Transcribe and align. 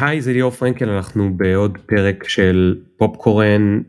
היי 0.00 0.20
זה 0.20 0.32
ליאור 0.32 0.50
פרנקל 0.50 0.88
אנחנו 0.88 1.36
בעוד 1.36 1.78
פרק 1.86 2.28
של 2.28 2.78
פופקורן 2.96 3.80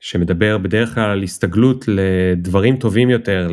שמדבר 0.00 0.58
בדרך 0.58 0.94
כלל 0.94 1.10
על 1.10 1.22
הסתגלות 1.22 1.84
לדברים 1.88 2.76
טובים 2.76 3.10
יותר 3.10 3.48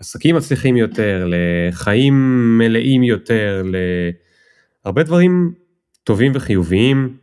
לעסקים 0.00 0.36
מצליחים 0.36 0.76
יותר 0.76 1.28
לחיים 1.28 2.14
מלאים 2.58 3.02
יותר 3.02 3.62
להרבה 4.84 5.02
דברים 5.02 5.52
טובים 6.04 6.32
וחיוביים 6.34 7.16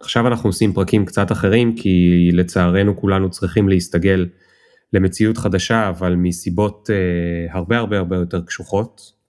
עכשיו 0.00 0.26
אנחנו 0.26 0.48
עושים 0.48 0.72
פרקים 0.72 1.04
קצת 1.04 1.32
אחרים 1.32 1.76
כי 1.76 2.30
לצערנו 2.32 2.96
כולנו 2.96 3.30
צריכים 3.30 3.68
להסתגל 3.68 4.26
למציאות 4.92 5.38
חדשה 5.38 5.88
אבל 5.88 6.14
מסיבות 6.14 6.90
הרבה 7.50 7.78
הרבה 7.78 7.98
הרבה 7.98 8.16
יותר 8.16 8.40
קשוחות. 8.40 9.23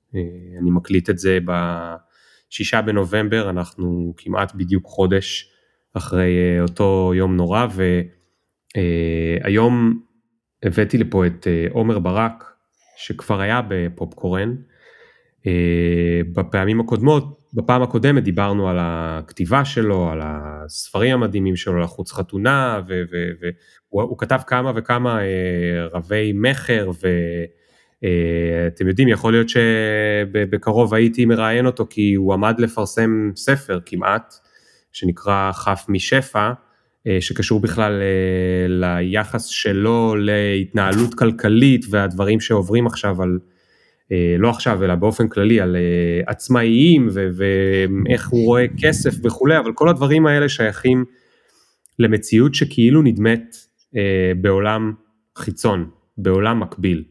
אני 0.61 0.71
מקליט 0.71 1.09
את 1.09 1.17
זה 1.17 1.39
בשישה 1.45 2.81
בנובמבר 2.81 3.49
אנחנו 3.49 4.13
כמעט 4.17 4.55
בדיוק 4.55 4.85
חודש 4.85 5.51
אחרי 5.93 6.59
אותו 6.61 7.11
יום 7.15 7.35
נורא 7.35 7.67
והיום 8.75 9.99
הבאתי 10.63 10.97
לפה 10.97 11.25
את 11.25 11.47
עומר 11.69 11.99
ברק 11.99 12.43
שכבר 12.97 13.39
היה 13.39 13.61
בפופקורן 13.67 14.55
בפעמים 16.33 16.79
הקודמות 16.79 17.39
בפעם 17.53 17.81
הקודמת 17.81 18.23
דיברנו 18.23 18.69
על 18.69 18.77
הכתיבה 18.79 19.65
שלו 19.65 20.09
על 20.09 20.19
הספרים 20.23 21.13
המדהימים 21.13 21.55
שלו 21.55 21.79
לחוץ 21.79 22.11
חתונה 22.11 22.81
והוא 23.91 24.17
כתב 24.17 24.39
כמה 24.47 24.71
וכמה 24.75 25.19
רבי 25.91 26.31
מכר. 26.35 26.91
אתם 28.67 28.87
יודעים 28.87 29.07
יכול 29.07 29.33
להיות 29.33 29.49
שבקרוב 29.49 30.93
הייתי 30.93 31.25
מראיין 31.25 31.65
אותו 31.65 31.87
כי 31.89 32.13
הוא 32.13 32.33
עמד 32.33 32.59
לפרסם 32.59 33.31
ספר 33.35 33.79
כמעט 33.85 34.33
שנקרא 34.91 35.51
חף 35.51 35.85
משפע 35.89 36.51
שקשור 37.19 37.59
בכלל 37.59 38.01
ליחס 38.67 39.45
שלו 39.45 40.15
להתנהלות 40.15 41.13
כלכלית 41.13 41.85
והדברים 41.89 42.39
שעוברים 42.39 42.87
עכשיו 42.87 43.21
על 43.21 43.39
לא 44.39 44.49
עכשיו 44.49 44.83
אלא 44.83 44.95
באופן 44.95 45.27
כללי 45.27 45.61
על 45.61 45.75
עצמאיים 46.27 47.07
ואיך 47.11 48.29
הוא 48.29 48.45
רואה 48.45 48.65
כסף 48.83 49.15
וכולי 49.23 49.57
אבל 49.57 49.73
כל 49.73 49.89
הדברים 49.89 50.27
האלה 50.27 50.49
שייכים 50.49 51.05
למציאות 51.99 52.55
שכאילו 52.55 53.01
נדמת 53.01 53.55
בעולם 54.41 54.93
חיצון 55.37 55.89
בעולם 56.17 56.59
מקביל. 56.59 57.03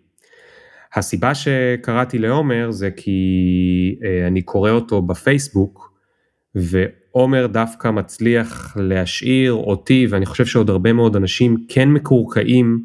הסיבה 0.95 1.34
שקראתי 1.34 2.19
לעומר 2.19 2.70
זה 2.70 2.91
כי 2.91 3.98
אני 4.27 4.42
קורא 4.42 4.70
אותו 4.70 5.03
בפייסבוק 5.03 5.95
ועומר 6.55 7.47
דווקא 7.47 7.91
מצליח 7.91 8.77
להשאיר 8.77 9.53
אותי 9.53 10.06
ואני 10.11 10.27
חושב 10.27 10.47
שעוד 10.47 10.70
הרבה 10.70 10.92
מאוד 10.92 11.17
אנשים 11.17 11.56
כן 11.69 11.89
מקורקעים 11.89 12.84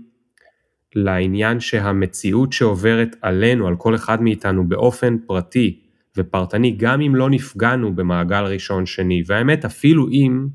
לעניין 0.95 1.59
שהמציאות 1.59 2.53
שעוברת 2.53 3.15
עלינו 3.21 3.67
על 3.67 3.75
כל 3.75 3.95
אחד 3.95 4.21
מאיתנו 4.21 4.67
באופן 4.69 5.17
פרטי 5.27 5.79
ופרטני 6.17 6.75
גם 6.77 7.01
אם 7.01 7.15
לא 7.15 7.29
נפגענו 7.29 7.95
במעגל 7.95 8.43
ראשון 8.43 8.85
שני 8.85 9.23
והאמת 9.25 9.65
אפילו 9.65 10.07
אם 10.11 10.47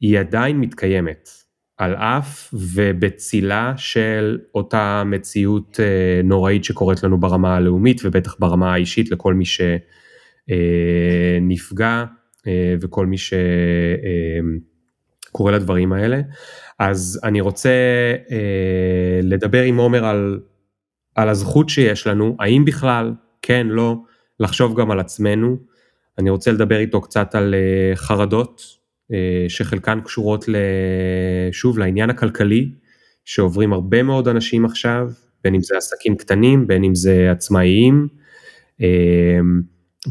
היא 0.00 0.18
עדיין 0.18 0.60
מתקיימת. 0.60 1.41
על 1.82 1.94
אף 1.94 2.54
ובצילה 2.54 3.74
של 3.76 4.38
אותה 4.54 5.02
מציאות 5.06 5.80
נוראית 6.24 6.64
שקורית 6.64 7.02
לנו 7.02 7.20
ברמה 7.20 7.56
הלאומית 7.56 8.00
ובטח 8.04 8.36
ברמה 8.38 8.72
האישית 8.72 9.10
לכל 9.10 9.34
מי 9.34 9.44
שנפגע 11.40 12.04
וכל 12.80 13.06
מי 13.06 13.16
שקורא 15.28 15.52
לדברים 15.52 15.92
האלה. 15.92 16.20
אז 16.78 17.20
אני 17.24 17.40
רוצה 17.40 17.70
לדבר 19.22 19.62
עם 19.62 19.76
עומר 19.76 20.04
על, 20.04 20.40
על 21.14 21.28
הזכות 21.28 21.68
שיש 21.68 22.06
לנו, 22.06 22.36
האם 22.40 22.64
בכלל, 22.64 23.12
כן, 23.42 23.66
לא, 23.70 23.96
לחשוב 24.40 24.80
גם 24.80 24.90
על 24.90 25.00
עצמנו. 25.00 25.56
אני 26.18 26.30
רוצה 26.30 26.52
לדבר 26.52 26.78
איתו 26.78 27.00
קצת 27.00 27.34
על 27.34 27.54
חרדות, 27.94 28.81
שחלקן 29.48 30.00
קשורות 30.00 30.44
שוב 31.52 31.78
לעניין 31.78 32.10
הכלכלי 32.10 32.70
שעוברים 33.24 33.72
הרבה 33.72 34.02
מאוד 34.02 34.28
אנשים 34.28 34.64
עכשיו 34.64 35.10
בין 35.44 35.54
אם 35.54 35.60
זה 35.62 35.76
עסקים 35.76 36.16
קטנים 36.16 36.66
בין 36.66 36.84
אם 36.84 36.94
זה 36.94 37.30
עצמאיים. 37.30 38.08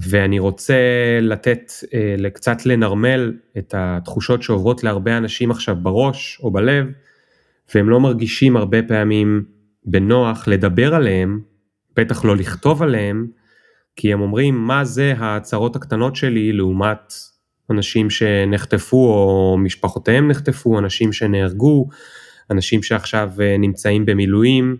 ואני 0.09 0.39
רוצה 0.39 0.75
לתת 1.21 1.71
קצת 2.33 2.65
לנרמל 2.65 3.33
את 3.57 3.73
התחושות 3.77 4.43
שעוברות 4.43 4.83
להרבה 4.83 5.17
אנשים 5.17 5.51
עכשיו 5.51 5.75
בראש 5.75 6.39
או 6.43 6.51
בלב 6.51 6.85
והם 7.75 7.89
לא 7.89 7.99
מרגישים 7.99 8.57
הרבה 8.57 8.83
פעמים 8.83 9.43
בנוח 9.85 10.47
לדבר 10.47 10.95
עליהם 10.95 11.39
בטח 11.95 12.25
לא 12.25 12.35
לכתוב 12.35 12.83
עליהם 12.83 13.27
כי 13.95 14.13
הם 14.13 14.21
אומרים 14.21 14.55
מה 14.55 14.83
זה 14.83 15.13
ההצהרות 15.17 15.75
הקטנות 15.75 16.15
שלי 16.15 16.53
לעומת 16.53 17.13
אנשים 17.71 18.09
שנחטפו 18.09 18.97
או 18.97 19.57
משפחותיהם 19.57 20.27
נחטפו, 20.27 20.79
אנשים 20.79 21.13
שנהרגו, 21.13 21.87
אנשים 22.51 22.83
שעכשיו 22.83 23.31
נמצאים 23.59 24.05
במילואים 24.05 24.77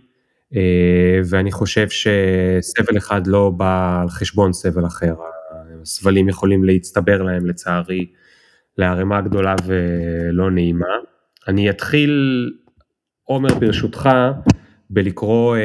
ואני 1.24 1.52
חושב 1.52 1.86
שסבל 1.88 2.96
אחד 2.96 3.26
לא 3.26 3.50
בא 3.50 4.00
על 4.02 4.08
חשבון 4.08 4.52
סבל 4.52 4.86
אחר, 4.86 5.14
הסבלים 5.82 6.28
יכולים 6.28 6.64
להצטבר 6.64 7.22
להם 7.22 7.46
לצערי 7.46 8.06
לערימה 8.78 9.20
גדולה 9.20 9.54
ולא 9.66 10.50
נעימה. 10.50 10.86
אני 11.48 11.70
אתחיל 11.70 12.50
עומר 13.24 13.54
ברשותך 13.54 14.08
בלקרוא 14.90 15.56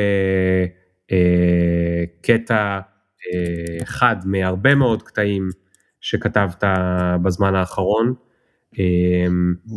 קטע 2.21 2.79
אחד 3.83 4.15
מהרבה 4.25 4.75
מאוד 4.75 5.03
קטעים 5.03 5.49
שכתבת 6.09 6.63
בזמן 7.23 7.55
האחרון. 7.55 8.13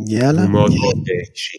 יאללה. 0.09 0.43
הוא 0.43 0.51
מאוד 0.51 0.71
מאוד 0.71 1.05
אישי. 1.31 1.59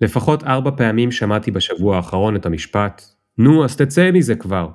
לפחות 0.00 0.42
ארבע 0.44 0.70
פעמים 0.76 1.10
שמעתי 1.10 1.50
בשבוע 1.50 1.96
האחרון 1.96 2.36
את 2.36 2.46
המשפט, 2.46 3.02
נו 3.38 3.64
אז 3.64 3.76
תצא 3.76 4.10
מזה 4.10 4.34
כבר. 4.34 4.68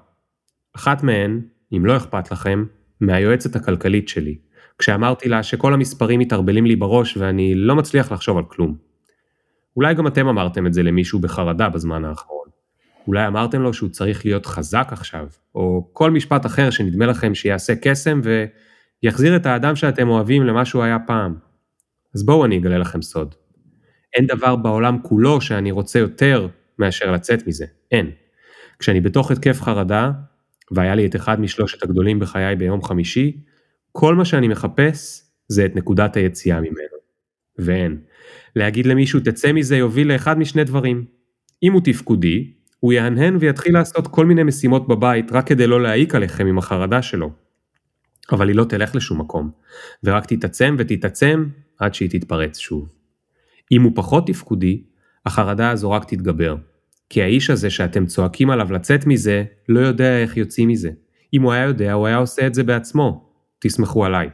אחת 0.75 1.03
מהן, 1.03 1.41
אם 1.77 1.85
לא 1.85 1.97
אכפת 1.97 2.31
לכם, 2.31 2.65
מהיועצת 3.01 3.55
הכלכלית 3.55 4.07
שלי, 4.09 4.37
כשאמרתי 4.79 5.29
לה 5.29 5.43
שכל 5.43 5.73
המספרים 5.73 6.19
מתערבלים 6.19 6.65
לי 6.65 6.75
בראש 6.75 7.17
ואני 7.17 7.55
לא 7.55 7.75
מצליח 7.75 8.11
לחשוב 8.11 8.37
על 8.37 8.43
כלום. 8.47 8.77
אולי 9.75 9.93
גם 9.93 10.07
אתם 10.07 10.27
אמרתם 10.27 10.67
את 10.67 10.73
זה 10.73 10.83
למישהו 10.83 11.19
בחרדה 11.19 11.69
בזמן 11.69 12.05
האחרון. 12.05 12.36
אולי 13.07 13.27
אמרתם 13.27 13.61
לו 13.61 13.73
שהוא 13.73 13.89
צריך 13.89 14.25
להיות 14.25 14.45
חזק 14.45 14.87
עכשיו, 14.91 15.27
או 15.55 15.89
כל 15.93 16.11
משפט 16.11 16.45
אחר 16.45 16.69
שנדמה 16.69 17.05
לכם 17.05 17.35
שיעשה 17.35 17.73
קסם 17.81 18.21
ויחזיר 19.03 19.35
את 19.35 19.45
האדם 19.45 19.75
שאתם 19.75 20.09
אוהבים 20.09 20.43
למה 20.43 20.65
שהוא 20.65 20.83
היה 20.83 20.97
פעם. 20.99 21.35
אז 22.15 22.25
בואו 22.25 22.45
אני 22.45 22.57
אגלה 22.57 22.77
לכם 22.77 23.01
סוד. 23.01 23.35
אין 24.15 24.25
דבר 24.25 24.55
בעולם 24.55 24.97
כולו 25.01 25.41
שאני 25.41 25.71
רוצה 25.71 25.99
יותר 25.99 26.47
מאשר 26.79 27.11
לצאת 27.11 27.47
מזה, 27.47 27.65
אין. 27.91 28.11
כשאני 28.79 29.01
בתוך 29.01 29.31
התקף 29.31 29.61
חרדה, 29.61 30.11
והיה 30.71 30.95
לי 30.95 31.05
את 31.05 31.15
אחד 31.15 31.41
משלושת 31.41 31.83
הגדולים 31.83 32.19
בחיי 32.19 32.55
ביום 32.55 32.83
חמישי, 32.83 33.37
כל 33.91 34.15
מה 34.15 34.25
שאני 34.25 34.47
מחפש 34.47 35.23
זה 35.47 35.65
את 35.65 35.75
נקודת 35.75 36.15
היציאה 36.15 36.61
ממנו. 36.61 36.97
ואין. 37.57 37.97
להגיד 38.55 38.85
למישהו 38.85 39.19
תצא 39.19 39.51
מזה 39.51 39.77
יוביל 39.77 40.13
לאחד 40.13 40.39
משני 40.39 40.63
דברים. 40.63 41.05
אם 41.63 41.73
הוא 41.73 41.81
תפקודי, 41.83 42.53
הוא 42.79 42.93
יהנהן 42.93 43.37
ויתחיל 43.39 43.73
לעשות 43.73 44.07
כל 44.07 44.25
מיני 44.25 44.43
משימות 44.43 44.87
בבית 44.87 45.31
רק 45.31 45.47
כדי 45.47 45.67
לא 45.67 45.81
להעיק 45.81 46.15
עליכם 46.15 46.47
עם 46.47 46.57
החרדה 46.57 47.01
שלו. 47.01 47.31
אבל 48.31 48.47
היא 48.47 48.55
לא 48.55 48.63
תלך 48.63 48.95
לשום 48.95 49.19
מקום, 49.21 49.51
ורק 50.03 50.25
תתעצם 50.25 50.75
ותתעצם 50.79 51.45
עד 51.79 51.93
שהיא 51.93 52.09
תתפרץ 52.09 52.57
שוב. 52.57 52.89
אם 53.71 53.81
הוא 53.81 53.91
פחות 53.95 54.27
תפקודי, 54.27 54.83
החרדה 55.25 55.69
הזו 55.69 55.91
רק 55.91 56.05
תתגבר. 56.05 56.55
כי 57.09 57.21
האיש 57.21 57.49
הזה 57.49 57.69
שאתם 57.69 58.05
צועקים 58.05 58.49
עליו 58.49 58.73
לצאת 58.73 59.07
מזה, 59.07 59.43
לא 59.69 59.79
יודע 59.79 60.17
איך 60.17 60.37
יוצאים 60.37 60.69
מזה. 60.69 60.89
אם 61.33 61.41
הוא 61.41 61.51
היה 61.51 61.63
יודע, 61.63 61.93
הוא 61.93 62.07
היה 62.07 62.17
עושה 62.17 62.47
את 62.47 62.53
זה 62.53 62.63
בעצמו. 62.63 63.29
תסמכו 63.59 64.05
עליי. 64.05 64.29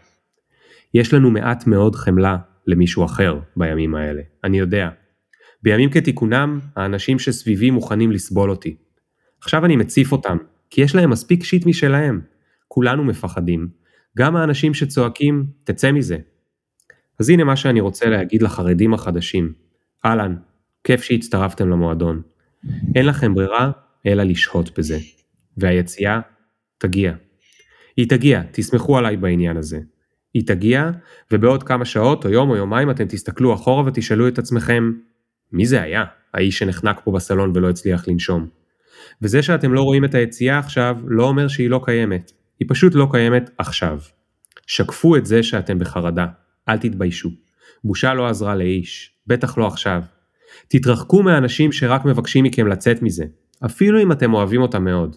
יש 0.93 1.13
לנו 1.13 1.31
מעט 1.31 1.67
מאוד 1.67 1.95
חמלה 1.95 2.37
למישהו 2.67 3.05
אחר 3.05 3.39
בימים 3.55 3.95
האלה, 3.95 4.21
אני 4.43 4.59
יודע. 4.59 4.89
בימים 5.63 5.89
כתיקונם, 5.89 6.59
האנשים 6.75 7.19
שסביבי 7.19 7.69
מוכנים 7.69 8.11
לסבול 8.11 8.49
אותי. 8.49 8.75
עכשיו 9.41 9.65
אני 9.65 9.75
מציף 9.75 10.11
אותם, 10.11 10.37
כי 10.69 10.81
יש 10.81 10.95
להם 10.95 11.09
מספיק 11.09 11.43
שיט 11.43 11.65
משלהם. 11.65 12.21
כולנו 12.67 13.03
מפחדים. 13.03 13.67
גם 14.17 14.35
האנשים 14.35 14.73
שצועקים, 14.73 15.45
תצא 15.63 15.91
מזה. 15.91 16.17
אז 17.19 17.29
הנה 17.29 17.43
מה 17.43 17.55
שאני 17.55 17.81
רוצה 17.81 18.09
להגיד 18.09 18.41
לחרדים 18.41 18.93
החדשים. 18.93 19.53
אהלן, 20.05 20.35
כיף 20.83 21.01
שהצטרפתם 21.03 21.69
למועדון. 21.69 22.21
אין 22.95 23.05
לכם 23.05 23.33
ברירה, 23.33 23.71
אלא 24.05 24.23
לשהות 24.23 24.79
בזה. 24.79 24.97
והיציאה, 25.57 26.19
תגיע. 26.77 27.13
היא 27.97 28.09
תגיע, 28.09 28.41
תסמכו 28.51 28.97
עליי 28.97 29.17
בעניין 29.17 29.57
הזה. 29.57 29.79
היא 30.33 30.47
תגיע, 30.47 30.91
ובעוד 31.31 31.63
כמה 31.63 31.85
שעות 31.85 32.25
או 32.25 32.29
יום 32.29 32.49
או 32.49 32.55
יומיים 32.55 32.89
אתם 32.89 33.05
תסתכלו 33.05 33.53
אחורה 33.53 33.83
ותשאלו 33.85 34.27
את 34.27 34.39
עצמכם, 34.39 34.91
מי 35.53 35.65
זה 35.65 35.81
היה, 35.81 36.03
האיש 36.33 36.59
שנחנק 36.59 37.01
פה 37.03 37.11
בסלון 37.11 37.51
ולא 37.55 37.69
הצליח 37.69 38.07
לנשום? 38.07 38.47
וזה 39.21 39.41
שאתם 39.41 39.73
לא 39.73 39.81
רואים 39.81 40.05
את 40.05 40.15
היציאה 40.15 40.59
עכשיו, 40.59 40.97
לא 41.07 41.23
אומר 41.23 41.47
שהיא 41.47 41.69
לא 41.69 41.81
קיימת. 41.85 42.31
היא 42.59 42.67
פשוט 42.69 42.95
לא 42.95 43.07
קיימת 43.11 43.49
עכשיו. 43.57 43.99
שקפו 44.67 45.15
את 45.15 45.25
זה 45.25 45.43
שאתם 45.43 45.79
בחרדה, 45.79 46.25
אל 46.69 46.77
תתביישו. 46.77 47.29
בושה 47.83 48.13
לא 48.13 48.27
עזרה 48.27 48.55
לאיש, 48.55 49.11
בטח 49.27 49.57
לא 49.57 49.67
עכשיו. 49.67 50.01
תתרחקו 50.67 51.23
מהאנשים 51.23 51.71
שרק 51.71 52.05
מבקשים 52.05 52.43
מכם 52.43 52.67
לצאת 52.67 53.01
מזה, 53.01 53.25
אפילו 53.65 54.01
אם 54.01 54.11
אתם 54.11 54.33
אוהבים 54.33 54.61
אותם 54.61 54.83
מאוד. 54.83 55.15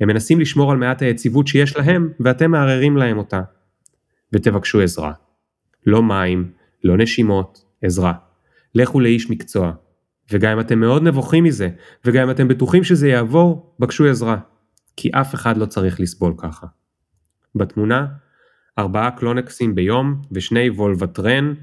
הם 0.00 0.08
מנסים 0.08 0.40
לשמור 0.40 0.72
על 0.72 0.76
מעט 0.76 1.02
היציבות 1.02 1.46
שיש 1.46 1.76
להם, 1.76 2.12
ואתם 2.20 2.50
מערערים 2.50 2.96
להם 2.96 3.18
אותה. 3.18 3.40
ותבקשו 4.32 4.80
עזרה. 4.80 5.12
לא 5.86 6.02
מים, 6.02 6.50
לא 6.84 6.96
נשימות, 6.96 7.64
עזרה. 7.82 8.12
לכו 8.78 9.00
לאיש 9.00 9.30
מקצוע. 9.30 9.72
וגם 10.32 10.52
אם 10.52 10.60
אתם 10.60 10.80
מאוד 10.80 11.02
נבוכים 11.02 11.44
מזה, 11.44 11.68
וגם 12.04 12.22
אם 12.22 12.30
אתם 12.30 12.48
בטוחים 12.48 12.84
שזה 12.84 13.08
יעבור, 13.08 13.76
בקשו 13.78 14.06
עזרה. 14.06 14.38
כי 14.96 15.10
אף 15.14 15.34
אחד 15.34 15.56
לא 15.56 15.66
צריך 15.66 16.00
לסבול 16.00 16.34
ככה. 16.38 16.66
בתמונה, 17.54 18.06
ארבעה 18.78 19.10
קלונקסים 19.10 19.74
ביום 19.74 20.22
ושני 20.32 20.70
וולבטרן 20.70 21.54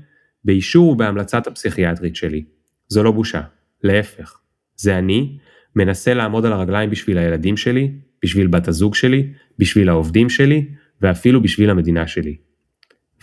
באישור 0.44 0.90
ובהמלצת 0.90 1.48
הפסיכיאטרית 1.48 2.16
שלי. 2.16 2.46
זו 2.88 3.04
לא 3.04 3.12
בושה, 3.12 3.42
להפך. 3.84 4.40
זה 4.76 4.98
אני, 4.98 5.38
מנסה 5.76 6.14
לעמוד 6.14 6.46
על 6.46 6.54
הרגליים 6.54 6.90
בשביל 6.90 7.18
הילדים 7.18 7.58
שלי, 7.58 7.92
בשביל 8.24 8.48
בת 8.48 8.68
הזוג 8.68 8.96
שלי, 8.96 9.34
בשביל 9.60 9.90
העובדים 9.90 10.30
שלי, 10.30 10.70
ואפילו 11.02 11.42
בשביל 11.42 11.70
המדינה 11.70 12.08
שלי. 12.08 12.38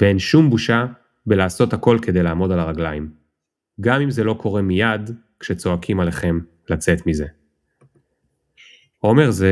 ואין 0.00 0.18
שום 0.18 0.50
בושה 0.50 0.86
בלעשות 1.26 1.72
הכל 1.72 1.98
כדי 2.02 2.22
לעמוד 2.22 2.52
על 2.52 2.58
הרגליים. 2.58 3.21
גם 3.80 4.00
אם 4.00 4.10
זה 4.10 4.24
לא 4.24 4.34
קורה 4.34 4.62
מיד 4.62 5.10
כשצועקים 5.40 6.00
עליכם 6.00 6.38
לצאת 6.70 7.06
מזה. 7.06 7.26
עומר 8.98 9.30
זה 9.30 9.50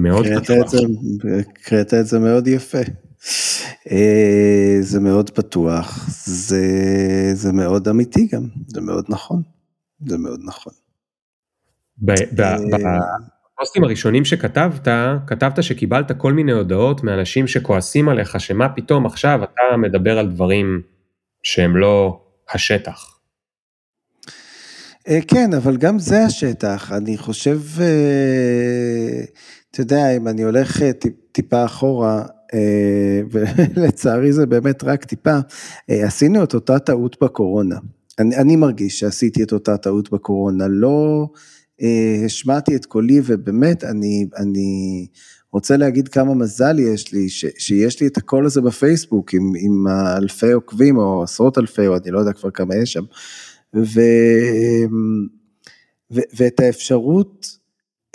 מאוד 0.00 0.26
פתוח. 0.26 0.72
הקראת 1.40 1.94
את 1.94 2.06
זה 2.06 2.18
מאוד 2.18 2.48
יפה. 2.48 2.78
אה, 3.90 4.76
זה 4.80 5.00
מאוד 5.00 5.30
פתוח, 5.30 6.08
זה, 6.26 6.64
זה 7.32 7.52
מאוד 7.52 7.88
אמיתי 7.88 8.28
גם, 8.32 8.42
זה 8.66 8.80
מאוד 8.80 9.04
נכון, 9.08 9.42
זה 10.06 10.18
מאוד 10.18 10.40
נכון. 10.44 10.72
אה, 12.08 12.16
בפוסטים 13.54 13.84
הראשונים 13.84 14.24
שכתבת, 14.24 14.88
כתבת 15.26 15.62
שקיבלת 15.62 16.12
כל 16.18 16.32
מיני 16.32 16.52
הודעות 16.52 17.04
מאנשים 17.04 17.46
שכועסים 17.46 18.08
עליך, 18.08 18.40
שמה 18.40 18.68
פתאום 18.68 19.06
עכשיו 19.06 19.40
אתה 19.44 19.76
מדבר 19.76 20.18
על 20.18 20.28
דברים 20.28 20.82
שהם 21.42 21.76
לא 21.76 22.20
השטח. 22.54 23.18
אה, 25.08 25.18
כן, 25.28 25.54
אבל 25.54 25.76
גם 25.76 25.98
זה 25.98 26.24
השטח, 26.24 26.92
אני 26.92 27.18
חושב, 27.18 27.60
אתה 29.70 29.80
יודע, 29.80 30.16
אם 30.16 30.28
אני 30.28 30.42
הולך 30.42 30.82
טיפה 31.32 31.64
אחורה, 31.64 32.22
אה, 32.54 33.20
ולצערי 33.30 34.32
זה 34.32 34.46
באמת 34.46 34.84
רק 34.84 35.04
טיפה, 35.04 35.38
אה, 35.90 36.06
עשינו 36.06 36.44
את 36.44 36.54
אותה 36.54 36.78
טעות 36.78 37.16
בקורונה. 37.22 37.76
אני, 38.18 38.36
אני 38.36 38.56
מרגיש 38.56 39.00
שעשיתי 39.00 39.42
את 39.42 39.52
אותה 39.52 39.76
טעות 39.76 40.10
בקורונה, 40.10 40.68
לא 40.68 41.26
אה, 41.82 42.22
השמעתי 42.24 42.76
את 42.76 42.86
קולי 42.86 43.20
ובאמת 43.24 43.84
אני, 43.84 44.26
אני 44.36 45.06
רוצה 45.52 45.76
להגיד 45.76 46.08
כמה 46.08 46.34
מזל 46.34 46.78
יש 46.78 47.12
לי, 47.12 47.28
ש, 47.28 47.44
שיש 47.58 48.00
לי 48.00 48.06
את 48.06 48.16
הקול 48.16 48.46
הזה 48.46 48.60
בפייסבוק 48.60 49.34
עם, 49.34 49.52
עם 49.60 49.86
אלפי 50.16 50.52
עוקבים 50.52 50.96
או 50.96 51.22
עשרות 51.22 51.58
אלפי, 51.58 51.86
או 51.86 51.96
אני 51.96 52.10
לא 52.10 52.18
יודע 52.18 52.32
כבר 52.32 52.50
כמה 52.50 52.76
יש 52.76 52.92
שם, 52.92 53.04
ו, 53.76 54.00
ו, 56.10 56.20
ואת 56.36 56.60
האפשרות 56.60 57.60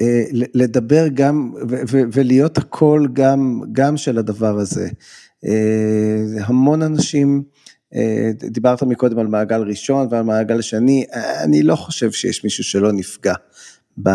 אה, 0.01 0.23
לדבר 0.31 1.07
גם 1.13 1.53
ולהיות 1.87 2.57
הקול 2.57 3.07
גם, 3.13 3.61
גם 3.71 3.97
של 3.97 4.17
הדבר 4.17 4.57
הזה. 4.59 4.89
אה, 5.45 6.45
המון 6.45 6.81
אנשים, 6.81 7.43
אה, 7.95 8.31
דיברת 8.49 8.83
מקודם 8.83 9.19
על 9.19 9.27
מעגל 9.27 9.61
ראשון 9.61 10.07
ועל 10.11 10.23
מעגל 10.23 10.61
שני, 10.61 11.05
אני 11.43 11.63
לא 11.63 11.75
חושב 11.75 12.11
שיש 12.11 12.43
מישהו 12.43 12.63
שלא 12.63 12.91
נפגע. 12.91 13.33
ב... 14.03 14.09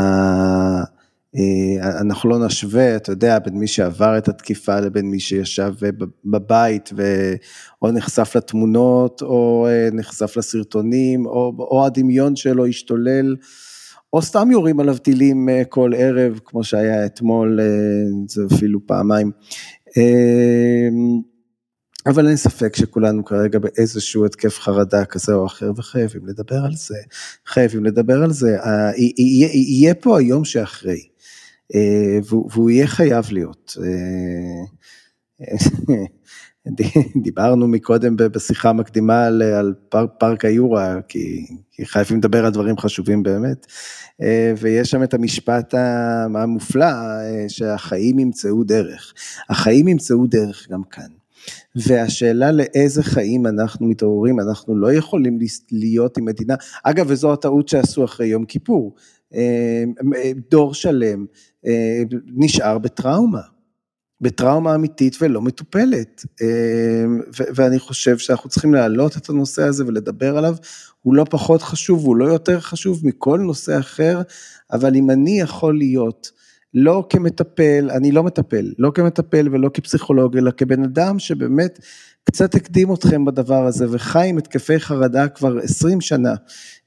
אנחנו 2.00 2.30
לא 2.30 2.46
נשווה, 2.46 2.96
אתה 2.96 3.12
יודע, 3.12 3.38
בין 3.38 3.54
מי 3.54 3.66
שעבר 3.66 4.18
את 4.18 4.28
התקיפה 4.28 4.80
לבין 4.80 5.06
מי 5.06 5.20
שישב 5.20 5.72
בבית 6.24 6.92
או 7.82 7.90
נחשף 7.90 8.36
לתמונות 8.36 9.22
או 9.22 9.68
נחשף 9.92 10.36
לסרטונים 10.36 11.26
או, 11.26 11.52
או 11.58 11.86
הדמיון 11.86 12.36
שלו 12.36 12.66
השתולל. 12.66 13.36
או 14.12 14.22
סתם 14.22 14.50
יורים 14.50 14.80
עליו 14.80 14.98
טילים 14.98 15.48
אה, 15.48 15.62
כל 15.64 15.92
ערב, 15.96 16.40
כמו 16.44 16.64
שהיה 16.64 17.06
אתמול, 17.06 17.60
אה, 17.60 17.66
זה 18.28 18.42
אפילו 18.54 18.86
פעמיים. 18.86 19.30
אה, 19.98 20.88
אבל 22.06 22.28
אין 22.28 22.36
ספק 22.36 22.76
שכולנו 22.76 23.24
כרגע 23.24 23.58
באיזשהו 23.58 24.24
התקף 24.24 24.58
חרדה 24.58 25.04
כזה 25.04 25.34
או 25.34 25.46
אחר, 25.46 25.70
וחייבים 25.76 26.26
לדבר 26.26 26.64
על 26.64 26.74
זה, 26.74 26.96
חייבים 27.46 27.84
לדבר 27.84 28.22
על 28.22 28.32
זה. 28.32 28.56
יהיה 29.54 29.94
פה 29.94 30.18
היום 30.18 30.44
שאחרי, 30.44 31.09
והוא 32.28 32.70
יהיה 32.70 32.86
חייב 32.86 33.24
להיות. 33.30 33.76
דיברנו 37.22 37.68
מקודם 37.68 38.16
בשיחה 38.16 38.72
מקדימה 38.72 39.26
על, 39.26 39.42
על 39.42 39.74
פאר, 39.88 40.06
פארק 40.18 40.44
היורה, 40.44 40.96
כי, 41.08 41.46
כי 41.72 41.86
חייבים 41.86 42.18
לדבר 42.18 42.46
על 42.46 42.52
דברים 42.52 42.78
חשובים 42.78 43.22
באמת, 43.22 43.66
אה, 44.22 44.52
ויש 44.58 44.90
שם 44.90 45.02
את 45.02 45.14
המשפט 45.14 45.74
המופלא, 46.34 46.84
אה, 46.84 47.44
שהחיים 47.48 48.18
ימצאו 48.18 48.64
דרך. 48.64 49.14
החיים 49.48 49.88
ימצאו 49.88 50.26
דרך 50.26 50.68
גם 50.70 50.82
כאן. 50.90 51.08
והשאלה 51.76 52.52
לאיזה 52.52 53.02
חיים 53.02 53.46
אנחנו 53.46 53.86
מתעוררים, 53.86 54.40
אנחנו 54.40 54.76
לא 54.76 54.92
יכולים 54.92 55.38
להיות 55.72 56.18
עם 56.18 56.24
מדינה, 56.24 56.54
אגב, 56.84 57.06
וזו 57.08 57.32
הטעות 57.32 57.68
שעשו 57.68 58.04
אחרי 58.04 58.26
יום 58.26 58.44
כיפור, 58.44 58.94
אה, 59.34 59.84
דור 60.50 60.74
שלם 60.74 61.26
נשאר 62.36 62.78
בטראומה. 62.78 63.40
בטראומה 64.20 64.74
אמיתית 64.74 65.16
ולא 65.20 65.42
מטופלת. 65.42 66.24
אמ, 66.42 67.20
ואני 67.54 67.78
חושב 67.78 68.18
שאנחנו 68.18 68.50
צריכים 68.50 68.74
להעלות 68.74 69.16
את 69.16 69.28
הנושא 69.28 69.62
הזה 69.62 69.86
ולדבר 69.86 70.38
עליו, 70.38 70.54
הוא 71.02 71.14
לא 71.14 71.24
פחות 71.30 71.62
חשוב, 71.62 72.04
הוא 72.04 72.16
לא 72.16 72.24
יותר 72.24 72.60
חשוב 72.60 73.00
מכל 73.06 73.38
נושא 73.38 73.78
אחר, 73.78 74.22
אבל 74.72 74.94
אם 74.94 75.10
אני 75.10 75.40
יכול 75.40 75.78
להיות 75.78 76.30
לא 76.74 77.06
כמטפל, 77.10 77.90
אני 77.90 78.12
לא 78.12 78.22
מטפל, 78.22 78.72
לא 78.78 78.90
כמטפל 78.94 79.48
ולא 79.52 79.70
כפסיכולוג, 79.74 80.36
אלא 80.36 80.50
כבן 80.50 80.84
אדם 80.84 81.18
שבאמת 81.18 81.78
קצת 82.24 82.54
הקדים 82.54 82.94
אתכם 82.94 83.24
בדבר 83.24 83.66
הזה 83.66 83.86
וחי 83.90 84.28
עם 84.28 84.38
התקפי 84.38 84.80
חרדה 84.80 85.28
כבר 85.28 85.58
20 85.58 86.00
שנה, 86.00 86.34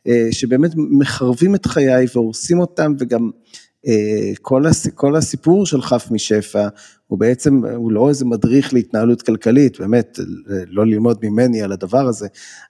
אה, 0.07 0.27
שבאמת 0.31 0.71
מחרבים 0.75 1.55
את 1.55 1.65
חיי 1.65 2.05
והורסים 2.13 2.59
אותם 2.59 2.93
וגם 2.99 3.21
אה, 3.23 3.29
כל, 4.41 4.65
הס, 4.65 4.87
כל 4.87 5.15
הסיפור 5.15 5.65
של 5.65 5.81
חף 5.81 6.07
משפע 6.11 6.67
הוא 7.07 7.19
בעצם, 7.19 7.65
הוא 7.65 7.91
לא 7.91 8.09
איזה 8.09 8.25
מדריך 8.25 8.73
להתנהלות 8.73 9.21
כלכלית, 9.21 9.79
באמת, 9.79 10.19
לא 10.67 10.85
ללמוד 10.85 11.17
ממני 11.23 11.61
על 11.61 11.71
הדבר 11.71 12.07
הזה, 12.07 12.27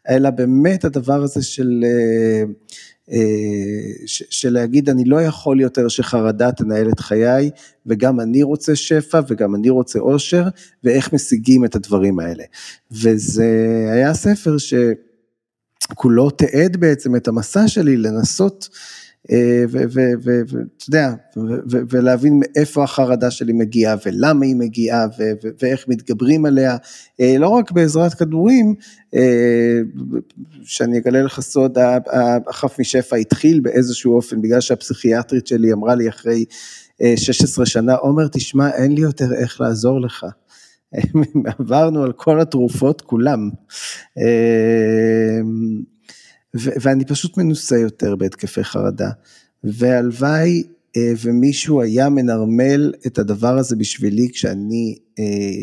אלא 0.10 0.30
באמת 0.30 0.86
הדבר 0.86 1.24
הזה 1.24 1.44
של, 1.44 1.84
אה, 1.84 2.44
אה, 3.12 4.06
של 4.06 4.54
להגיד 4.54 4.90
אני 4.90 5.06
לא 5.06 5.22
יכול 5.22 5.62
יותר 5.62 5.88
שחרדה 5.88 6.52
תנהל 6.52 6.90
את 6.90 7.00
חיי 7.00 7.50
וגם 7.86 8.20
אני 8.20 8.44
רוצה 8.44 8.76
שפע 8.76 9.20
וגם 9.28 9.56
אני 9.56 9.70
רוצה 9.70 10.00
אושר 10.00 10.44
ואיך 10.84 11.14
משיגים 11.14 11.66
את 11.66 11.76
הדברים 11.76 12.20
האלה. 12.20 12.44
וזה 12.92 13.46
היה 13.92 14.14
ספר 14.14 14.56
שכולו 14.58 16.30
תיעד 16.30 16.78
בעצם 16.78 17.16
את 17.16 17.28
המסע 17.28 17.68
שלי 17.68 17.98
לנסות 17.98 18.70
אה, 18.70 18.78
ואתה 19.30 20.90
יודע, 20.90 21.14
ולהבין 21.68 22.40
מאיפה 22.40 22.84
החרדה 22.84 23.32
שלי 23.32 23.54
מגיעה 23.54 23.96
ולמה 24.06 24.46
היא 24.46 24.56
מגיעה 24.56 25.06
ואיך 25.62 25.88
מתגברים 25.88 26.46
עליה, 26.46 26.78
אה, 27.20 27.36
לא 27.40 27.48
רק 27.48 27.72
בעזרת 27.72 28.14
כדורים, 28.14 28.76
אה, 29.16 29.80
שאני 30.64 30.98
אגלה 30.98 31.22
לך 31.22 31.40
סוד, 31.40 31.78
החף 32.48 32.80
משפע 32.80 33.16
התחיל 33.16 33.60
באיזשהו 33.60 34.16
אופן, 34.16 34.42
בגלל 34.42 34.62
שהפסיכיאטרית 34.62 35.48
שלי 35.48 35.74
אמרה 35.74 35.96
לי 35.96 36.10
אחרי 36.10 36.46
16 37.16 37.66
שנה, 37.66 37.96
עומר 37.96 38.28
תשמע 38.28 38.70
אין 38.70 38.92
לי 38.92 39.02
יותר 39.02 39.34
איך 39.34 39.62
לעזור 39.62 40.02
לך. 40.02 40.26
עברנו 41.60 42.04
על 42.04 42.12
כל 42.12 42.40
התרופות 42.40 43.02
כולם. 43.02 43.50
ואני 46.54 47.06
פשוט 47.06 47.38
מנוסה 47.38 47.78
יותר 47.78 48.16
בהתקפי 48.16 48.64
חרדה, 48.64 49.10
והלוואי 49.64 50.64
ומישהו 50.98 51.82
היה 51.82 52.10
מנרמל 52.10 52.94
את 53.08 53.20
הדבר 53.20 53.58
הזה 53.58 53.76
בשבילי 53.76 54.30
כשאני 54.34 54.98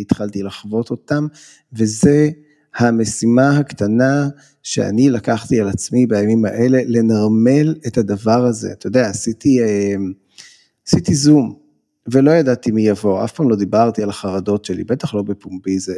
התחלתי 0.00 0.42
לחוות 0.42 0.90
אותם, 0.90 1.26
וזה 1.72 2.30
המשימה 2.76 3.58
הקטנה 3.58 4.28
שאני 4.62 5.10
לקחתי 5.10 5.60
על 5.60 5.68
עצמי 5.68 6.06
בימים 6.06 6.44
האלה, 6.44 6.80
לנרמל 6.86 7.74
את 7.86 7.98
הדבר 7.98 8.46
הזה. 8.46 8.72
אתה 8.72 8.86
יודע, 8.86 9.06
עשיתי, 9.08 9.58
עשיתי 10.88 11.14
זום, 11.14 11.59
ולא 12.12 12.30
ידעתי 12.30 12.70
מי 12.70 12.82
יבוא, 12.82 13.24
אף 13.24 13.32
פעם 13.32 13.50
לא 13.50 13.56
דיברתי 13.56 14.02
על 14.02 14.08
החרדות 14.08 14.64
שלי, 14.64 14.84
בטח 14.84 15.14
לא 15.14 15.22
בפומבי, 15.22 15.78
זה, 15.78 15.94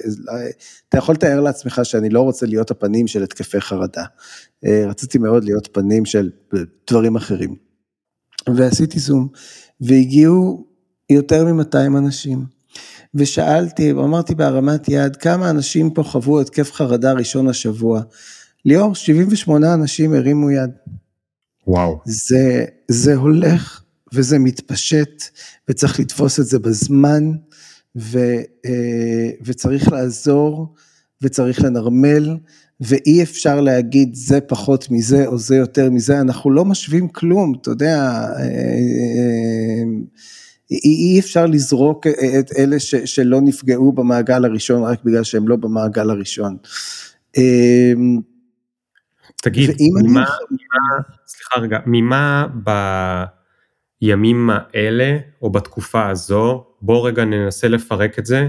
אתה 0.88 0.98
יכול 0.98 1.14
לתאר 1.14 1.40
לעצמך 1.40 1.80
שאני 1.84 2.10
לא 2.10 2.20
רוצה 2.20 2.46
להיות 2.46 2.70
הפנים 2.70 3.06
של 3.06 3.22
התקפי 3.22 3.60
חרדה. 3.60 4.04
רציתי 4.64 5.18
מאוד 5.18 5.44
להיות 5.44 5.68
פנים 5.72 6.04
של 6.04 6.30
דברים 6.90 7.16
אחרים. 7.16 7.54
ועשיתי 8.56 8.98
זום, 8.98 9.28
והגיעו 9.80 10.66
יותר 11.10 11.44
מ-200 11.44 11.98
אנשים. 11.98 12.44
ושאלתי, 13.14 13.90
אמרתי 13.90 14.34
בהרמת 14.34 14.88
יד, 14.88 15.16
כמה 15.16 15.50
אנשים 15.50 15.90
פה 15.90 16.02
חוו 16.02 16.40
התקף 16.40 16.72
חרדה 16.72 17.12
ראשון 17.12 17.48
השבוע? 17.48 18.02
ליאור, 18.64 18.94
78 18.94 19.74
אנשים 19.74 20.14
הרימו 20.14 20.50
יד. 20.50 20.70
וואו. 21.66 22.00
זה, 22.04 22.64
זה 22.88 23.14
הולך 23.14 23.81
וזה 24.12 24.38
מתפשט, 24.38 25.22
וצריך 25.68 26.00
לתפוס 26.00 26.40
את 26.40 26.46
זה 26.46 26.58
בזמן, 26.58 27.32
ו, 27.96 28.18
וצריך 29.44 29.92
לעזור, 29.92 30.74
וצריך 31.22 31.64
לנרמל, 31.64 32.36
ואי 32.80 33.22
אפשר 33.22 33.60
להגיד 33.60 34.14
זה 34.14 34.40
פחות 34.40 34.90
מזה 34.90 35.26
או 35.26 35.38
זה 35.38 35.56
יותר 35.56 35.90
מזה, 35.90 36.20
אנחנו 36.20 36.50
לא 36.50 36.64
משווים 36.64 37.08
כלום, 37.08 37.54
אתה 37.60 37.70
יודע, 37.70 38.26
אי 40.70 41.20
אפשר 41.20 41.46
לזרוק 41.46 42.06
את 42.38 42.52
אלה 42.58 42.80
ש, 42.80 42.94
שלא 42.94 43.40
נפגעו 43.40 43.92
במעגל 43.92 44.44
הראשון 44.44 44.82
רק 44.82 45.04
בגלל 45.04 45.24
שהם 45.24 45.48
לא 45.48 45.56
במעגל 45.56 46.10
הראשון. 46.10 46.56
תגיד, 49.42 49.70
ממה, 49.80 50.00
אני... 50.00 50.08
ממה, 50.08 50.24
סליחה 51.26 51.58
רגע, 51.60 51.78
ממה 51.86 52.46
בימים 54.02 54.50
האלה 54.52 55.18
או 55.42 55.52
בתקופה 55.52 56.08
הזו, 56.08 56.64
בוא 56.80 57.08
רגע 57.08 57.24
ננסה 57.24 57.68
לפרק 57.68 58.18
את 58.18 58.26
זה, 58.26 58.48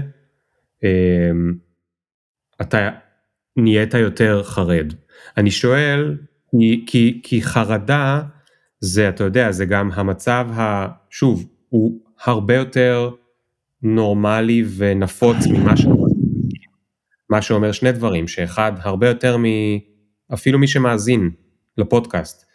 אתה 2.60 2.90
נהיית 3.56 3.94
יותר 3.94 4.42
חרד. 4.42 4.92
אני 5.36 5.50
שואל, 5.50 6.16
כי, 6.86 7.20
כי, 7.22 7.42
חרדה 7.42 8.22
זה, 8.80 9.08
אתה 9.08 9.24
יודע, 9.24 9.52
זה 9.52 9.64
גם 9.64 9.90
המצב, 9.92 10.46
ה, 10.52 10.88
שוב, 11.10 11.48
הוא 11.68 12.00
הרבה 12.24 12.54
יותר 12.54 13.10
נורמלי 13.82 14.64
ונפוץ 14.76 15.36
ממה 15.50 15.76
שאומר, 15.76 16.08
מה 17.30 17.42
שאומר 17.42 17.72
שני 17.72 17.92
דברים, 17.92 18.28
שאחד, 18.28 18.72
הרבה 18.78 19.08
יותר 19.08 19.36
מ... 19.36 19.44
אפילו 20.34 20.58
מי 20.58 20.66
שמאזין 20.66 21.30
לפודקאסט, 21.78 22.46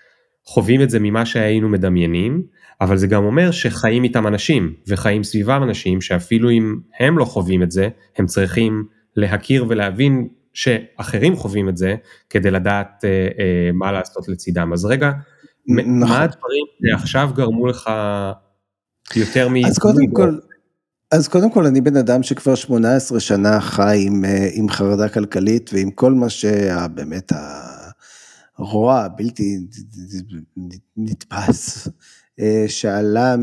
חווים 0.46 0.82
את 0.82 0.90
זה 0.90 1.00
ממה 1.00 1.26
שהיינו 1.26 1.70
מדמיינים, 1.70 2.44
אבל 2.82 2.98
זה 2.98 3.08
גם 3.08 3.24
אומר 3.24 3.52
שחיים 3.52 4.04
איתם 4.04 4.28
אנשים, 4.28 4.74
וחיים 4.88 5.24
סביבם 5.24 5.64
אנשים, 5.64 6.02
שאפילו 6.02 6.50
אם 6.50 6.76
הם 7.00 7.18
לא 7.18 7.26
חווים 7.26 7.64
את 7.64 7.72
זה, 7.72 7.90
הם 8.18 8.26
צריכים 8.26 8.86
להכיר 9.16 9.66
ולהבין 9.70 10.28
שאחרים 10.54 11.36
חווים 11.36 11.70
את 11.70 11.78
זה, 11.78 11.96
כדי 12.30 12.52
לדעת 12.52 13.06
אה, 13.06 13.10
אה, 13.10 13.72
מה 13.74 13.92
לעשות 13.92 14.30
לצידם. 14.30 14.74
אז 14.74 14.86
רגע, 14.86 15.12
נכון. 15.68 16.00
מה 16.00 16.24
הדברים 16.24 16.66
שעכשיו 16.82 17.30
גרמו 17.36 17.68
לך 17.68 17.90
יותר 19.16 19.50
מ... 19.50 19.56
אז 19.66 19.78
קודם 19.78 20.08
כל, 20.14 20.38
אז 21.12 21.28
קודם 21.28 21.52
כל 21.52 21.66
אני 21.66 21.82
בן 21.82 21.98
אדם 21.98 22.24
שכבר 22.24 22.56
18 22.56 23.20
שנה 23.20 23.62
חי 23.62 24.04
עם, 24.08 24.26
אה, 24.26 24.50
עם 24.54 24.70
חרדה 24.70 25.10
כלכלית 25.10 25.70
ועם 25.74 25.92
כל 25.92 26.14
מה 26.14 26.30
שבאמת 26.30 27.32
הרוע 28.60 29.00
הבלתי 29.00 29.58
נתפס 30.98 31.88
אה, 32.40 32.66
שעלה 32.68 33.36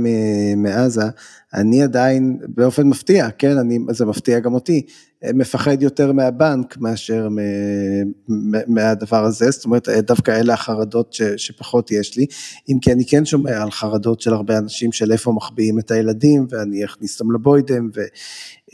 מעזה, 0.57 1.03
אני 1.55 1.83
עדיין 1.83 2.39
באופן 2.49 2.87
מפתיע, 2.87 3.31
כן, 3.31 3.59
אני, 3.59 3.79
זה 3.91 4.07
מפתיע 4.07 4.39
גם 4.39 4.55
אותי, 4.55 4.87
מפחד 5.35 5.83
יותר 5.83 6.13
מהבנק 6.13 6.77
מאשר 6.79 7.29
מהדבר 8.67 9.25
הזה, 9.25 9.51
זאת 9.51 9.65
אומרת 9.65 9.89
דווקא 9.89 10.31
אלה 10.31 10.55
החרדות 10.55 11.13
ש, 11.13 11.23
שפחות 11.23 11.91
יש 11.91 12.17
לי, 12.17 12.27
אם 12.69 12.79
כי 12.83 12.93
אני 12.93 13.07
כן 13.07 13.25
שומע 13.25 13.63
על 13.63 13.71
חרדות 13.71 14.21
של 14.21 14.33
הרבה 14.33 14.59
אנשים 14.59 14.93
של 14.93 15.13
איפה 15.13 15.33
מחביאים 15.33 15.79
את 15.79 15.91
הילדים 15.91 16.47
ואני 16.51 16.85
אכניס 16.85 17.21
אותם 17.21 17.33
לבוידם 17.33 17.91
ו, 17.95 18.01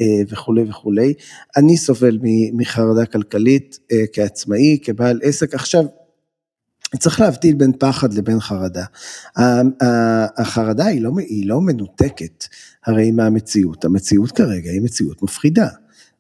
אה, 0.01 0.23
וכולי 0.29 0.63
וכולי, 0.63 1.15
אני 1.57 1.77
סובל 1.77 2.19
מחרדה 2.53 3.07
כלכלית 3.07 3.79
אה, 3.93 4.05
כעצמאי, 4.13 4.79
כבעל 4.83 5.21
עסק, 5.23 5.55
עכשיו 5.55 5.85
צריך 6.99 7.21
להבדיל 7.21 7.55
בין 7.55 7.73
פחד 7.79 8.15
לבין 8.15 8.41
חרדה. 8.41 8.85
החרדה 10.39 10.87
היא 10.87 11.03
לא, 11.03 11.11
היא 11.19 11.49
לא 11.49 11.61
מנותקת 11.61 12.45
הרי 12.87 13.11
מהמציאות, 13.11 13.85
המציאות 13.85 14.33
כרגע 14.33 14.71
היא 14.71 14.83
מציאות 14.83 15.23
מפחידה. 15.23 15.69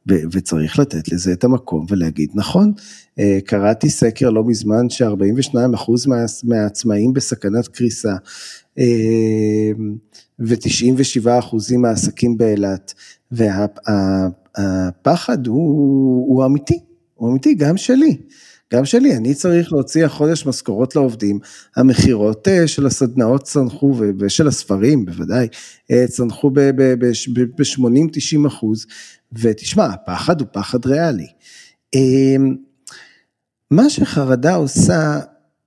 וצריך 0.07 0.79
לתת 0.79 1.13
לזה 1.13 1.33
את 1.33 1.45
המקום 1.45 1.87
ולהגיד 1.89 2.31
נכון, 2.35 2.73
אה, 3.19 3.39
קראתי 3.45 3.91
סקר 3.91 4.31
לא 4.31 4.45
מזמן 4.45 4.91
ש-42% 4.91 5.57
מה, 6.07 6.25
מהעצמאים 6.45 7.13
בסכנת 7.13 7.69
קריסה 7.69 8.13
ו-97% 10.39 11.77
מהעסקים 11.79 12.39
באילת 12.39 12.95
והפחד 13.31 15.47
הוא, 15.47 16.29
הוא 16.29 16.45
אמיתי, 16.45 16.81
הוא 17.15 17.31
אמיתי 17.31 17.55
גם 17.55 17.77
שלי. 17.77 18.17
גם 18.73 18.85
שלי, 18.85 19.17
אני 19.17 19.35
צריך 19.35 19.73
להוציא 19.73 20.05
החודש 20.05 20.47
משכורות 20.47 20.97
לעובדים, 20.97 21.39
המכירות 21.77 22.49
אה, 22.49 22.69
של 22.69 22.87
הסדנאות 22.87 23.43
צנחו, 23.43 23.95
ושל 24.19 24.49
הספרים 24.49 25.05
בוודאי, 25.05 25.49
אה, 25.91 26.05
צנחו 26.09 26.51
ב-80-90 26.51 28.47
אחוז, 28.47 28.87
ותשמע, 29.33 29.85
הפחד 29.87 30.41
הוא 30.41 30.49
פחד 30.53 30.87
ריאלי. 30.87 31.27
אמ, 31.95 32.57
מה 33.71 33.91
שחרדה 33.91 34.55
עושה, 34.55 35.21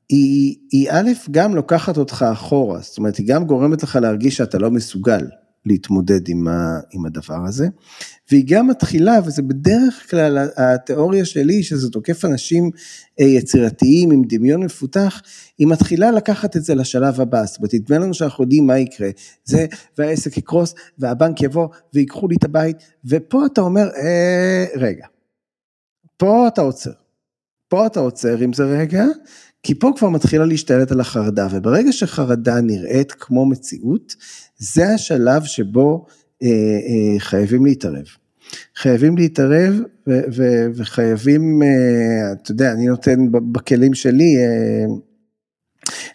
היא, 0.10 0.56
היא 0.72 0.90
א', 0.92 1.10
גם 1.32 1.56
לוקחת 1.56 1.98
אותך 1.98 2.26
אחורה, 2.34 2.80
זאת 2.80 2.98
אומרת, 2.98 3.18
היא 3.18 3.28
גם 3.28 3.46
גורמת 3.46 3.84
לך 3.84 3.96
להרגיש 4.02 4.38
שאתה 4.38 4.58
לא 4.58 4.72
מסוגל. 4.72 5.26
להתמודד 5.66 6.28
עם, 6.28 6.48
ה, 6.48 6.80
עם 6.92 7.06
הדבר 7.06 7.46
הזה. 7.48 7.68
והיא 8.32 8.46
גם 8.48 8.68
מתחילה, 8.68 9.20
וזה 9.26 9.42
בדרך 9.42 10.10
כלל 10.10 10.48
התיאוריה 10.58 11.26
שלי, 11.26 11.64
שזה 11.64 11.90
תוקף 11.90 12.26
אנשים 12.26 12.70
אה, 13.20 13.26
יצירתיים 13.26 14.12
עם 14.12 14.22
דמיון 14.28 14.64
מפותח, 14.64 15.22
היא 15.58 15.68
מתחילה 15.68 16.12
לקחת 16.12 16.56
את 16.56 16.64
זה 16.64 16.76
לשלב 16.76 17.22
הבא, 17.22 17.46
זאת 17.46 17.58
אומרת, 17.58 17.74
נדמה 17.74 17.98
לנו 17.98 18.14
שאנחנו 18.14 18.44
יודעים 18.44 18.68
מה 18.68 18.78
יקרה, 18.78 19.10
זה, 19.44 19.66
והעסק 19.98 20.38
יקרוס, 20.38 20.76
והבנק 21.00 21.42
יבוא, 21.42 21.68
ויקחו 21.94 22.28
לי 22.28 22.36
את 22.36 22.44
הבית, 22.44 22.78
ופה 23.06 23.46
אתה 23.46 23.62
אומר, 23.62 23.90
אה, 23.98 24.66
רגע, 24.76 25.06
פה 26.18 26.48
אתה 26.48 26.62
עוצר. 26.62 26.92
פה 27.68 27.86
אתה 27.86 28.00
עוצר 28.00 28.38
עם 28.38 28.54
זה 28.54 28.64
רגע, 28.64 29.06
כי 29.66 29.76
פה 29.76 29.92
כבר 29.98 30.10
מתחילה 30.10 30.46
להשתלט 30.46 30.92
על 30.92 31.00
החרדה, 31.00 31.48
וברגע 31.52 31.92
שחרדה 31.92 32.62
נראית 32.62 33.12
כמו 33.12 33.46
מציאות, 33.46 34.16
זה 34.58 34.90
השלב 34.90 35.44
שבו 35.44 36.06
אה, 36.44 36.48
אה, 36.48 37.20
חייבים 37.20 37.66
להתערב. 37.66 38.06
חייבים 38.76 39.18
להתערב 39.18 39.74
ו- 40.08 40.22
ו- 40.36 40.66
וחייבים, 40.76 41.64
אה, 41.64 41.68
אתה 42.32 42.52
יודע, 42.52 42.72
אני 42.72 42.86
נותן 42.88 43.32
בכלים 43.32 43.94
שלי, 43.94 44.38
אה, 44.38 44.86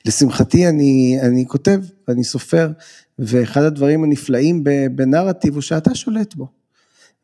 לשמחתי 0.04 0.68
אני, 0.68 1.18
אני 1.22 1.44
כותב, 1.48 1.80
אני 2.08 2.24
סופר, 2.24 2.70
ואחד 3.18 3.62
הדברים 3.62 4.04
הנפלאים 4.04 4.64
בנרטיב 4.94 5.54
הוא 5.54 5.62
שאתה 5.62 5.94
שולט 5.94 6.34
בו. 6.34 6.59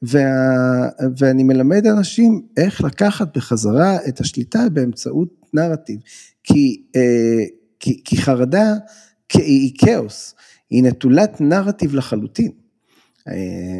וה, 0.02 0.88
ואני 1.18 1.42
מלמד 1.42 1.86
אנשים 1.86 2.42
איך 2.56 2.84
לקחת 2.84 3.36
בחזרה 3.36 3.96
את 4.08 4.20
השליטה 4.20 4.68
באמצעות 4.72 5.28
נרטיב, 5.54 6.00
כי, 6.44 6.82
אה, 6.96 7.44
כי, 7.80 8.00
כי 8.04 8.16
חרדה 8.16 8.74
היא 9.32 9.72
כאוס, 9.78 10.34
היא 10.70 10.82
נטולת 10.82 11.40
נרטיב 11.40 11.94
לחלוטין. 11.94 12.50
אה, 13.28 13.32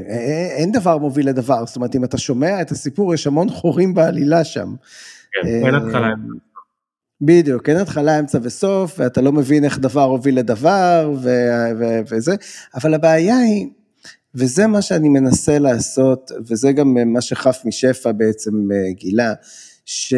אה, 0.09 0.57
אין 0.57 0.73
דבר 0.73 0.99
מוביל 0.99 1.29
לדבר, 1.29 1.67
זאת 1.67 1.77
אומרת 1.77 1.97
אם 1.97 2.05
אתה 2.05 2.19
שומע 2.19 2.63
את 2.63 2.71
הסיפור 2.71 3.15
יש 3.15 3.27
המון 3.27 3.51
חורים 3.51 3.95
בעלילה 3.95 4.45
שם. 4.45 4.75
כן, 5.33 5.49
אין 5.49 5.75
התחלה. 5.75 6.09
בדיוק, 7.21 7.69
אין 7.69 7.77
התחלה, 7.77 8.19
אמצע 8.19 8.39
וסוף, 8.43 8.95
ואתה 8.99 9.21
לא 9.21 9.33
מבין 9.33 9.65
איך 9.65 9.79
דבר 9.79 10.03
הוביל 10.03 10.39
לדבר, 10.39 11.13
ו- 11.23 11.69
ו- 11.79 12.01
וזה, 12.11 12.35
אבל 12.75 12.95
הבעיה 12.95 13.39
היא, 13.39 13.67
וזה 14.37 14.67
מה 14.67 14.83
שאני 14.83 15.09
מנסה 15.09 15.59
לעשות, 15.59 16.31
וזה 16.47 16.73
גם 16.73 17.13
מה 17.13 17.21
שחף 17.21 17.63
משפע 17.65 18.13
בעצם 18.13 18.53
גילה, 18.91 19.35
ש... 19.85 20.15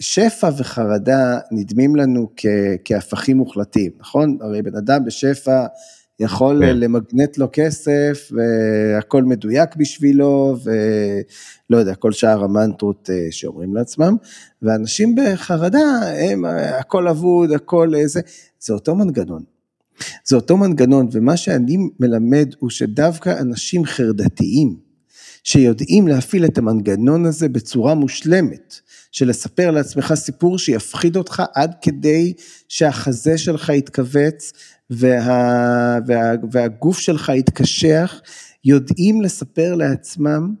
שפע 0.00 0.50
וחרדה 0.56 1.38
נדמים 1.50 1.96
לנו 1.96 2.28
כ, 2.36 2.46
כהפכים 2.84 3.36
מוחלטים, 3.36 3.92
נכון? 4.00 4.38
הרי 4.40 4.62
בן 4.62 4.76
אדם 4.76 5.04
בשפע 5.04 5.66
יכול 6.20 6.62
כן. 6.66 6.76
למגנט 6.76 7.38
לו 7.38 7.48
כסף, 7.52 8.30
והכל 8.32 9.24
מדויק 9.24 9.76
בשבילו, 9.76 10.56
ולא 10.64 11.78
יודע, 11.78 11.94
כל 11.94 12.12
שאר 12.12 12.44
המנטרות 12.44 13.10
אה, 13.10 13.26
שאומרים 13.30 13.74
לעצמם, 13.74 14.16
ואנשים 14.62 15.14
בחרדה, 15.14 16.00
הם, 16.18 16.44
הכל 16.80 17.08
אבוד, 17.08 17.52
הכל 17.52 17.92
זה, 18.06 18.20
זה 18.60 18.74
אותו 18.74 18.94
מנגנון. 18.94 19.55
זה 20.24 20.36
אותו 20.36 20.56
מנגנון, 20.56 21.08
ומה 21.12 21.36
שאני 21.36 21.76
מלמד 22.00 22.54
הוא 22.58 22.70
שדווקא 22.70 23.38
אנשים 23.40 23.84
חרדתיים, 23.84 24.76
שיודעים 25.44 26.08
להפעיל 26.08 26.44
את 26.44 26.58
המנגנון 26.58 27.26
הזה 27.26 27.48
בצורה 27.48 27.94
מושלמת, 27.94 28.80
של 29.12 29.28
לספר 29.28 29.70
לעצמך 29.70 30.14
סיפור 30.14 30.58
שיפחיד 30.58 31.16
אותך 31.16 31.42
עד 31.54 31.74
כדי 31.82 32.32
שהחזה 32.68 33.38
שלך 33.38 33.68
יתכווץ 33.68 34.52
וה, 34.90 35.98
וה, 36.06 36.32
והגוף 36.52 36.98
שלך 36.98 37.32
יתקשח, 37.36 38.20
יודעים 38.64 39.22
לספר 39.22 39.74
לעצמם 39.74 40.54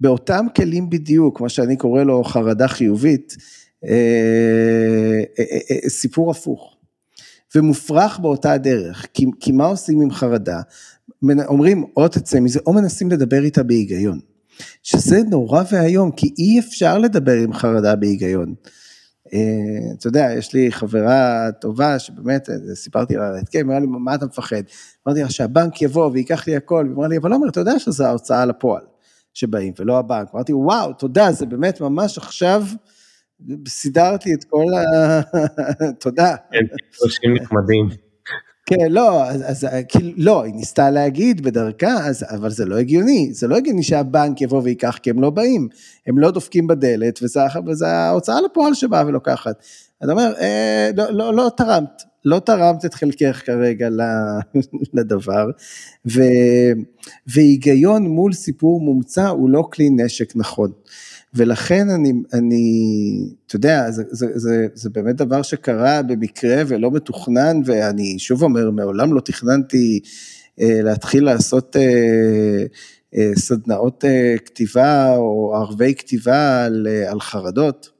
באותם 0.00 0.46
כלים 0.56 0.90
בדיוק, 0.90 1.40
מה 1.40 1.48
שאני 1.48 1.76
קורא 1.76 2.02
לו 2.02 2.24
חרדה 2.24 2.68
חיובית, 2.68 3.36
אה, 3.84 5.22
אה, 5.38 5.44
אה, 5.70 5.88
סיפור 5.88 6.30
הפוך. 6.30 6.76
ומופרך 7.54 8.18
באותה 8.18 8.52
הדרך, 8.52 9.06
כי, 9.14 9.26
כי 9.40 9.52
מה 9.52 9.64
עושים 9.64 10.00
עם 10.00 10.10
חרדה? 10.10 10.60
אומרים 11.46 11.84
או 11.96 12.08
תצא 12.08 12.40
מזה, 12.40 12.60
או 12.66 12.72
מנסים 12.72 13.10
לדבר 13.10 13.42
איתה 13.42 13.62
בהיגיון. 13.62 14.20
שזה 14.82 15.22
נורא 15.30 15.62
ואיום, 15.72 16.10
כי 16.10 16.34
אי 16.38 16.58
אפשר 16.58 16.98
לדבר 16.98 17.32
עם 17.32 17.52
חרדה 17.52 17.96
בהיגיון. 17.96 18.54
אה, 19.34 19.92
אתה 19.98 20.06
יודע, 20.06 20.28
יש 20.38 20.54
לי 20.54 20.72
חברה 20.72 21.48
טובה 21.60 21.98
שבאמת, 21.98 22.50
אה, 22.50 22.54
סיפרתי 22.74 23.16
לה 23.16 23.28
על 23.28 23.34
ההתקף, 23.34 23.54
היא 23.54 23.62
אמרה 23.62 23.80
לי, 23.80 23.86
מה 23.86 24.14
אתה 24.14 24.26
מפחד? 24.26 24.62
אמרתי 25.06 25.22
לה 25.22 25.30
שהבנק 25.30 25.82
יבוא 25.82 26.10
וייקח 26.12 26.46
לי 26.46 26.56
הכל, 26.56 26.84
והיא 26.86 26.96
אמרה 26.96 27.08
לי, 27.08 27.16
אבל 27.16 27.32
עומר, 27.32 27.48
אתה 27.48 27.60
יודע 27.60 27.78
שזה 27.78 28.06
ההוצאה 28.06 28.46
לפועל 28.46 28.82
שבאים, 29.34 29.72
ולא 29.78 29.98
הבנק. 29.98 30.28
אמרתי, 30.34 30.52
וואו, 30.52 30.92
תודה, 30.92 31.32
זה 31.32 31.46
באמת 31.46 31.80
ממש 31.80 32.18
עכשיו 32.18 32.64
סידרתי 33.68 34.34
את 34.34 34.44
כל 34.44 34.64
ה... 34.74 35.20
תודה. 36.02 36.36
כן, 36.52 36.76
תלושים 36.98 37.34
נחמדים. 37.34 37.88
כן, 38.66 38.86
לא, 38.90 39.24
אז, 39.24 39.42
אז 39.46 39.66
כאילו, 39.88 40.10
לא, 40.16 40.42
היא 40.42 40.54
ניסתה 40.54 40.90
להגיד 40.90 41.40
בדרכה, 41.40 42.06
אז, 42.06 42.24
אבל 42.30 42.50
זה 42.50 42.64
לא 42.64 42.78
הגיוני, 42.78 43.28
זה 43.32 43.48
לא 43.48 43.56
הגיוני 43.56 43.82
שהבנק 43.82 44.40
יבוא 44.40 44.62
וייקח, 44.62 44.98
כי 45.02 45.10
הם 45.10 45.22
לא 45.22 45.30
באים, 45.30 45.68
הם 46.06 46.18
לא 46.18 46.30
דופקים 46.30 46.66
בדלת, 46.66 47.22
וזה, 47.22 47.40
וזה 47.66 47.88
ההוצאה 47.88 48.40
לפועל 48.40 48.74
שבאה 48.74 49.06
ולוקחת. 49.06 49.62
אתה 50.04 50.12
אומר, 50.12 50.32
אה, 50.40 50.90
לא, 50.96 51.10
לא, 51.10 51.34
לא 51.34 51.50
תרמת, 51.56 52.02
לא 52.24 52.38
תרמת 52.38 52.84
את 52.84 52.94
חלקך 52.94 53.42
כרגע 53.46 53.88
לדבר, 54.94 55.50
ו, 56.06 56.20
והיגיון 57.26 58.06
מול 58.06 58.32
סיפור 58.32 58.80
מומצא 58.80 59.28
הוא 59.28 59.50
לא 59.50 59.68
כלי 59.72 59.90
נשק 59.90 60.36
נכון. 60.36 60.72
ולכן 61.34 61.90
אני, 61.90 62.12
אני, 62.32 62.64
אתה 63.46 63.56
יודע, 63.56 63.90
זה, 63.90 64.02
זה, 64.10 64.26
זה, 64.34 64.66
זה 64.74 64.90
באמת 64.90 65.16
דבר 65.16 65.42
שקרה 65.42 66.02
במקרה 66.02 66.62
ולא 66.66 66.90
מתוכנן, 66.90 67.60
ואני 67.64 68.18
שוב 68.18 68.42
אומר, 68.42 68.70
מעולם 68.70 69.14
לא 69.14 69.20
תכננתי 69.20 70.00
אה, 70.60 70.82
להתחיל 70.82 71.24
לעשות 71.24 71.76
אה, 71.76 72.64
אה, 73.16 73.30
סדנאות 73.36 74.04
אה, 74.04 74.34
כתיבה 74.44 75.16
או 75.16 75.54
ערבי 75.56 75.94
כתיבה 75.94 76.64
על, 76.64 76.86
אה, 76.90 77.10
על 77.10 77.20
חרדות. 77.20 77.90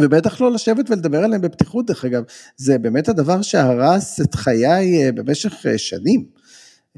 ובטח 0.00 0.40
לא 0.40 0.52
לשבת 0.52 0.90
ולדבר 0.90 1.24
עליהם 1.24 1.40
בפתיחות, 1.40 1.86
דרך 1.86 2.04
אגב, 2.04 2.22
זה 2.56 2.78
באמת 2.78 3.08
הדבר 3.08 3.42
שהרס 3.42 4.20
את 4.20 4.34
חיי 4.34 5.04
אה, 5.04 5.12
במשך 5.12 5.66
אה, 5.66 5.78
שנים. 5.78 6.35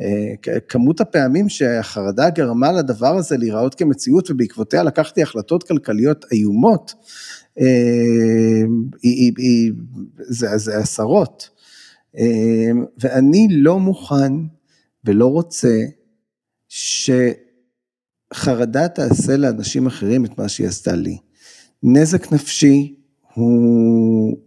אה, 0.01 0.59
כמות 0.69 1.01
הפעמים 1.01 1.49
שהחרדה 1.49 2.31
גרמה 2.31 2.73
לדבר 2.73 3.17
הזה 3.17 3.37
להיראות 3.37 3.75
כמציאות 3.75 4.31
ובעקבותיה 4.31 4.83
לקחתי 4.83 5.23
החלטות 5.23 5.63
כלכליות 5.63 6.25
איומות, 6.33 6.95
אה, 7.61 7.65
היא, 9.03 9.33
היא, 9.39 9.73
זה, 10.19 10.59
זה 10.59 10.79
עשרות. 10.79 11.51
אה, 12.19 12.71
ואני 12.99 13.49
לא 13.51 13.79
מוכן 13.79 14.33
ולא 15.05 15.27
רוצה 15.27 15.81
שחרדה 16.69 17.39
תעשה 18.89 19.37
לאנשים 19.37 19.87
אחרים 19.87 20.25
את 20.25 20.39
מה 20.39 20.49
שהיא 20.49 20.69
עשתה 20.69 20.95
לי. 20.95 21.19
נזק 21.83 22.33
נפשי 22.33 22.95
הוא, 23.35 24.39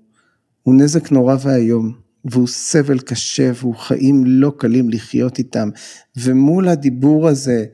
הוא 0.64 0.76
נזק 0.76 1.12
נורא 1.12 1.36
ואיום. 1.42 2.01
והוא 2.26 2.48
סבל 2.48 3.00
קשה 3.00 3.52
והוא 3.56 3.76
חיים 3.76 4.24
לא 4.26 4.52
קלים 4.58 4.90
לחיות 4.90 5.40
איתם. 5.40 5.70
ומול 6.18 6.68
הדיבור 6.68 7.28
הזה, 7.28 7.66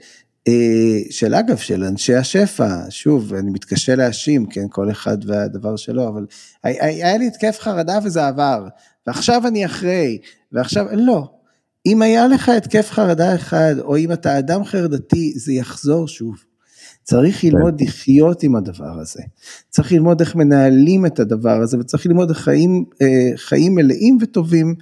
אה, 0.48 1.00
של 1.10 1.34
אגב, 1.34 1.58
של 1.58 1.84
אנשי 1.84 2.16
השפע, 2.16 2.80
שוב, 2.90 3.34
אני 3.34 3.52
מתקשה 3.52 3.96
להאשים, 3.96 4.46
כן, 4.46 4.66
כל 4.70 4.92
אחד 4.92 5.18
והדבר 5.26 5.76
שלו, 5.76 6.08
אבל 6.08 6.26
היה 6.64 7.18
לי 7.18 7.28
התקף 7.28 7.58
חרדה 7.60 8.00
וזה 8.04 8.28
עבר, 8.28 8.68
ועכשיו 9.08 9.48
אני 9.48 9.66
אחרי, 9.66 10.18
ועכשיו, 10.52 10.86
לא. 10.92 11.30
אם 11.86 12.02
היה 12.02 12.28
לך 12.28 12.50
התקף 12.50 12.92
חרדה 12.92 13.36
אחד, 13.36 13.76
או 13.80 13.98
אם 13.98 14.12
אתה 14.12 14.40
אדם 14.40 14.64
חרדתי, 14.64 15.34
זה 15.36 15.54
יחזור 15.54 16.08
שוב. 16.08 16.47
צריך 17.10 17.42
כן. 17.42 17.48
ללמוד 17.48 17.82
לחיות 17.82 18.44
עם 18.44 18.56
הדבר 18.56 19.00
הזה, 19.00 19.22
צריך 19.70 19.92
ללמוד 19.92 20.22
איך 20.22 20.36
מנהלים 20.36 21.06
את 21.06 21.20
הדבר 21.20 21.62
הזה 21.62 21.80
וצריך 21.80 22.06
ללמוד 22.06 22.32
חיים, 22.32 22.86
אה, 23.02 23.38
חיים 23.38 23.76
מלאים 23.76 24.18
וטובים 24.22 24.76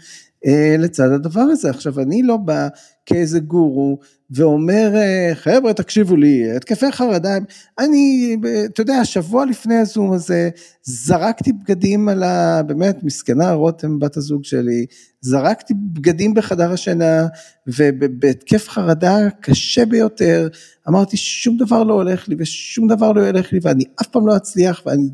אה, 0.46 0.76
לצד 0.80 1.12
הדבר 1.12 1.42
הזה. 1.42 1.70
עכשיו 1.70 2.00
אני 2.00 2.24
לא 2.24 2.38
בא 2.38 2.68
כאיזה 3.06 3.40
גורו 3.40 4.00
ואומר 4.30 4.92
אה, 4.96 5.32
חבר'ה 5.36 5.74
תקשיבו 5.74 6.16
לי 6.16 6.52
התקפי 6.56 6.92
חרדה 6.92 7.38
אני 7.80 8.38
אתה 8.66 8.82
יודע 8.82 9.06
שבוע 9.06 9.46
לפני 9.46 9.76
הזום 9.76 10.12
הזה 10.12 10.50
זרקתי 10.84 11.54
בגדים 11.54 12.10
על 12.10 12.24
ה... 12.24 12.64
באמת 12.64 13.04
מסכנה 13.04 13.52
רותם 13.52 14.00
בת 14.00 14.18
הזוג 14.18 14.44
שלי 14.44 14.86
זרקתי 15.22 15.74
בגדים 15.94 16.34
בחדר 16.34 16.72
השינה 16.72 17.28
ובהתקף 17.68 18.70
חרדה 18.70 19.18
קשה 19.42 19.86
ביותר 19.86 20.48
אמרתי 20.88 21.18
שום 21.18 21.58
דבר 21.58 21.84
לא 21.84 21.94
הולך 21.94 22.28
לי 22.28 22.36
ושום 22.40 22.88
דבר 22.88 23.12
לא 23.12 23.28
ילך 23.30 23.54
לי 23.54 23.60
ואני 23.62 23.84
אף 24.02 24.08
פעם 24.08 24.28
לא 24.28 24.38
אצליח 24.38 24.82
ואני 24.86 25.10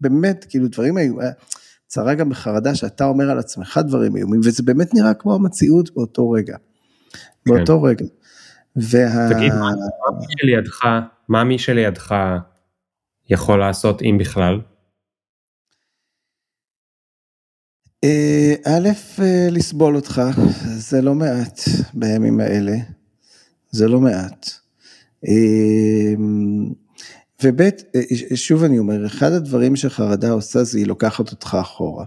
באמת 0.00 0.46
כאילו 0.48 0.68
דברים 0.68 0.96
היו 0.96 1.14
צרה 1.86 2.14
גם 2.14 2.28
בחרדה 2.28 2.74
שאתה 2.74 3.04
אומר 3.04 3.30
על 3.30 3.38
עצמך 3.38 3.80
דברים 3.86 4.16
איומים 4.16 4.40
וזה 4.44 4.62
באמת 4.62 4.94
נראה 4.94 5.14
כמו 5.14 5.34
המציאות 5.34 5.94
באותו 5.94 6.30
רגע. 6.30 6.56
כן. 7.46 7.54
באותו 7.54 7.82
רגע. 7.82 8.04
וה... 8.76 9.28
תגיד, 9.30 9.52
מה 9.54 9.70
מי 10.18 10.26
שלידך, 10.38 10.80
מה 11.28 11.44
מי 11.44 11.58
שלידך 11.58 12.14
יכול 13.30 13.58
לעשות 13.58 14.02
אם 14.02 14.16
בכלל? 14.20 14.60
אה, 18.04 18.54
א', 18.64 18.88
אה, 19.22 19.48
לסבול 19.50 19.96
אותך, 19.96 20.22
זה 20.88 21.02
לא 21.02 21.14
מעט 21.14 21.60
בימים 21.94 22.40
האלה, 22.40 22.76
זה 23.70 23.88
לא 23.88 24.00
מעט. 24.00 24.50
אה, 25.28 26.14
וב', 27.42 27.60
שוב 28.34 28.64
אני 28.64 28.78
אומר, 28.78 29.06
אחד 29.06 29.32
הדברים 29.32 29.76
שחרדה 29.76 30.30
עושה 30.30 30.64
זה 30.64 30.78
היא 30.78 30.86
לוקחת 30.86 31.30
אותך 31.30 31.56
אחורה. 31.60 32.04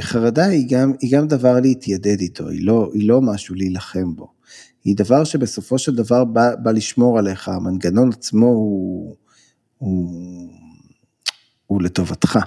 חרדה 0.00 0.44
היא 0.44 0.66
גם, 0.70 0.92
היא 1.00 1.16
גם 1.16 1.28
דבר 1.28 1.60
להתיידד 1.60 2.20
איתו, 2.20 2.48
היא 2.48 2.66
לא, 2.66 2.90
היא 2.94 3.08
לא 3.08 3.20
משהו 3.22 3.54
להילחם 3.54 4.16
בו. 4.16 4.39
היא 4.84 4.96
דבר 4.96 5.24
שבסופו 5.24 5.78
של 5.78 5.94
דבר 5.94 6.24
בא, 6.24 6.54
בא 6.54 6.70
לשמור 6.70 7.18
עליך, 7.18 7.48
המנגנון 7.48 8.10
עצמו 8.12 8.46
הוא, 8.46 9.16
הוא, 9.78 10.50
הוא 11.66 11.82
לטובתך, 11.82 12.38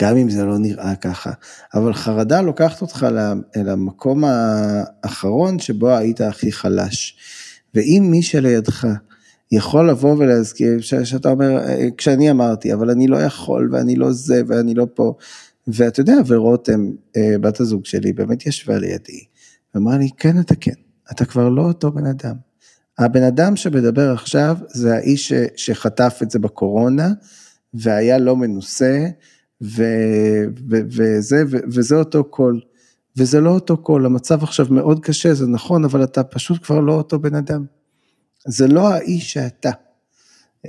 גם 0.00 0.16
אם 0.16 0.30
זה 0.30 0.44
לא 0.44 0.58
נראה 0.58 0.96
ככה. 0.96 1.30
אבל 1.74 1.94
חרדה 1.94 2.40
לוקחת 2.40 2.82
אותך 2.82 3.06
אל 3.56 3.68
המקום 3.68 4.24
האחרון 4.24 5.58
שבו 5.58 5.90
היית 5.90 6.20
הכי 6.20 6.52
חלש. 6.52 7.16
ואם 7.74 8.08
מי 8.10 8.22
שלידך 8.22 8.86
יכול 9.52 9.90
לבוא 9.90 10.16
ולהזכיר, 10.18 10.80
שאתה 10.80 11.30
אומר, 11.30 11.60
כשאני 11.96 12.30
אמרתי, 12.30 12.74
אבל 12.74 12.90
אני 12.90 13.06
לא 13.06 13.16
יכול 13.16 13.68
ואני 13.72 13.96
לא 13.96 14.12
זה 14.12 14.42
ואני 14.46 14.74
לא 14.74 14.86
פה, 14.94 15.14
ואתה 15.68 16.00
יודע, 16.00 16.16
ורותם, 16.26 16.90
אה, 17.16 17.38
בת 17.40 17.60
הזוג 17.60 17.84
שלי, 17.84 18.12
באמת 18.12 18.46
ישבה 18.46 18.78
לידי, 18.78 19.24
ואמרה 19.74 19.98
לי, 19.98 20.08
כן, 20.16 20.40
אתה 20.40 20.54
כן. 20.54 20.89
אתה 21.12 21.24
כבר 21.24 21.48
לא 21.48 21.62
אותו 21.62 21.92
בן 21.92 22.06
אדם. 22.06 22.34
הבן 22.98 23.22
אדם 23.22 23.56
שמדבר 23.56 24.12
עכשיו 24.12 24.56
זה 24.68 24.94
האיש 24.94 25.28
ש, 25.28 25.32
שחטף 25.56 26.18
את 26.22 26.30
זה 26.30 26.38
בקורונה 26.38 27.08
והיה 27.74 28.18
לא 28.18 28.36
מנוסה 28.36 29.06
ו, 29.62 29.82
ו, 30.70 30.76
וזה, 30.90 31.42
ו, 31.50 31.56
וזה 31.66 31.94
אותו 31.94 32.24
קול. 32.24 32.60
וזה 33.16 33.40
לא 33.40 33.50
אותו 33.50 33.76
קול, 33.76 34.06
המצב 34.06 34.42
עכשיו 34.42 34.66
מאוד 34.70 35.00
קשה, 35.04 35.34
זה 35.34 35.46
נכון, 35.46 35.84
אבל 35.84 36.04
אתה 36.04 36.24
פשוט 36.24 36.64
כבר 36.64 36.80
לא 36.80 36.92
אותו 36.92 37.18
בן 37.18 37.34
אדם. 37.34 37.64
זה 38.46 38.68
לא 38.68 38.88
האיש 38.88 39.32
שאתה 39.32 39.70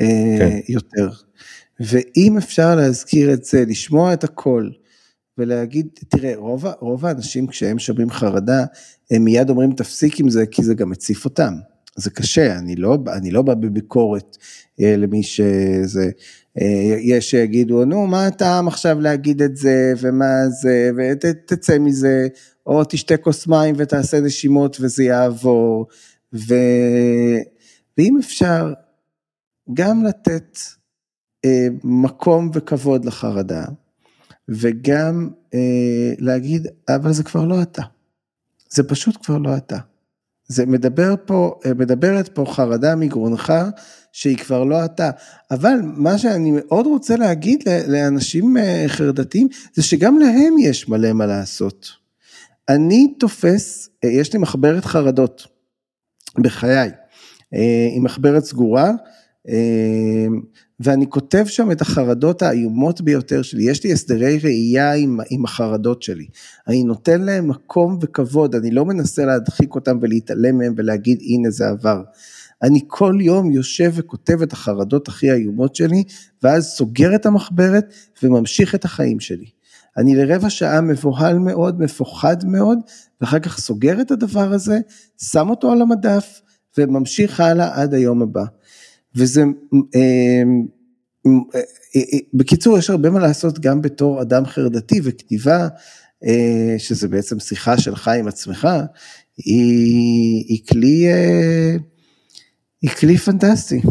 אה, 0.01 0.35
כן. 0.39 0.59
יותר. 0.69 1.09
ואם 1.79 2.37
אפשר 2.37 2.75
להזכיר 2.75 3.33
את 3.33 3.45
זה, 3.45 3.63
לשמוע 3.67 4.13
את 4.13 4.23
הקול, 4.23 4.73
ולהגיד, 5.37 5.87
תראה, 6.09 6.33
רוב, 6.35 6.65
רוב 6.79 7.05
האנשים 7.05 7.47
כשהם 7.47 7.79
שומעים 7.79 8.09
חרדה, 8.09 8.65
הם 9.11 9.23
מיד 9.23 9.49
אומרים 9.49 9.73
תפסיק 9.73 10.19
עם 10.19 10.29
זה, 10.29 10.45
כי 10.45 10.63
זה 10.63 10.73
גם 10.73 10.89
מציף 10.89 11.25
אותם. 11.25 11.53
זה 11.95 12.09
קשה, 12.09 12.57
אני 12.57 12.75
לא, 12.75 12.97
אני 13.07 13.31
לא 13.31 13.41
בא 13.41 13.53
בביקורת 13.53 14.37
אה, 14.81 14.97
למי 14.97 15.23
שזה, 15.23 16.09
אה, 16.61 16.97
יש 16.99 17.31
שיגידו, 17.31 17.85
נו, 17.85 18.07
מה 18.07 18.27
הטעם 18.27 18.67
עכשיו 18.67 18.99
להגיד 18.99 19.41
את 19.41 19.57
זה, 19.57 19.93
ומה 20.01 20.49
זה, 20.61 20.91
ותצא 20.97 21.79
מזה, 21.79 22.27
או 22.65 22.83
תשתה 22.83 23.17
כוס 23.17 23.47
מים 23.47 23.75
ותעשה 23.77 24.19
נשימות 24.19 24.77
וזה 24.81 25.03
יעבור, 25.03 25.87
ו... 26.33 26.53
ואם 27.97 28.17
אפשר, 28.19 28.73
גם 29.73 30.05
לתת 30.05 30.57
אה, 31.45 31.67
מקום 31.83 32.51
וכבוד 32.53 33.05
לחרדה, 33.05 33.65
וגם 34.51 35.29
אה, 35.53 36.13
להגיד, 36.19 36.67
אבל 36.89 37.13
זה 37.13 37.23
כבר 37.23 37.45
לא 37.45 37.61
אתה. 37.61 37.81
זה 38.69 38.83
פשוט 38.83 39.17
כבר 39.25 39.37
לא 39.37 39.57
אתה. 39.57 39.77
זה 40.51 40.65
מדבר 40.65 41.15
פה, 41.25 41.59
אה, 41.65 41.73
מדברת 41.73 42.27
פה 42.27 42.45
חרדה 42.47 42.95
מגרונך 42.95 43.53
שהיא 44.11 44.37
כבר 44.37 44.63
לא 44.63 44.85
אתה. 44.85 45.11
אבל 45.51 45.79
מה 45.83 46.17
שאני 46.17 46.51
מאוד 46.51 46.85
רוצה 46.85 47.15
להגיד 47.15 47.63
לאנשים 47.87 48.57
אה, 48.57 48.83
חרדתיים, 48.87 49.47
זה 49.73 49.83
שגם 49.83 50.19
להם 50.19 50.57
יש 50.59 50.89
מלא 50.89 51.13
מה 51.13 51.25
לעשות. 51.25 51.89
אני 52.69 53.13
תופס, 53.19 53.89
אה, 54.03 54.09
יש 54.09 54.33
לי 54.33 54.39
מחברת 54.39 54.85
חרדות 54.85 55.47
בחיי, 56.39 56.91
היא 57.91 58.01
מחברת 58.01 58.43
סגורה, 58.43 58.91
ואני 60.79 61.09
כותב 61.09 61.45
שם 61.47 61.71
את 61.71 61.81
החרדות 61.81 62.41
האיומות 62.41 63.01
ביותר 63.01 63.41
שלי, 63.41 63.69
יש 63.69 63.83
לי 63.83 63.93
הסדרי 63.93 64.37
ראייה 64.37 64.93
עם, 64.93 65.19
עם 65.29 65.45
החרדות 65.45 66.03
שלי, 66.03 66.25
אני 66.67 66.83
נותן 66.83 67.21
להם 67.21 67.47
מקום 67.47 67.97
וכבוד, 68.01 68.55
אני 68.55 68.71
לא 68.71 68.85
מנסה 68.85 69.25
להדחיק 69.25 69.75
אותם 69.75 69.97
ולהתעלם 70.01 70.57
מהם 70.57 70.73
ולהגיד 70.77 71.19
הנה 71.21 71.49
זה 71.49 71.69
עבר. 71.69 72.01
אני 72.61 72.79
כל 72.87 73.17
יום 73.21 73.51
יושב 73.51 73.91
וכותב 73.95 74.41
את 74.41 74.53
החרדות 74.53 75.07
הכי 75.07 75.31
איומות 75.31 75.75
שלי, 75.75 76.03
ואז 76.43 76.67
סוגר 76.67 77.15
את 77.15 77.25
המחברת 77.25 77.93
וממשיך 78.23 78.75
את 78.75 78.85
החיים 78.85 79.19
שלי. 79.19 79.45
אני 79.97 80.15
לרבע 80.15 80.49
שעה 80.49 80.81
מבוהל 80.81 81.39
מאוד, 81.39 81.81
מפוחד 81.81 82.45
מאוד, 82.45 82.79
ואחר 83.21 83.39
כך 83.39 83.57
סוגר 83.57 84.01
את 84.01 84.11
הדבר 84.11 84.53
הזה, 84.53 84.79
שם 85.17 85.49
אותו 85.49 85.71
על 85.71 85.81
המדף, 85.81 86.41
וממשיך 86.77 87.39
הלאה 87.39 87.81
עד 87.81 87.93
היום 87.93 88.21
הבא. 88.21 88.43
וזה, 89.15 89.41
אה, 89.95 90.43
אה, 91.25 91.61
אה, 91.95 92.19
בקיצור, 92.33 92.77
יש 92.77 92.89
הרבה 92.89 93.09
מה 93.09 93.19
לעשות 93.19 93.59
גם 93.59 93.81
בתור 93.81 94.21
אדם 94.21 94.45
חרדתי, 94.45 94.99
וכתיבה, 95.03 95.67
שזה 96.77 97.07
בעצם 97.07 97.39
שיחה 97.39 97.77
שלך 97.77 98.07
עם 98.07 98.27
עצמך, 98.27 98.67
היא, 99.37 100.45
היא 100.47 100.59
כלי, 100.69 101.07
היא 102.81 102.89
כלי 102.99 103.17
פנטסטי. 103.17 103.81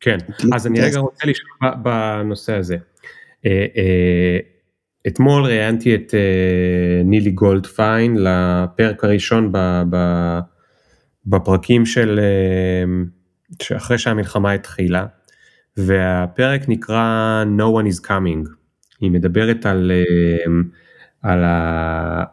כן, 0.00 0.18
כלי 0.18 0.50
אז 0.54 0.62
פנטסטי. 0.62 0.68
אני 0.68 0.80
רגע 0.80 0.98
רוצה 0.98 1.26
לשאול 1.26 1.82
בנושא 1.82 2.52
הזה. 2.52 2.76
אתמול 5.06 5.44
ראיינתי 5.44 5.94
את 5.94 6.14
נילי 7.04 7.30
גולדפיין 7.30 8.16
לפרק 8.16 9.04
הראשון 9.04 9.52
בפרקים 11.26 11.86
של 11.86 12.20
שאחרי 13.62 13.98
שהמלחמה 13.98 14.52
התחילה, 14.52 15.06
והפרק 15.76 16.68
נקרא 16.68 17.44
No 17.58 17.62
one 17.82 17.86
is 17.94 18.06
coming. 18.06 18.48
היא 19.00 19.10
מדברת 19.10 19.66
על, 19.66 19.92
אה, 19.94 20.44
על, 21.22 21.44
ה, 21.44 22.24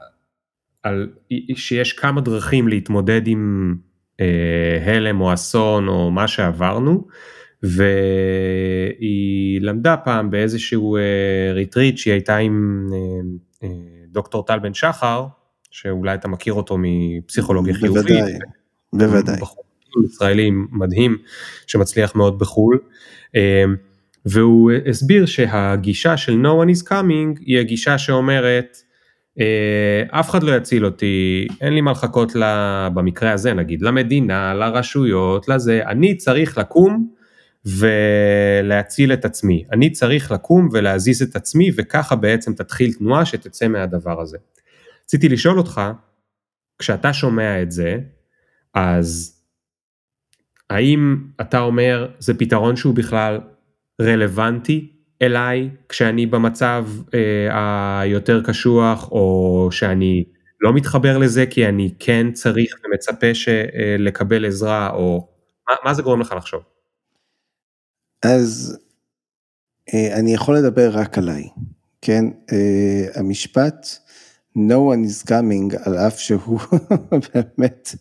על 0.84 1.10
שיש 1.56 1.94
כמה 1.94 2.22
דרכים 2.22 2.68
להתמודד 2.68 3.22
עם 3.26 3.76
אה, 4.20 4.84
הלם 4.86 5.22
או 5.22 5.34
אסון 5.34 5.88
או 5.88 6.12
מה 6.12 6.28
שעברנו, 6.28 7.08
והיא 7.64 9.62
למדה 9.62 9.98
פעם 9.98 10.32
באיזשהו 10.32 10.98
ריטריט 11.54 11.96
אה, 11.96 12.00
שהיא 12.02 12.14
הייתה 12.14 12.38
עם 12.38 12.88
דוקטור 14.08 14.46
טל 14.46 14.60
בן 14.60 14.74
שחר, 14.74 15.26
שאולי 15.72 16.14
אתה 16.14 16.28
מכיר 16.28 16.54
אותו 16.54 16.78
מפסיכולוגיה 16.80 17.74
חיובית. 17.74 18.04
בוודאי, 18.04 18.34
בוודאי. 18.94 19.36
ישראלי 20.06 20.50
מדהים 20.72 21.18
שמצליח 21.68 22.16
מאוד 22.16 22.40
בחו"ל. 22.40 22.80
אמ, 23.36 23.76
והוא 24.26 24.72
הסביר 24.90 25.26
שהגישה 25.26 26.18
של 26.18 26.42
no 26.44 26.66
one 26.66 26.78
is 26.78 26.88
coming 26.88 27.40
היא 27.40 27.60
הגישה 27.60 27.98
שאומרת 27.98 28.78
אה, 29.40 30.20
אף 30.20 30.30
אחד 30.30 30.44
לא 30.44 30.56
יציל 30.56 30.86
אותי, 30.86 31.48
אין 31.62 31.74
לי 31.74 31.82
מה 31.82 31.92
לחכות 31.92 32.36
לה, 32.36 32.90
במקרה 32.94 33.32
הזה 33.32 33.54
נגיד, 33.54 33.82
למדינה, 33.82 34.54
לרשויות, 34.54 35.48
לזה, 35.48 35.82
אני 35.86 36.18
צריך 36.18 36.58
לקום 36.58 37.10
ולהציל 37.66 39.14
את 39.14 39.26
עצמי, 39.26 39.66
אני 39.72 39.90
צריך 39.90 40.32
לקום 40.32 40.70
ולהזיז 40.72 41.22
את 41.22 41.36
עצמי 41.36 41.72
וככה 41.76 42.16
בעצם 42.16 42.54
תתחיל 42.54 42.94
תנועה 42.94 43.26
שתצא 43.26 43.68
מהדבר 43.68 44.22
הזה. 44.22 44.38
רציתי 45.06 45.30
לשאול 45.30 45.58
אותך, 45.58 45.82
כשאתה 46.80 47.14
שומע 47.14 47.62
את 47.62 47.72
זה, 47.72 47.98
אז 48.74 49.41
האם 50.72 51.18
אתה 51.42 51.60
אומר 51.60 52.08
זה 52.20 52.34
פתרון 52.34 52.76
שהוא 52.76 52.96
בכלל 52.96 53.40
רלוונטי 54.02 54.92
אליי 55.22 55.70
כשאני 55.90 56.26
במצב 56.26 56.86
אה, 57.14 58.00
היותר 58.00 58.44
קשוח 58.44 59.12
או 59.12 59.68
שאני 59.72 60.24
לא 60.62 60.74
מתחבר 60.74 61.18
לזה 61.18 61.46
כי 61.46 61.68
אני 61.68 61.94
כן 62.00 62.32
צריך 62.32 62.76
ומצפה 62.86 63.34
ש, 63.34 63.48
אה, 63.50 63.96
לקבל 64.00 64.46
עזרה 64.46 64.90
או 64.90 65.28
מה, 65.70 65.76
מה 65.86 65.94
זה 65.94 66.02
גורם 66.02 66.22
לך 66.22 66.34
לחשוב? 66.38 66.62
אז 68.26 68.80
אה, 69.94 70.20
אני 70.20 70.34
יכול 70.34 70.58
לדבר 70.58 70.90
רק 70.94 71.18
עליי, 71.18 71.44
כן? 72.02 72.26
אה, 72.52 73.20
המשפט 73.20 73.88
no 74.56 74.82
one 74.82 75.06
is 75.06 75.30
coming, 75.30 75.76
על 75.86 75.98
אף 75.98 76.20
שהוא 76.20 76.60
באמת, 77.34 77.96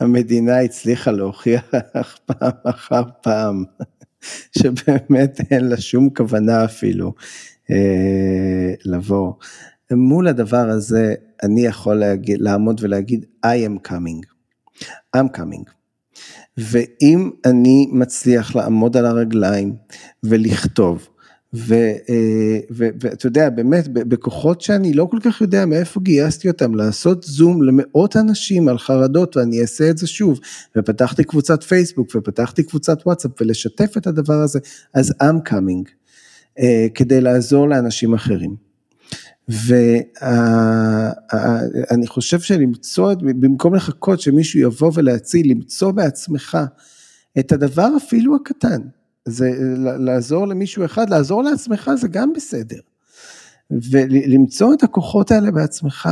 המדינה 0.00 0.60
הצליחה 0.60 1.10
להוכיח 1.10 1.64
פעם 2.26 2.50
אחר 2.64 3.02
פעם, 3.22 3.64
שבאמת 4.58 5.40
אין 5.50 5.68
לה 5.68 5.76
שום 5.76 6.10
כוונה 6.10 6.64
אפילו 6.64 7.14
אה, 7.70 8.74
לבוא. 8.84 9.32
מול 9.92 10.28
הדבר 10.28 10.68
הזה, 10.70 11.14
אני 11.42 11.66
יכול 11.66 11.94
להגיד, 11.94 12.40
לעמוד 12.40 12.80
ולהגיד, 12.84 13.24
I 13.46 13.48
am 13.48 13.88
coming, 13.88 14.26
I'm 15.16 15.36
coming. 15.36 15.70
ואם 16.56 17.30
אני 17.46 17.88
מצליח 17.92 18.56
לעמוד 18.56 18.96
על 18.96 19.06
הרגליים 19.06 19.76
ולכתוב, 20.22 21.08
ואתה 21.54 23.26
יודע, 23.26 23.50
באמת, 23.50 23.88
בכוחות 23.88 24.60
שאני 24.60 24.94
לא 24.94 25.06
כל 25.10 25.18
כך 25.22 25.40
יודע 25.40 25.66
מאיפה 25.66 26.00
גייסתי 26.00 26.48
אותם, 26.48 26.74
לעשות 26.74 27.22
זום 27.22 27.62
למאות 27.62 28.16
אנשים 28.16 28.68
על 28.68 28.78
חרדות, 28.78 29.36
ואני 29.36 29.60
אעשה 29.60 29.90
את 29.90 29.98
זה 29.98 30.06
שוב, 30.06 30.40
ופתחתי 30.76 31.24
קבוצת 31.24 31.62
פייסבוק, 31.62 32.14
ופתחתי 32.14 32.62
קבוצת 32.62 32.98
וואטסאפ, 33.06 33.30
ולשתף 33.40 33.96
את 33.96 34.06
הדבר 34.06 34.34
הזה, 34.34 34.58
אז 34.94 35.12
I'm 35.22 35.48
coming, 35.48 35.90
אה, 36.58 36.86
כדי 36.94 37.20
לעזור 37.20 37.68
לאנשים 37.68 38.14
אחרים. 38.14 38.56
ואני 39.48 39.76
חושב 42.06 42.40
שלמצוא, 42.40 43.14
במקום 43.14 43.74
לחכות 43.74 44.20
שמישהו 44.20 44.60
יבוא 44.60 44.90
ולהציל, 44.94 45.50
למצוא 45.50 45.92
בעצמך 45.92 46.58
את 47.38 47.52
הדבר 47.52 47.88
אפילו 47.96 48.36
הקטן. 48.36 48.80
זה 49.28 49.50
לעזור 49.98 50.46
למישהו 50.46 50.84
אחד, 50.84 51.10
לעזור 51.10 51.42
לעצמך 51.42 51.90
זה 51.96 52.08
גם 52.08 52.32
בסדר. 52.32 52.80
ולמצוא 53.70 54.74
את 54.74 54.82
הכוחות 54.82 55.30
האלה 55.30 55.50
בעצמך 55.50 56.08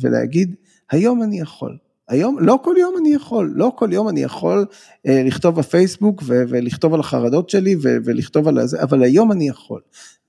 ולהגיד, 0.00 0.54
היום 0.90 1.22
אני 1.22 1.40
יכול. 1.40 1.76
היום, 2.08 2.38
לא 2.40 2.58
כל 2.64 2.74
יום 2.78 2.94
אני 3.00 3.08
יכול, 3.08 3.52
לא 3.56 3.72
כל 3.76 3.92
יום 3.92 4.08
אני 4.08 4.20
יכול 4.20 4.66
אה, 5.06 5.22
לכתוב 5.24 5.54
בפייסבוק 5.56 6.22
ו- 6.26 6.42
ולכתוב 6.48 6.94
על 6.94 7.00
החרדות 7.00 7.50
שלי 7.50 7.76
ו- 7.76 7.96
ולכתוב 8.04 8.48
על 8.48 8.66
זה, 8.66 8.82
אבל 8.82 9.02
היום 9.02 9.32
אני 9.32 9.48
יכול. 9.48 9.80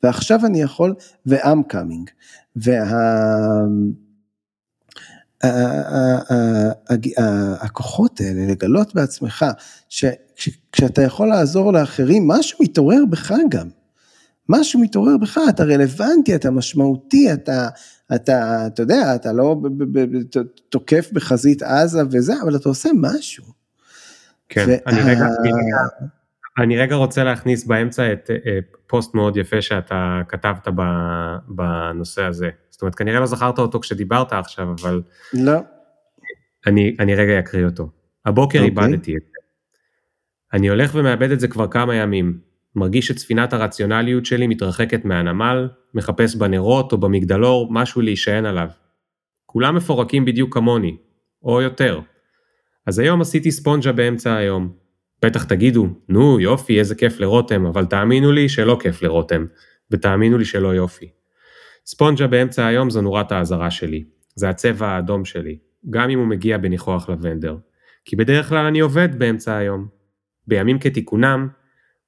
ועכשיו 0.03 0.45
אני 0.45 0.61
יכול 0.61 0.93
ו-I'm 1.27 1.73
coming. 1.73 2.11
וה... 2.55 2.83
הכוחות 7.59 8.19
האלה, 8.19 8.51
לגלות 8.51 8.95
בעצמך, 8.95 9.45
שכשאתה 9.89 11.01
יכול 11.01 11.27
לעזור 11.27 11.73
לאחרים, 11.73 12.27
משהו 12.27 12.59
מתעורר 12.61 13.05
בך 13.09 13.33
גם. 13.49 13.67
משהו 14.49 14.79
מתעורר 14.79 15.17
בך, 15.17 15.39
אתה 15.49 15.63
רלוונטי, 15.63 16.35
אתה 16.35 16.51
משמעותי, 16.51 17.33
אתה, 17.33 17.67
אתה, 18.15 18.67
אתה 18.67 18.81
יודע, 18.81 19.15
אתה 19.15 19.33
לא 19.33 19.61
תוקף 20.69 21.09
בחזית 21.13 21.61
עזה 21.61 22.01
וזה, 22.11 22.33
אבל 22.43 22.55
אתה 22.55 22.69
עושה 22.69 22.89
משהו. 22.95 23.43
כן, 24.49 24.77
אני 24.87 25.01
רגע, 25.01 25.25
אני 26.57 26.77
רגע 26.77 26.95
רוצה 26.95 27.23
להכניס 27.23 27.65
באמצע 27.65 28.13
את 28.13 28.29
אה, 28.31 28.59
פוסט 28.87 29.15
מאוד 29.15 29.37
יפה 29.37 29.61
שאתה 29.61 30.21
כתבת 30.27 30.67
בנושא 31.47 32.23
הזה. 32.23 32.49
זאת 32.69 32.81
אומרת, 32.81 32.95
כנראה 32.95 33.19
לא 33.19 33.25
זכרת 33.25 33.59
אותו 33.59 33.79
כשדיברת 33.79 34.33
עכשיו, 34.33 34.67
אבל... 34.81 35.01
לא. 35.33 35.59
אני, 36.67 36.95
אני 36.99 37.15
רגע 37.15 37.39
אקריא 37.39 37.65
אותו. 37.65 37.89
הבוקר 38.25 38.59
okay. 38.59 38.61
אוקיי. 38.61 38.85
איבדתי 38.85 39.15
את 39.15 39.21
זה. 39.21 39.37
אני 40.53 40.69
הולך 40.69 40.91
ומאבד 40.95 41.31
את 41.31 41.39
זה 41.39 41.47
כבר 41.47 41.67
כמה 41.67 41.95
ימים. 41.95 42.39
מרגיש 42.75 43.07
שספינת 43.07 43.53
הרציונליות 43.53 44.25
שלי 44.25 44.47
מתרחקת 44.47 45.05
מהנמל, 45.05 45.69
מחפש 45.93 46.35
בנרות 46.35 46.91
או 46.91 46.97
במגדלור 46.97 47.67
משהו 47.71 48.01
להישען 48.01 48.45
עליו. 48.45 48.69
כולם 49.45 49.75
מפורקים 49.75 50.25
בדיוק 50.25 50.53
כמוני, 50.53 50.97
או 51.43 51.61
יותר. 51.61 51.99
אז 52.85 52.99
היום 52.99 53.21
עשיתי 53.21 53.51
ספונג'ה 53.51 53.91
באמצע 53.91 54.35
היום. 54.35 54.73
בטח 55.21 55.43
תגידו, 55.43 55.87
נו 56.09 56.39
יופי, 56.39 56.79
איזה 56.79 56.95
כיף 56.95 57.19
לרותם, 57.19 57.65
אבל 57.65 57.85
תאמינו 57.85 58.31
לי 58.31 58.49
שלא 58.49 58.77
כיף 58.81 59.01
לרותם, 59.01 59.45
ותאמינו 59.91 60.37
לי 60.37 60.45
שלא 60.45 60.75
יופי. 60.75 61.09
ספונג'ה 61.85 62.27
באמצע 62.27 62.65
היום 62.65 62.89
זו 62.89 63.01
נורת 63.01 63.31
האזהרה 63.31 63.71
שלי, 63.71 64.03
זה 64.35 64.49
הצבע 64.49 64.87
האדום 64.87 65.25
שלי, 65.25 65.57
גם 65.89 66.09
אם 66.09 66.19
הוא 66.19 66.27
מגיע 66.27 66.57
בניחוח 66.57 67.09
לבנדר. 67.09 67.57
כי 68.05 68.15
בדרך 68.15 68.49
כלל 68.49 68.65
אני 68.65 68.79
עובד 68.79 69.19
באמצע 69.19 69.55
היום. 69.55 69.87
בימים 70.47 70.79
כתיקונם, 70.79 71.47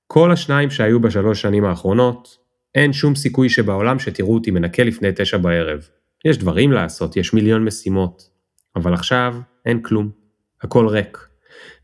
כל 0.08 0.32
השניים 0.32 0.70
שהיו 0.70 1.00
בשלוש 1.00 1.42
שנים 1.42 1.66
האחרונות, 1.66 2.38
אין 2.76 2.94
שום 2.94 3.16
סיכוי 3.16 3.50
שבעולם 3.50 4.00
שתראו 4.00 4.34
אותי 4.34 4.52
מנקה 4.52 4.84
לפני 4.84 5.10
תשע 5.16 5.38
בערב. 5.38 5.88
יש 6.26 6.38
דברים 6.38 6.72
לעשות, 6.72 7.18
יש 7.18 7.34
מיליון 7.34 7.66
משימות. 7.66 8.30
אבל 8.76 8.94
עכשיו 8.94 9.36
אין 9.66 9.82
כלום. 9.82 10.10
הכל 10.62 10.88
ריק. 10.88 11.29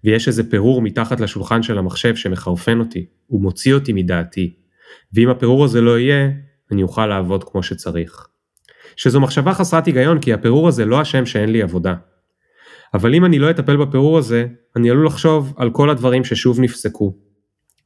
ויש 0.03 0.27
איזה 0.27 0.49
פירור 0.49 0.81
מתחת 0.81 1.19
לשולחן 1.19 1.63
של 1.63 1.77
המחשב 1.77 2.15
שמחרפן 2.15 2.79
אותי, 2.79 3.05
הוא 3.27 3.41
מוציא 3.41 3.73
אותי 3.73 3.93
מדעתי. 3.93 4.55
ואם 5.13 5.29
הפירור 5.29 5.65
הזה 5.65 5.81
לא 5.81 5.99
יהיה, 5.99 6.29
אני 6.71 6.83
אוכל 6.83 7.07
לעבוד 7.07 7.43
כמו 7.43 7.63
שצריך. 7.63 8.27
שזו 8.95 9.21
מחשבה 9.21 9.53
חסרת 9.53 9.85
היגיון 9.85 10.19
כי 10.19 10.33
הפירור 10.33 10.67
הזה 10.67 10.85
לא 10.85 11.01
אשם 11.01 11.25
שאין 11.25 11.51
לי 11.51 11.61
עבודה. 11.61 11.95
אבל 12.93 13.15
אם 13.15 13.25
אני 13.25 13.39
לא 13.39 13.49
אטפל 13.49 13.77
בפירור 13.77 14.17
הזה, 14.17 14.47
אני 14.75 14.89
עלול 14.89 15.05
לחשוב 15.05 15.53
על 15.57 15.69
כל 15.69 15.89
הדברים 15.89 16.23
ששוב 16.23 16.59
נפסקו. 16.59 17.15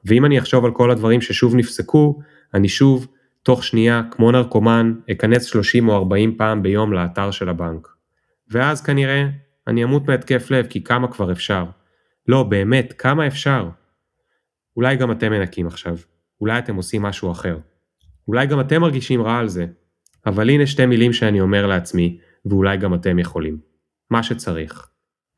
ואם 0.05 0.25
אני 0.25 0.39
אחשוב 0.39 0.65
על 0.65 0.71
כל 0.71 0.91
הדברים 0.91 1.21
ששוב 1.21 1.55
נפסקו, 1.55 2.19
אני 2.53 2.69
שוב, 2.69 3.07
תוך 3.43 3.63
שנייה, 3.63 4.01
כמו 4.11 4.31
נרקומן, 4.31 4.93
אכנס 5.11 5.45
30 5.45 5.89
או 5.89 5.95
40 5.95 6.37
פעם 6.37 6.63
ביום 6.63 6.93
לאתר 6.93 7.31
של 7.31 7.49
הבנק. 7.49 7.87
ואז 8.51 8.81
כנראה, 8.81 9.27
אני 9.67 9.83
אמות 9.83 10.07
מהתקף 10.07 10.51
לב 10.51 10.67
כי 10.67 10.83
כמה 10.83 11.07
כבר 11.07 11.31
אפשר. 11.31 11.65
לא, 12.29 12.43
באמת, 12.43 12.93
כמה 12.97 13.27
אפשר? 13.27 13.69
אולי 14.75 14.95
גם 14.95 15.11
אתם 15.11 15.31
מנקים 15.31 15.67
עכשיו. 15.67 15.97
אולי 16.41 16.59
אתם 16.59 16.75
עושים 16.75 17.01
משהו 17.01 17.31
אחר. 17.31 17.57
אולי 18.27 18.47
גם 18.47 18.59
אתם 18.59 18.81
מרגישים 18.81 19.21
רע 19.21 19.37
על 19.37 19.47
זה. 19.47 19.65
אבל 20.25 20.49
הנה 20.49 20.67
שתי 20.67 20.85
מילים 20.85 21.13
שאני 21.13 21.41
אומר 21.41 21.67
לעצמי, 21.67 22.19
ואולי 22.45 22.77
גם 22.77 22.93
אתם 22.93 23.19
יכולים. 23.19 23.59
מה 24.11 24.23
שצריך. 24.23 24.89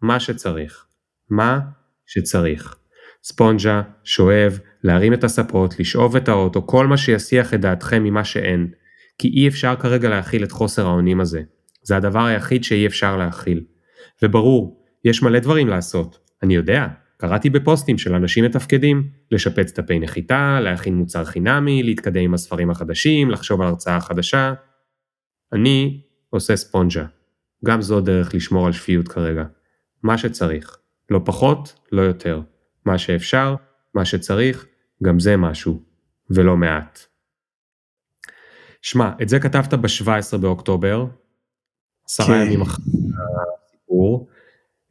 מה 0.02 0.20
שצריך. 0.20 0.86
מה 1.30 1.60
שצריך. 2.06 2.76
ספונג'ה, 3.24 3.82
שואב, 4.04 4.60
להרים 4.84 5.14
את 5.14 5.24
הספות, 5.24 5.80
לשאוב 5.80 6.16
את 6.16 6.30
האוטו, 6.30 6.68
כל 6.68 6.88
מה 6.88 6.98
שיסיח 6.98 7.54
את 7.54 7.62
דעתכם 7.62 8.04
ממה 8.04 8.24
שאין. 8.24 8.72
כי 9.18 9.28
אי 9.28 9.48
אפשר 9.48 9.76
כרגע 9.76 10.10
להכיל 10.10 10.44
את 10.44 10.52
חוסר 10.52 10.86
האונים 10.86 11.22
הזה. 11.22 11.42
זה 11.84 11.98
הדבר 11.98 12.26
היחיד 12.26 12.64
שאי 12.64 12.88
אפשר 12.88 13.18
להכיל. 13.18 13.64
וברור, 14.24 14.86
יש 15.06 15.24
מלא 15.24 15.40
דברים 15.40 15.68
לעשות. 15.68 16.31
אני 16.44 16.56
יודע, 16.56 16.88
קראתי 17.18 17.50
בפוסטים 17.50 17.98
של 17.98 18.16
אנשים 18.16 18.46
מתפקדים, 18.46 19.10
לשפץ 19.32 19.80
דפי 19.80 20.00
נחיתה, 20.00 20.60
להכין 20.62 20.96
מוצר 20.96 21.26
חינמי, 21.26 21.84
להתקדם 21.84 22.22
עם 22.22 22.34
הספרים 22.34 22.70
החדשים, 22.70 23.32
לחשוב 23.32 23.62
על 23.62 23.68
הרצאה 23.68 24.00
חדשה. 24.00 24.54
אני 25.54 26.02
עושה 26.30 26.56
ספונג'ה. 26.56 27.06
גם 27.66 27.82
זו 27.82 28.02
דרך 28.02 28.36
לשמור 28.36 28.66
על 28.66 28.72
שפיות 28.72 29.08
כרגע. 29.08 29.44
מה 30.04 30.18
שצריך. 30.18 30.78
לא 31.10 31.22
פחות, 31.26 31.80
לא 31.92 32.02
יותר. 32.02 32.42
מה 32.86 32.98
שאפשר, 32.98 33.56
מה 33.94 34.06
שצריך, 34.06 34.66
גם 35.04 35.20
זה 35.20 35.38
משהו. 35.38 35.82
ולא 36.30 36.58
מעט. 36.58 37.00
שמע, 38.82 39.12
את 39.22 39.30
זה 39.30 39.40
כתבת 39.40 39.74
ב-17 39.74 40.38
באוקטובר, 40.38 41.06
עשרה 42.06 42.26
כן. 42.26 42.46
ימים 42.46 42.62
אחרי 42.62 42.86
הסיפור. 43.66 44.28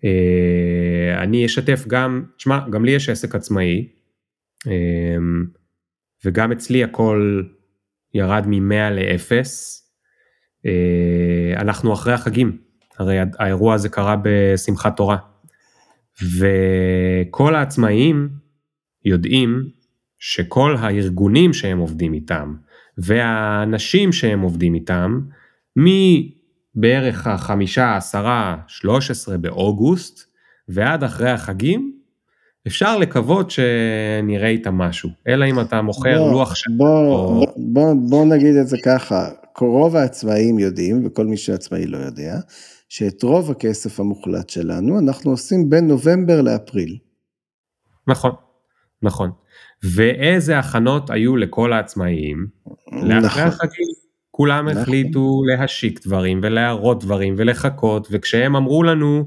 אה, 0.04 1.22
אני 1.22 1.46
אשתף 1.46 1.84
גם, 1.86 2.24
תשמע, 2.36 2.68
גם 2.70 2.84
לי 2.84 2.90
יש 2.90 3.08
עסק 3.08 3.34
עצמאי, 3.34 3.88
אה, 4.66 5.16
וגם 6.24 6.52
אצלי 6.52 6.84
הכל 6.84 7.42
ירד 8.14 8.44
מ-100 8.46 8.90
ל-0. 8.90 9.32
אה, 10.66 11.60
אנחנו 11.60 11.92
אחרי 11.92 12.12
החגים, 12.12 12.58
הרי 12.98 13.16
האירוע 13.38 13.74
הזה 13.74 13.88
קרה 13.88 14.16
בשמחת 14.22 14.96
תורה. 14.96 15.16
וכל 16.38 17.54
העצמאים 17.54 18.28
יודעים 19.04 19.62
שכל 20.18 20.76
הארגונים 20.78 21.52
שהם 21.52 21.78
עובדים 21.78 22.12
איתם, 22.12 22.54
והאנשים 22.98 24.12
שהם 24.12 24.40
עובדים 24.40 24.74
איתם, 24.74 25.20
בערך 26.74 27.26
החמישה, 27.26 27.96
עשרה, 27.96 28.56
שלוש 28.66 29.10
עשרה 29.10 29.36
באוגוסט, 29.38 30.20
ועד 30.68 31.04
אחרי 31.04 31.30
החגים, 31.30 32.00
אפשר 32.66 32.98
לקוות 32.98 33.50
שנראה 33.50 34.48
איתם 34.48 34.74
משהו, 34.74 35.10
אלא 35.28 35.46
אם 35.46 35.60
אתה 35.60 35.82
מוכר 35.82 36.18
בוא, 36.18 36.32
לוח 36.32 36.54
שנה. 36.54 36.76
בוא, 36.76 37.06
או... 37.06 37.46
בוא, 37.56 37.94
בוא 38.08 38.24
נגיד 38.24 38.56
את 38.56 38.68
זה 38.68 38.76
ככה, 38.84 39.28
רוב 39.60 39.96
העצמאים 39.96 40.58
יודעים, 40.58 41.06
וכל 41.06 41.26
מי 41.26 41.36
שעצמאי 41.36 41.86
לא 41.86 41.98
יודע, 41.98 42.38
שאת 42.88 43.22
רוב 43.22 43.50
הכסף 43.50 44.00
המוחלט 44.00 44.50
שלנו 44.50 44.98
אנחנו 44.98 45.30
עושים 45.30 45.70
בין 45.70 45.86
נובמבר 45.86 46.42
לאפריל. 46.42 46.98
נכון, 48.06 48.32
נכון. 49.02 49.30
ואיזה 49.94 50.58
הכנות 50.58 51.10
היו 51.10 51.36
לכל 51.36 51.72
העצמאים 51.72 52.46
נכון. 52.92 53.08
לאחרי 53.08 53.42
החגים. 53.42 53.86
כולם 54.40 54.68
נכון. 54.68 54.82
החליטו 54.82 55.42
להשיק 55.46 56.06
דברים 56.06 56.40
ולהראות 56.42 57.04
דברים 57.04 57.34
ולחכות, 57.38 58.08
וכשהם 58.10 58.56
אמרו 58.56 58.82
לנו, 58.82 59.24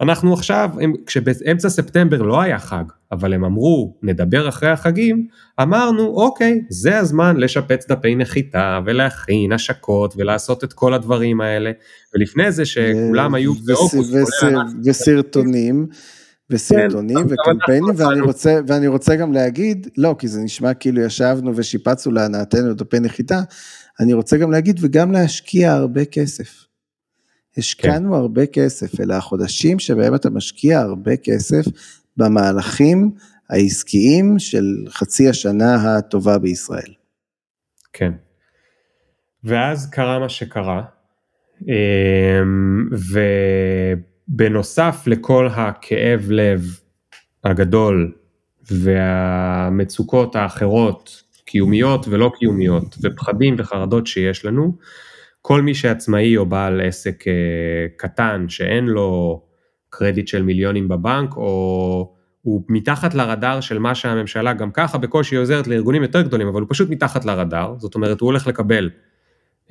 אנחנו 0.00 0.32
עכשיו, 0.32 0.70
הם, 0.80 0.92
כשבאמצע 1.06 1.68
ספטמבר 1.68 2.22
לא 2.22 2.40
היה 2.40 2.58
חג, 2.58 2.84
אבל 3.12 3.34
הם 3.34 3.44
אמרו, 3.44 3.96
נדבר 4.02 4.48
אחרי 4.48 4.68
החגים, 4.68 5.26
אמרנו, 5.62 6.06
אוקיי, 6.06 6.60
זה 6.70 6.98
הזמן 6.98 7.36
לשפץ 7.36 7.86
דפי 7.90 8.14
נחיתה 8.14 8.80
ולהכין 8.86 9.52
השקות 9.52 10.14
ולעשות 10.16 10.64
את 10.64 10.72
כל 10.72 10.94
הדברים 10.94 11.40
האלה, 11.40 11.70
ולפני 12.14 12.52
זה 12.52 12.64
שכולם 12.64 13.34
היו 13.34 13.54
באוגוסט, 13.54 14.14
וסרטונים. 14.84 15.86
וסרטונים 16.50 17.18
כן, 17.18 17.34
וקמפיינים, 17.34 17.94
ואני 17.96 18.20
רוצה, 18.20 18.60
ואני 18.66 18.86
רוצה 18.86 19.16
גם 19.16 19.32
להגיד, 19.32 19.88
לא, 19.96 20.14
כי 20.18 20.28
זה 20.28 20.40
נשמע 20.40 20.74
כאילו 20.74 21.02
ישבנו 21.02 21.56
ושיפצנו 21.56 22.12
להנאתנו 22.12 22.74
דפי 22.74 23.00
נחיתה, 23.00 23.40
אני 24.00 24.12
רוצה 24.12 24.36
גם 24.36 24.50
להגיד 24.50 24.78
וגם 24.80 25.12
להשקיע 25.12 25.72
הרבה 25.72 26.04
כסף. 26.04 26.66
השקענו 27.56 28.10
כן. 28.10 28.16
הרבה 28.16 28.46
כסף, 28.46 29.00
אלה 29.00 29.16
החודשים 29.16 29.78
שבהם 29.78 30.14
אתה 30.14 30.30
משקיע 30.30 30.80
הרבה 30.80 31.16
כסף 31.16 31.64
במהלכים 32.16 33.10
העסקיים 33.50 34.38
של 34.38 34.64
חצי 34.88 35.28
השנה 35.28 35.96
הטובה 35.98 36.38
בישראל. 36.38 36.94
כן. 37.92 38.12
ואז 39.44 39.90
קרה 39.90 40.18
מה 40.18 40.28
שקרה, 40.28 40.82
אמ, 41.62 42.88
ובנוסף 44.28 45.02
לכל 45.06 45.48
הכאב 45.52 46.26
לב 46.30 46.80
הגדול 47.44 48.12
והמצוקות 48.70 50.36
האחרות 50.36 51.22
קיומיות 51.46 52.08
ולא 52.08 52.32
קיומיות, 52.38 52.96
ופחדים 53.02 53.54
וחרדות 53.58 54.06
שיש 54.06 54.44
לנו, 54.44 54.76
כל 55.42 55.62
מי 55.62 55.74
שעצמאי 55.74 56.36
או 56.36 56.46
בעל 56.46 56.80
עסק 56.80 57.28
אה, 57.28 57.32
קטן 57.96 58.44
שאין 58.48 58.86
לו 58.86 59.42
קרדיט 59.90 60.28
של 60.28 60.42
מיליונים 60.42 60.88
בבנק, 60.88 61.36
או 61.36 62.12
הוא 62.42 62.62
מתחת 62.68 63.14
לרדאר 63.14 63.60
של 63.60 63.78
מה 63.78 63.94
שהממשלה 63.94 64.52
גם 64.52 64.70
ככה 64.70 64.98
בקושי 64.98 65.36
עוזרת 65.36 65.66
לארגונים 65.66 66.02
יותר 66.02 66.22
גדולים, 66.22 66.48
אבל 66.48 66.60
הוא 66.60 66.68
פשוט 66.70 66.90
מתחת 66.90 67.24
לרדאר, 67.24 67.74
זאת 67.78 67.94
אומרת 67.94 68.20
הוא 68.20 68.26
הולך 68.26 68.46
לקבל 68.46 68.90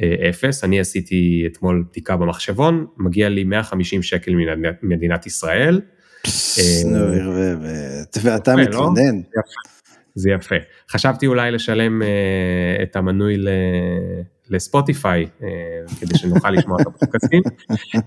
אה, 0.02 0.30
אפס, 0.30 0.64
אני 0.64 0.80
עשיתי 0.80 1.48
אתמול 1.52 1.84
בדיקה 1.92 2.18
במחשבון, 2.18 2.86
מגיע 2.98 3.30
לי 3.30 3.44
150 3.44 4.04
שקל 4.04 4.32
ממדינת 4.84 5.26
ישראל. 5.26 5.82
ואתה 8.24 8.56
לא? 8.56 8.64
מתלונן. 8.64 9.22
זה 10.16 10.32
יפה. 10.32 10.56
חשבתי 10.90 11.28
אולי 11.28 11.52
לשלם 11.52 12.02
uh, 12.02 12.06
את 12.84 12.96
המנוי 12.96 13.38
ל... 13.38 13.50
לספוטיפיי, 14.50 15.26
uh, 15.40 15.44
כדי 16.00 16.18
שנוכל 16.18 16.52
לשמוע 16.52 16.78
את 16.82 16.88
הפודקאסטים, 16.88 17.42
uh, 17.96 18.00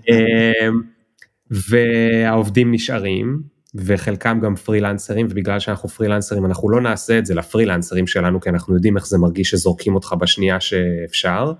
והעובדים 1.69 2.71
נשארים, 2.71 3.41
וחלקם 3.75 4.39
גם 4.39 4.55
פרילנסרים, 4.55 5.27
ובגלל 5.29 5.59
שאנחנו 5.59 5.89
פרילנסרים 5.89 6.45
אנחנו 6.45 6.69
לא 6.69 6.81
נעשה 6.81 7.19
את 7.19 7.25
זה 7.25 7.35
לפרילנסרים 7.35 8.07
שלנו, 8.07 8.41
כי 8.41 8.49
אנחנו 8.49 8.75
יודעים 8.75 8.97
איך 8.97 9.07
זה 9.07 9.17
מרגיש 9.17 9.49
שזורקים 9.49 9.95
אותך 9.95 10.15
בשנייה 10.19 10.59
שאפשר. 10.59 11.53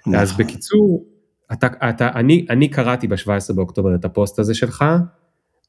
נכון. 0.00 0.14
אז 0.14 0.36
בקיצור, 0.36 1.06
אתה, 1.52 1.66
אתה, 1.88 2.08
אני, 2.14 2.46
אני 2.50 2.68
קראתי 2.68 3.06
ב-17 3.06 3.54
באוקטובר 3.54 3.94
את 3.94 4.04
הפוסט 4.04 4.38
הזה 4.38 4.54
שלך, 4.54 4.84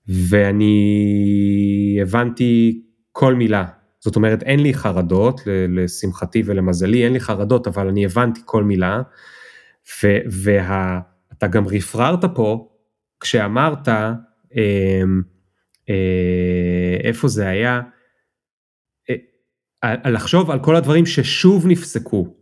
ואני 0.07 1.99
הבנתי 2.01 2.81
כל 3.11 3.35
מילה. 3.35 3.65
זאת 3.99 4.15
אומרת, 4.15 4.43
אין 4.43 4.59
לי 4.59 4.73
חרדות, 4.73 5.41
לשמחתי 5.69 6.43
ולמזלי, 6.45 7.03
אין 7.03 7.13
לי 7.13 7.19
חרדות, 7.19 7.67
אבל 7.67 7.87
אני 7.87 8.05
הבנתי 8.05 8.41
כל 8.45 8.63
מילה. 8.63 9.01
ואתה 10.43 11.47
גם 11.49 11.67
רפררת 11.67 12.25
פה, 12.35 12.69
כשאמרת, 13.19 13.87
אה, 13.87 14.13
אה, 15.89 16.97
איפה 17.03 17.27
זה 17.27 17.47
היה, 17.47 17.81
אה, 19.83 20.09
לחשוב 20.09 20.51
על 20.51 20.59
כל 20.63 20.75
הדברים 20.75 21.05
ששוב 21.05 21.67
נפסקו. 21.67 22.36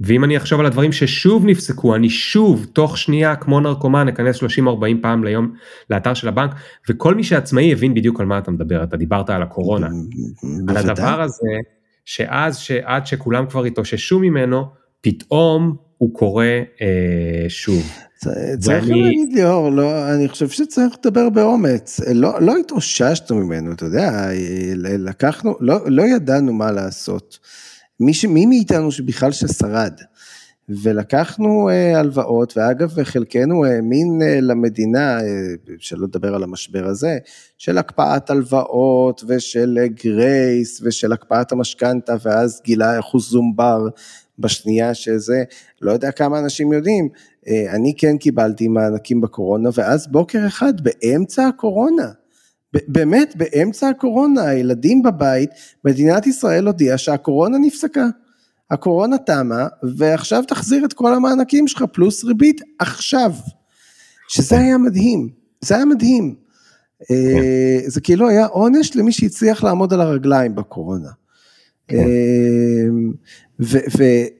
ואם 0.00 0.24
אני 0.24 0.36
אחשוב 0.36 0.60
על 0.60 0.66
הדברים 0.66 0.92
ששוב 0.92 1.46
נפסקו, 1.46 1.94
אני 1.94 2.10
שוב, 2.10 2.66
תוך 2.72 2.98
שנייה, 2.98 3.36
כמו 3.36 3.60
נרקומן, 3.60 4.08
אכנס 4.08 4.42
30-40 4.42 4.42
פעם 5.02 5.24
ליום 5.24 5.54
לאתר 5.90 6.14
של 6.14 6.28
הבנק, 6.28 6.50
וכל 6.90 7.14
מי 7.14 7.24
שעצמאי 7.24 7.72
הבין 7.72 7.94
בדיוק 7.94 8.20
על 8.20 8.26
מה 8.26 8.38
אתה 8.38 8.50
מדבר, 8.50 8.82
אתה 8.82 8.96
דיברת 8.96 9.30
על 9.30 9.42
הקורונה. 9.42 9.88
על 10.68 10.76
הדבר 10.76 11.20
הזה, 11.20 11.50
שאז, 12.04 12.58
שעד 12.58 13.06
שכולם 13.06 13.46
כבר 13.46 13.64
התאוששו 13.64 14.18
ממנו, 14.18 14.64
פתאום 15.00 15.76
הוא 15.98 16.14
קורה 16.14 16.60
אה, 16.82 17.48
שוב. 17.48 17.82
צריך 18.58 18.84
ואני... 18.84 19.02
להגיד 19.02 19.32
ליאור, 19.32 19.70
לא, 19.70 20.14
אני 20.14 20.28
חושב 20.28 20.48
שצריך 20.48 20.94
לדבר 20.98 21.28
באומץ, 21.28 22.00
לא, 22.14 22.40
לא 22.40 22.56
התאוששנו 22.56 23.36
ממנו, 23.36 23.72
אתה 23.72 23.84
יודע, 23.84 24.28
לקחנו, 24.76 25.56
לא, 25.60 25.78
לא 25.86 26.02
ידענו 26.02 26.52
מה 26.52 26.72
לעשות. 26.72 27.38
מי, 28.00 28.12
מי 28.28 28.46
מאיתנו 28.46 28.92
שבכלל 28.92 29.32
ששרד. 29.32 29.92
ולקחנו 30.68 31.68
uh, 31.70 31.96
הלוואות, 31.96 32.56
ואגב 32.56 33.02
חלקנו 33.02 33.64
האמין 33.64 34.20
uh, 34.22 34.40
למדינה, 34.40 35.18
uh, 35.18 35.22
שלא 35.78 36.06
לדבר 36.06 36.34
על 36.34 36.42
המשבר 36.42 36.86
הזה, 36.86 37.18
של 37.58 37.78
הקפאת 37.78 38.30
הלוואות 38.30 39.24
ושל 39.26 39.78
גרייס 40.04 40.80
ושל 40.84 41.12
הקפאת 41.12 41.52
המשכנתה, 41.52 42.14
ואז 42.22 42.60
גילה 42.64 42.98
אחוז 42.98 43.30
זומבר 43.30 43.86
בשנייה 44.38 44.94
שזה, 44.94 45.44
לא 45.82 45.92
יודע 45.92 46.10
כמה 46.10 46.38
אנשים 46.38 46.72
יודעים, 46.72 47.08
uh, 47.44 47.48
אני 47.74 47.94
כן 47.98 48.18
קיבלתי 48.18 48.68
מענקים 48.68 49.20
בקורונה, 49.20 49.70
ואז 49.74 50.06
בוקר 50.06 50.46
אחד 50.46 50.74
באמצע 50.80 51.46
הקורונה, 51.46 52.10
באמת 52.88 53.36
באמצע 53.36 53.88
הקורונה, 53.88 54.42
הילדים 54.42 55.02
בבית, 55.02 55.50
מדינת 55.84 56.26
ישראל 56.26 56.66
הודיעה 56.66 56.98
שהקורונה 56.98 57.58
נפסקה. 57.58 58.06
הקורונה 58.70 59.18
תמה, 59.18 59.66
ועכשיו 59.96 60.44
תחזיר 60.48 60.84
את 60.84 60.92
כל 60.92 61.14
המענקים 61.14 61.68
שלך 61.68 61.84
פלוס 61.92 62.24
ריבית 62.24 62.60
עכשיו. 62.78 63.32
שזה 64.28 64.58
היה 64.58 64.78
מדהים, 64.78 65.28
זה 65.60 65.76
היה 65.76 65.84
מדהים. 65.84 66.34
אה, 67.10 67.80
זה 67.86 68.00
כאילו 68.00 68.28
היה 68.28 68.46
עונש 68.46 68.96
למי 68.96 69.12
שהצליח 69.12 69.64
לעמוד 69.64 69.92
על 69.92 70.00
הרגליים 70.00 70.54
בקורונה. 70.54 71.10
כן. 71.88 71.96
אה, 71.96 72.04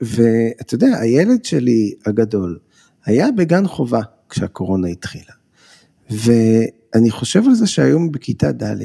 ואתה 0.00 0.74
יודע, 0.74 0.98
הילד 1.00 1.44
שלי 1.44 1.94
הגדול 2.06 2.58
היה 3.06 3.30
בגן 3.36 3.66
חובה 3.66 4.00
כשהקורונה 4.28 4.88
התחילה. 4.88 5.32
אני 6.94 7.10
חושב 7.10 7.42
על 7.46 7.54
זה 7.54 7.66
שהיום 7.66 8.12
בכיתה 8.12 8.52
ד', 8.52 8.76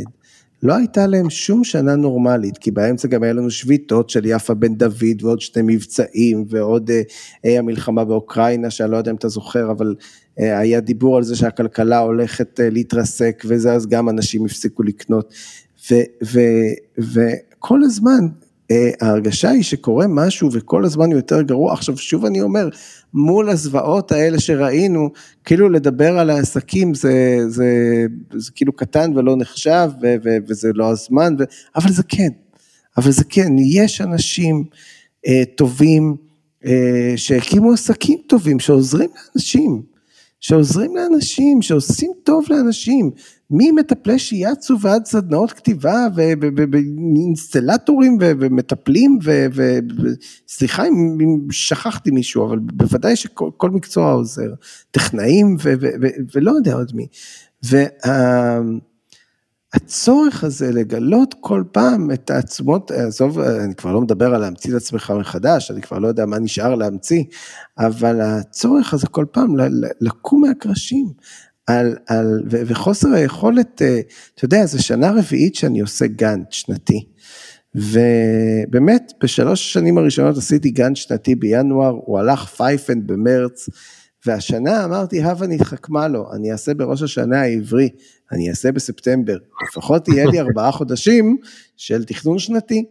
לא 0.63 0.75
הייתה 0.75 1.07
להם 1.07 1.29
שום 1.29 1.63
שנה 1.63 1.95
נורמלית, 1.95 2.57
כי 2.57 2.71
באמצע 2.71 3.07
גם 3.07 3.23
היה 3.23 3.33
לנו 3.33 3.51
שביתות 3.51 4.09
של 4.09 4.25
יפה 4.25 4.53
בן 4.53 4.75
דוד 4.75 5.23
ועוד 5.23 5.41
שני 5.41 5.63
מבצעים 5.65 6.45
ועוד 6.49 6.89
אה, 6.89 7.01
אה, 7.45 7.59
המלחמה 7.59 8.05
באוקראינה, 8.05 8.69
שאני 8.69 8.91
לא 8.91 8.97
יודע 8.97 9.11
אם 9.11 9.15
אתה 9.15 9.29
זוכר, 9.29 9.71
אבל 9.71 9.95
אה, 10.39 10.59
היה 10.59 10.79
דיבור 10.79 11.17
על 11.17 11.23
זה 11.23 11.35
שהכלכלה 11.35 11.99
הולכת 11.99 12.59
אה, 12.59 12.69
להתרסק 12.69 13.43
וזה, 13.47 13.73
אז 13.73 13.87
גם 13.87 14.09
אנשים 14.09 14.45
הפסיקו 14.45 14.83
לקנות. 14.83 15.33
וכל 16.99 17.83
הזמן 17.83 18.27
ההרגשה 19.01 19.49
היא 19.49 19.63
שקורה 19.63 20.07
משהו 20.07 20.49
וכל 20.53 20.85
הזמן 20.85 21.11
יותר 21.11 21.41
גרוע. 21.41 21.73
עכשיו 21.73 21.97
שוב 21.97 22.25
אני 22.25 22.41
אומר, 22.41 22.69
מול 23.13 23.49
הזוועות 23.49 24.11
האלה 24.11 24.39
שראינו, 24.39 25.09
כאילו 25.45 25.69
לדבר 25.69 26.19
על 26.19 26.29
העסקים 26.29 26.93
זה, 26.93 27.39
זה, 27.47 28.05
זה 28.33 28.51
כאילו 28.55 28.73
קטן 28.73 29.17
ולא 29.17 29.35
נחשב 29.35 29.89
ו, 30.01 30.15
ו, 30.23 30.37
וזה 30.47 30.71
לא 30.75 30.89
הזמן, 30.89 31.35
ו, 31.39 31.43
אבל 31.75 31.91
זה 31.91 32.03
כן, 32.03 32.29
אבל 32.97 33.11
זה 33.11 33.23
כן, 33.23 33.53
יש 33.59 34.01
אנשים 34.01 34.63
אה, 35.27 35.43
טובים 35.55 36.15
אה, 36.65 37.13
שהקימו 37.15 37.73
עסקים 37.73 38.19
טובים, 38.27 38.59
שעוזרים 38.59 39.09
לאנשים, 39.15 39.81
שעוזרים 40.39 40.95
לאנשים, 40.95 41.61
שעושים 41.61 42.11
טוב 42.23 42.45
לאנשים, 42.49 43.11
ממטפלי 43.51 44.19
שיאצו 44.19 44.79
ועד 44.81 45.05
סדנאות 45.05 45.51
כתיבה 45.51 46.07
ואינסטלטורים 46.71 48.17
ומטפלים 48.21 49.19
וסליחה 50.47 50.85
אם 50.87 51.17
שכחתי 51.51 52.11
מישהו 52.11 52.47
אבל 52.47 52.59
בוודאי 52.59 53.15
שכל 53.15 53.69
מקצוע 53.69 54.11
עוזר, 54.11 54.53
טכנאים 54.91 55.57
ולא 56.35 56.51
יודע 56.51 56.73
עוד 56.73 56.91
מי. 56.95 57.07
והצורך 59.73 60.43
הזה 60.43 60.71
לגלות 60.71 61.35
כל 61.39 61.63
פעם 61.71 62.11
את 62.11 62.29
העצמות, 62.29 62.91
עזוב, 62.91 63.39
אני 63.39 63.75
כבר 63.75 63.93
לא 63.93 64.01
מדבר 64.01 64.35
על 64.35 64.41
להמציא 64.41 64.71
את 64.71 64.75
עצמך 64.75 65.13
מחדש, 65.19 65.71
אני 65.71 65.81
כבר 65.81 65.99
לא 65.99 66.07
יודע 66.07 66.25
מה 66.25 66.39
נשאר 66.39 66.75
להמציא, 66.75 67.23
אבל 67.77 68.21
הצורך 68.21 68.93
הזה 68.93 69.07
כל 69.07 69.25
פעם 69.31 69.55
לקום 70.01 70.41
מהקרשים, 70.41 71.07
על, 71.69 71.95
על, 72.07 72.43
ו, 72.51 72.61
וחוסר 72.65 73.13
היכולת, 73.13 73.81
אה, 73.81 73.99
אתה 74.35 74.45
יודע, 74.45 74.65
זו 74.65 74.83
שנה 74.83 75.11
רביעית 75.11 75.55
שאני 75.55 75.79
עושה 75.79 76.07
גאנט 76.07 76.51
שנתי. 76.51 77.05
ובאמת, 77.75 79.13
בשלוש 79.23 79.69
השנים 79.69 79.97
הראשונות 79.97 80.37
עשיתי 80.37 80.69
גאנט 80.69 80.95
שנתי 80.95 81.35
בינואר, 81.35 81.99
הוא 82.05 82.19
הלך 82.19 82.45
פייפן 82.45 83.07
במרץ, 83.07 83.69
והשנה 84.25 84.85
אמרתי, 84.85 85.23
הבה 85.23 85.47
נתחכמה 85.47 86.07
לו, 86.07 86.33
אני 86.33 86.51
אעשה 86.51 86.73
בראש 86.73 87.03
השנה 87.03 87.41
העברי, 87.41 87.89
אני 88.31 88.49
אעשה 88.49 88.71
בספטמבר, 88.71 89.37
לפחות 89.67 90.07
יהיה 90.07 90.25
לי 90.25 90.39
ארבעה 90.39 90.71
חודשים 90.71 91.37
של 91.77 92.03
תכנון 92.03 92.39
שנתי. 92.39 92.85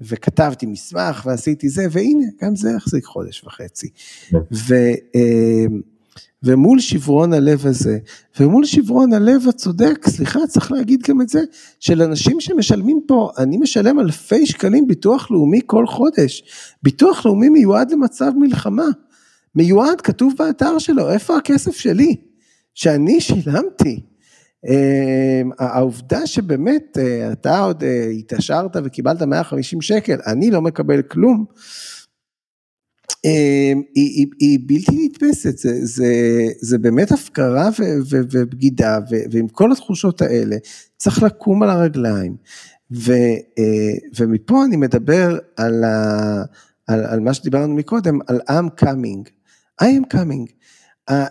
וכתבתי 0.00 0.66
מסמך 0.66 1.26
ועשיתי 1.26 1.68
זה, 1.68 1.86
והנה, 1.90 2.26
גם 2.42 2.56
זה 2.56 2.70
יחזיק 2.76 3.04
חודש 3.04 3.44
וחצי. 3.44 3.88
כן. 4.28 4.38
ו... 4.52 4.74
ומול 6.42 6.80
שברון 6.80 7.32
הלב 7.32 7.66
הזה, 7.66 7.98
ומול 8.40 8.64
שברון 8.64 9.12
הלב 9.12 9.48
הצודק, 9.48 10.08
סליחה, 10.08 10.46
צריך 10.48 10.72
להגיד 10.72 11.02
גם 11.08 11.20
את 11.20 11.28
זה, 11.28 11.40
של 11.80 12.02
אנשים 12.02 12.40
שמשלמים 12.40 13.00
פה, 13.06 13.30
אני 13.38 13.56
משלם 13.56 14.00
אלפי 14.00 14.46
שקלים 14.46 14.86
ביטוח 14.86 15.30
לאומי 15.30 15.60
כל 15.66 15.86
חודש. 15.86 16.42
ביטוח 16.82 17.26
לאומי 17.26 17.48
מיועד 17.48 17.90
למצב 17.90 18.30
מלחמה. 18.36 18.86
מיועד, 19.54 20.00
כתוב 20.00 20.34
באתר 20.38 20.78
שלו, 20.78 21.10
איפה 21.10 21.36
הכסף 21.36 21.76
שלי? 21.76 22.16
שאני 22.74 23.20
שילמתי. 23.20 24.00
אמ, 24.68 25.50
העובדה 25.58 26.26
שבאמת 26.26 26.98
אה, 26.98 27.32
אתה 27.32 27.58
עוד 27.58 27.84
אה, 27.84 28.06
התעשרת 28.06 28.76
וקיבלת 28.84 29.22
150 29.22 29.80
שקל, 29.80 30.18
אני 30.26 30.50
לא 30.50 30.62
מקבל 30.62 31.02
כלום, 31.02 31.44
היא, 33.24 33.82
היא, 33.94 34.26
היא 34.38 34.58
בלתי 34.66 35.04
נתפסת, 35.04 35.58
זה, 35.58 35.86
זה, 35.86 36.06
זה 36.60 36.78
באמת 36.78 37.12
הפקרה 37.12 37.68
ו, 37.78 37.82
ו, 38.10 38.20
ובגידה, 38.30 38.98
ו, 39.10 39.16
ועם 39.30 39.48
כל 39.48 39.72
התחושות 39.72 40.22
האלה 40.22 40.56
צריך 40.96 41.22
לקום 41.22 41.62
על 41.62 41.70
הרגליים. 41.70 42.36
ו, 42.92 43.12
אה, 43.58 43.94
ומפה 44.18 44.64
אני 44.64 44.76
מדבר 44.76 45.38
על, 45.56 45.84
ה, 45.84 46.42
על, 46.86 47.04
על 47.04 47.20
מה 47.20 47.34
שדיברנו 47.34 47.74
מקודם, 47.74 48.18
על 48.26 48.40
I'm 48.48 48.84
coming. 48.84 49.28
I 49.82 49.84
am 49.84 50.14
coming. 50.14 50.52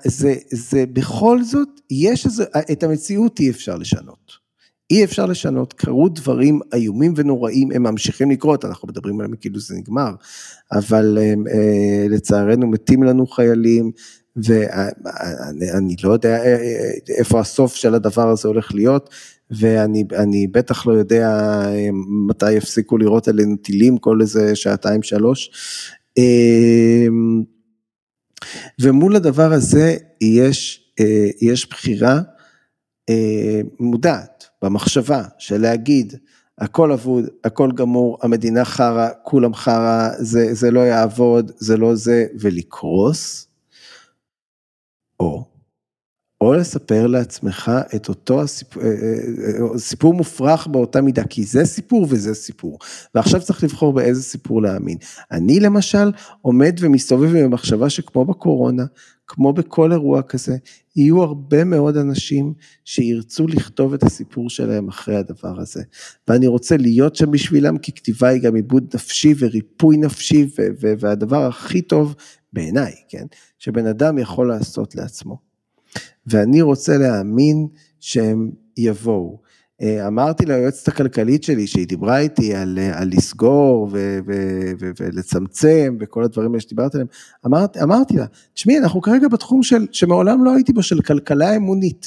זה, 0.06 0.36
זה 0.52 0.86
בכל 0.93 1.43
זאת, 1.43 1.70
יש 1.91 2.26
איזה, 2.26 2.43
את 2.72 2.84
המציאות 2.84 3.39
אי 3.39 3.50
אפשר 3.50 3.76
לשנות. 3.76 4.43
אי 4.92 5.04
אפשר 5.04 5.26
לשנות, 5.26 5.74
קרו 5.74 6.10
דברים 6.10 6.60
איומים 6.74 7.14
ונוראים, 7.16 7.72
הם 7.72 7.84
ממשיכים 7.84 8.32
לקרות, 8.32 8.66
אנחנו 8.66 8.88
מדברים 8.88 9.20
עליהם 9.20 9.36
כאילו 9.36 9.60
זה 9.60 9.76
נגמר, 9.76 10.12
אבל 10.72 11.18
אה, 11.22 12.06
לצערנו 12.10 12.68
מתים 12.68 13.04
לנו 13.04 13.28
חיילים, 13.28 13.92
ואני 14.36 15.96
לא 16.04 16.14
יודע 16.14 16.44
אה, 16.44 16.56
אה, 16.56 16.92
איפה 17.18 17.40
הסוף 17.40 17.76
של 17.76 17.96
הדבר 17.96 18.30
הזה 18.30 18.48
הולך 18.48 18.76
להיות, 18.76 19.10
ואני 19.52 20.48
בטח 20.52 20.88
לא 20.88 20.94
יודע 20.94 21.30
אה, 21.66 21.90
מתי 22.28 22.52
יפסיקו 22.52 22.98
לראות 22.98 23.28
עלינו 23.28 23.58
טילים 23.58 23.98
כל 23.98 24.22
איזה 24.22 24.56
שעתיים 24.56 25.04
שלוש. 25.04 25.52
ומול 28.82 29.16
הדבר 29.16 29.54
הזה 29.54 29.96
יש, 30.22 30.94
יש 31.42 31.70
בחירה 31.70 32.20
מודעת. 33.80 34.46
במחשבה 34.64 35.24
של 35.38 35.57
להגיד, 35.57 36.14
הכל 36.57 36.91
אבוד, 36.91 37.26
הכל 37.43 37.72
גמור, 37.72 38.18
המדינה 38.22 38.66
חרא, 38.66 39.09
כולם 39.24 39.53
חרא, 39.53 40.09
זה, 40.18 40.53
זה 40.53 40.72
לא 40.72 40.80
יעבוד, 40.80 41.51
זה 41.57 41.78
לא 41.78 41.95
זה, 41.95 42.26
ולקרוס, 42.39 43.47
או, 45.20 45.45
או 46.41 46.53
לספר 46.53 47.07
לעצמך 47.07 47.72
את 47.95 48.09
אותו 48.09 48.41
הסיפור, 48.41 48.84
אה, 48.84 48.89
אה, 48.89 49.74
אה, 49.74 49.78
סיפור 49.80 50.14
מופרך 50.14 50.68
באותה 50.68 51.01
מידה, 51.01 51.24
כי 51.24 51.43
זה 51.43 51.66
סיפור 51.66 52.07
וזה 52.09 52.34
סיפור, 52.34 52.80
ועכשיו 53.16 53.41
צריך 53.41 53.64
לבחור 53.64 53.93
באיזה 53.93 54.24
סיפור 54.24 54.61
להאמין. 54.61 54.97
אני 55.32 55.59
למשל 55.59 56.11
עומד 56.41 56.76
ומסתובב 56.80 57.36
עם 57.36 57.45
המחשבה 57.45 57.89
שכמו 57.89 58.26
בקורונה, 58.26 58.84
כמו 59.28 59.53
בכל 59.53 59.91
אירוע 59.91 60.21
כזה, 60.21 60.57
יהיו 60.95 61.24
הרבה 61.24 61.63
מאוד 61.63 61.97
אנשים 61.97 62.53
שירצו 62.86 63.47
לכתוב 63.47 63.93
את 63.93 64.03
הסיפור 64.03 64.49
שלהם 64.49 64.88
אחרי 64.88 65.15
הדבר 65.15 65.59
הזה. 65.59 65.84
ואני 66.28 66.47
רוצה 66.47 66.78
להיות 66.78 67.15
שם 67.15 67.32
בשבילם, 67.32 67.78
כי 67.78 67.91
כתיבה 67.91 68.28
היא 68.28 68.41
גם 68.41 68.55
עיבוד 68.55 68.95
נפשי 68.95 69.34
וריפוי 69.39 69.97
נפשי, 69.97 70.49
והדבר 70.80 71.45
הכי 71.45 71.82
טוב 71.82 72.15
בעיניי, 72.53 72.93
כן, 73.09 73.26
שבן 73.59 73.88
אדם 73.88 74.17
יכול 74.17 74.47
לעשות 74.47 74.95
לעצמו. 74.95 75.38
ואני 76.28 76.61
רוצה 76.61 76.97
להאמין 76.97 77.67
שהם 77.99 78.51
יבואו. 78.78 79.43
אה, 79.84 80.08
אמרתי 80.08 80.46
ליועצת 80.46 80.88
הכלכלית 80.88 81.44
שלי, 81.44 81.68
שהיא 81.68 81.88
דיברה 81.88 82.20
איתי 82.20 82.56
על, 82.56 82.80
אה, 82.82 83.00
על 83.02 83.10
לסגור 83.12 83.90
ו, 83.92 84.20
ו, 84.28 84.34
ו, 84.80 84.92
ולצמצם 85.00 85.98
וכל 86.00 86.24
הדברים 86.24 86.52
האלה 86.52 86.60
שדיברת 86.60 86.96
עליהם, 86.96 87.08
אמרת, 87.46 87.78
אמרתי 87.78 88.18
לה, 88.18 88.26
תשמעי, 88.54 88.78
אנחנו 88.78 89.02
כרגע 89.02 89.28
בתחום 89.28 89.64
של, 89.64 89.88
שמעולם 89.92 90.44
לא 90.44 90.54
הייתי 90.54 90.74
בו, 90.74 90.84
של 90.84 91.02
כלכלה 91.02 91.56
אמונית. 91.56 92.06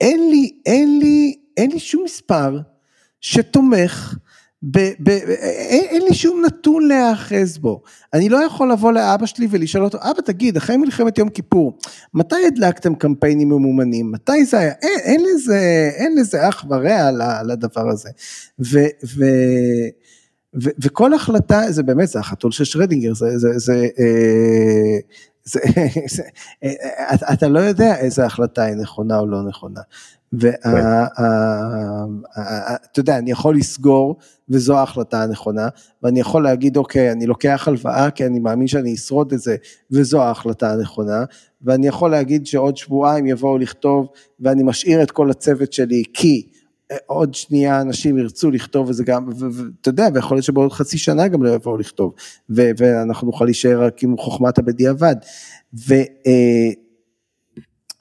אין 0.00 0.30
לי, 0.30 0.50
אין 0.66 0.98
לי, 0.98 1.36
אין 1.56 1.70
לי 1.70 1.78
שום 1.78 2.04
מספר 2.04 2.60
שתומך 3.20 4.16
ב, 4.62 4.78
ב, 5.00 5.08
אין, 5.08 5.84
אין 5.84 6.02
לי 6.02 6.14
שום 6.14 6.42
נתון 6.46 6.88
להיאחז 6.88 7.58
בו. 7.58 7.82
אני 8.12 8.28
לא 8.28 8.36
יכול 8.36 8.72
לבוא 8.72 8.92
לאבא 8.92 9.26
שלי 9.26 9.46
ולשאול 9.50 9.84
אותו, 9.84 9.98
אבא 10.02 10.20
תגיד, 10.24 10.56
אחרי 10.56 10.76
מלחמת 10.76 11.18
יום 11.18 11.28
כיפור, 11.28 11.78
מתי 12.14 12.46
הדלקתם 12.46 12.94
קמפיינים 12.94 13.48
ממומנים? 13.48 14.12
מתי 14.12 14.44
זה 14.44 14.58
היה? 14.58 14.72
אין, 14.82 14.98
אין 15.04 15.24
לזה, 15.24 15.90
אין 15.94 16.14
לזה 16.18 16.48
אח 16.48 16.64
ורע 16.70 17.10
לדבר 17.46 17.88
הזה. 17.88 18.08
ו, 18.60 18.78
ו, 19.04 19.24
ו, 20.62 20.70
וכל 20.82 21.14
החלטה, 21.14 21.62
זה 21.72 21.82
באמת, 21.82 22.08
זה 22.08 22.18
החתול 22.18 22.52
של 22.52 22.64
שרדינגר, 22.64 23.14
זה, 23.14 23.38
זה, 23.38 23.58
זה, 23.58 23.86
אה, 23.98 24.98
זה, 25.44 25.60
זה, 26.16 26.22
אה, 26.64 27.32
אתה 27.32 27.48
לא 27.48 27.60
יודע 27.60 27.96
איזה 27.96 28.26
החלטה 28.26 28.62
היא 28.62 28.74
נכונה 28.74 29.18
או 29.18 29.26
לא 29.26 29.42
נכונה. 29.42 29.80
ואתה 30.32 31.18
יודע, 32.98 33.18
אני 33.18 33.30
יכול 33.30 33.56
לסגור, 33.56 34.16
וזו 34.48 34.78
ההחלטה 34.78 35.22
הנכונה, 35.22 35.68
ואני 36.02 36.20
יכול 36.20 36.42
להגיד, 36.42 36.76
אוקיי, 36.76 37.12
אני 37.12 37.26
לוקח 37.26 37.68
הלוואה, 37.68 38.10
כי 38.10 38.26
אני 38.26 38.38
מאמין 38.38 38.66
שאני 38.66 38.94
אשרוד 38.94 39.32
את 39.32 39.40
זה, 39.40 39.56
וזו 39.90 40.22
ההחלטה 40.22 40.72
הנכונה, 40.72 41.24
ואני 41.62 41.86
יכול 41.86 42.10
להגיד 42.10 42.46
שעוד 42.46 42.76
שבועיים 42.76 43.26
יבואו 43.26 43.58
לכתוב, 43.58 44.06
ואני 44.40 44.62
משאיר 44.62 45.02
את 45.02 45.10
כל 45.10 45.30
הצוות 45.30 45.72
שלי, 45.72 46.02
כי 46.14 46.48
עוד 47.06 47.34
שנייה 47.34 47.80
אנשים 47.80 48.18
ירצו 48.18 48.50
לכתוב 48.50 48.88
וזה 48.88 49.04
גם, 49.04 49.28
ואתה 49.28 49.88
יודע, 49.88 50.08
ויכול 50.14 50.36
להיות 50.36 50.44
שבעוד 50.44 50.72
חצי 50.72 50.98
שנה 50.98 51.28
גם 51.28 51.42
לא 51.42 51.50
יבואו 51.50 51.76
לכתוב, 51.76 52.14
ואנחנו 52.48 53.26
נוכל 53.26 53.44
להישאר 53.44 53.84
רק 53.84 54.02
עם 54.02 54.16
חוכמת 54.16 54.58
הבדיעבד. 54.58 55.16
ו... 55.88 55.94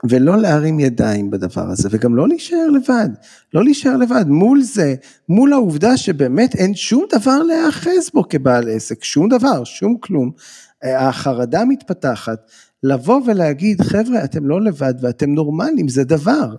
אה, 0.04 0.10
ולא 0.10 0.38
להרים 0.38 0.80
ידיים 0.80 1.32
בדבר 1.32 1.70
הזה, 1.70 1.90
וגם 1.92 2.16
לא 2.16 2.28
להישאר 2.28 2.70
לבד, 2.70 3.10
לא 3.54 3.64
להישאר 3.64 3.98
לבד, 3.98 4.26
מול 4.28 4.62
זה, 4.62 4.96
מול 5.30 5.54
העובדה 5.54 5.98
שבאמת 5.98 6.56
אין 6.56 6.76
שום 6.76 7.06
דבר 7.12 7.44
להיאחז 7.44 8.10
בו 8.14 8.30
כבעל 8.30 8.70
עסק, 8.70 9.04
שום 9.04 9.30
דבר, 9.30 9.64
שום 9.64 9.98
כלום, 10.00 10.32
החרדה 10.84 11.66
מתפתחת, 11.66 12.40
לבוא 12.84 13.22
ולהגיד, 13.26 13.82
חבר'ה, 13.82 14.24
אתם 14.24 14.48
לא 14.48 14.62
לבד 14.62 14.94
ואתם 15.02 15.34
נורמלים, 15.34 15.88
זה 15.88 16.04
דבר, 16.04 16.56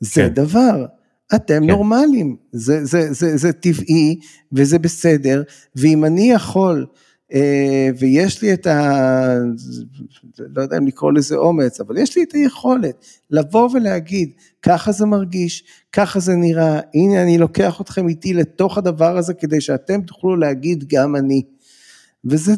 זה 0.00 0.22
כן. 0.22 0.34
דבר, 0.34 0.86
אתם 1.34 1.60
כן. 1.62 1.70
נורמלים, 1.70 2.36
זה, 2.52 2.84
זה, 2.84 3.12
זה, 3.12 3.36
זה 3.36 3.52
טבעי 3.52 4.18
וזה 4.52 4.78
בסדר, 4.78 5.42
ואם 5.76 6.04
אני 6.04 6.32
יכול 6.32 6.86
אה, 6.86 7.00
ויש 7.98 8.42
לי 8.42 8.52
את 8.52 8.66
ה... 8.66 9.34
לא 10.38 10.62
יודע 10.62 10.78
אם 10.78 10.86
לקרוא 10.86 11.12
לזה 11.12 11.36
אומץ, 11.36 11.80
אבל 11.80 11.96
יש 11.96 12.16
לי 12.16 12.22
את 12.22 12.32
היכולת 12.32 13.04
לבוא 13.30 13.70
ולהגיד, 13.74 14.32
ככה 14.62 14.92
זה 14.92 15.06
מרגיש, 15.06 15.64
ככה 15.92 16.20
זה 16.20 16.36
נראה, 16.36 16.80
הנה 16.94 17.22
אני 17.22 17.38
לוקח 17.38 17.80
אתכם 17.80 18.08
איתי 18.08 18.34
לתוך 18.34 18.78
הדבר 18.78 19.16
הזה 19.16 19.34
כדי 19.34 19.60
שאתם 19.60 20.00
תוכלו 20.00 20.36
להגיד 20.36 20.84
גם 20.88 21.16
אני. 21.16 21.42
וזה 22.24 22.52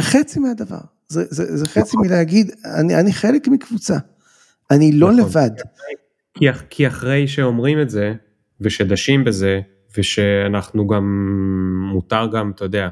חצי 0.00 0.40
מהדבר, 0.40 0.80
זה, 1.08 1.24
זה, 1.28 1.56
זה 1.56 1.66
חצי 1.66 1.80
נכון. 1.80 2.06
מלהגיד, 2.06 2.50
אני, 2.64 2.96
אני 3.00 3.12
חלק 3.12 3.48
מקבוצה, 3.48 3.96
אני 4.70 4.92
לא 4.92 5.12
נכון. 5.12 5.24
לבד. 5.24 5.50
כי, 6.34 6.46
כי 6.70 6.86
אחרי 6.86 7.28
שאומרים 7.28 7.80
את 7.80 7.90
זה, 7.90 8.14
ושדשים 8.60 9.24
בזה, 9.24 9.60
ושאנחנו 9.98 10.86
גם, 10.86 11.04
מותר 11.92 12.26
גם, 12.32 12.52
אתה 12.54 12.64
יודע, 12.64 12.88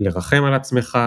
לרחם 0.00 0.44
על 0.44 0.54
עצמך 0.54 0.98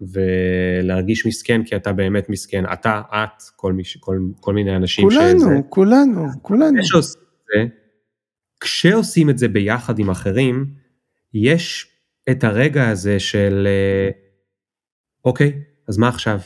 ולהרגיש 0.00 1.26
מסכן 1.26 1.64
כי 1.64 1.76
אתה 1.76 1.92
באמת 1.92 2.28
מסכן, 2.28 2.64
אתה, 2.72 3.02
את, 3.10 3.42
כל, 3.56 3.72
מי, 3.72 3.82
כל, 4.00 4.18
כל 4.40 4.54
מיני 4.54 4.76
אנשים 4.76 5.04
כולנו, 5.04 5.40
שזה. 5.40 5.54
כולנו, 5.68 6.26
כולנו. 6.42 6.82
כשעושים 6.82 7.22
את 7.22 7.46
זה, 7.46 7.74
כשעושים 8.60 9.30
את 9.30 9.38
זה 9.38 9.48
ביחד 9.48 9.98
עם 9.98 10.10
אחרים, 10.10 10.66
יש 11.34 11.86
את 12.30 12.44
הרגע 12.44 12.88
הזה 12.88 13.20
של 13.20 13.66
אה, 13.66 14.10
אוקיי, 15.24 15.52
אז 15.88 15.98
מה 15.98 16.08
עכשיו? 16.08 16.38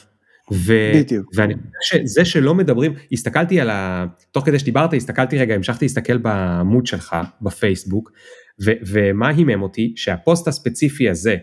ו- 0.52 0.92
בדיוק. 0.94 1.30
ואני 1.34 1.54
חושב 1.54 1.98
שזה 1.98 2.24
שלא 2.24 2.54
מדברים, 2.54 2.94
הסתכלתי 3.12 3.60
על 3.60 3.70
ה... 3.70 4.06
תוך 4.30 4.46
כדי 4.46 4.58
שדיברת, 4.58 4.94
הסתכלתי 4.94 5.38
רגע, 5.38 5.54
המשכתי 5.54 5.84
להסתכל 5.84 6.18
בעמוד 6.18 6.86
שלך 6.86 7.16
בפייסבוק, 7.42 8.12
ו- 8.64 8.80
ומה 8.86 9.28
הימם 9.28 9.62
אותי? 9.62 9.92
שהפוסט 9.96 10.48
הספציפי 10.48 11.10
הזה, 11.10 11.36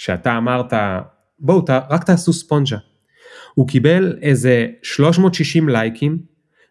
שאתה 0.00 0.38
אמרת 0.38 0.72
בואו 1.38 1.64
רק 1.90 2.04
תעשו 2.04 2.32
ספונג'ה. 2.32 2.76
הוא 3.54 3.68
קיבל 3.68 4.18
איזה 4.22 4.66
360 4.82 5.68
לייקים 5.68 6.18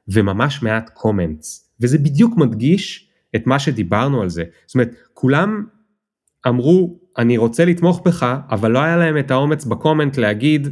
וממש 0.07 0.63
מעט 0.63 0.89
קומנטס 0.93 1.73
וזה 1.82 1.97
בדיוק 1.97 2.38
מדגיש 2.38 3.09
את 3.36 3.47
מה 3.47 3.59
שדיברנו 3.59 4.21
על 4.21 4.30
זה. 4.30 4.43
זאת 4.65 4.75
אומרת 4.75 4.95
כולם 5.13 5.65
אמרו 6.47 6.99
אני 7.17 7.38
רוצה 7.38 7.65
לתמוך 7.65 8.01
בך 8.05 8.36
אבל 8.49 8.71
לא 8.71 8.80
היה 8.80 8.97
להם 8.97 9.17
את 9.17 9.32
האומץ 9.32 9.65
בקומנט 9.65 10.17
להגיד 10.17 10.67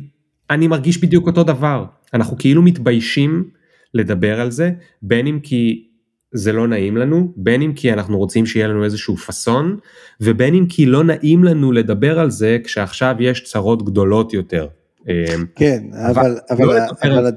אני 0.50 0.68
מרגיש 0.68 0.98
בדיוק 1.04 1.28
אותו 1.28 1.44
דבר. 1.44 1.86
אנחנו 2.14 2.38
כאילו 2.38 2.62
מתביישים 2.62 3.50
לדבר 3.94 4.42
על 4.42 4.52
זה 4.52 4.72
בין 5.02 5.28
אם 5.28 5.40
כי 5.44 5.87
זה 6.32 6.52
לא 6.52 6.68
נעים 6.68 6.98
לנו, 6.98 7.34
בין 7.36 7.62
אם 7.62 7.74
כי 7.76 7.94
אנחנו 7.94 8.18
רוצים 8.18 8.46
שיהיה 8.46 8.68
לנו 8.68 8.84
איזשהו 8.84 9.18
פאסון, 9.18 9.78
ובין 10.22 10.56
אם 10.56 10.66
כי 10.70 10.86
לא 10.86 11.04
נעים 11.04 11.44
לנו 11.44 11.72
לדבר 11.72 12.20
על 12.20 12.32
זה 12.32 12.58
כשעכשיו 12.64 13.16
יש 13.20 13.44
צרות 13.44 13.86
גדולות 13.86 14.34
יותר. 14.34 14.68
אמ, 15.08 15.46
כן, 15.56 15.84
אבל, 15.94 16.38
אבל, 16.50 16.66
לא 16.66 16.74
אבל, 16.74 17.18
אבל, 17.18 17.32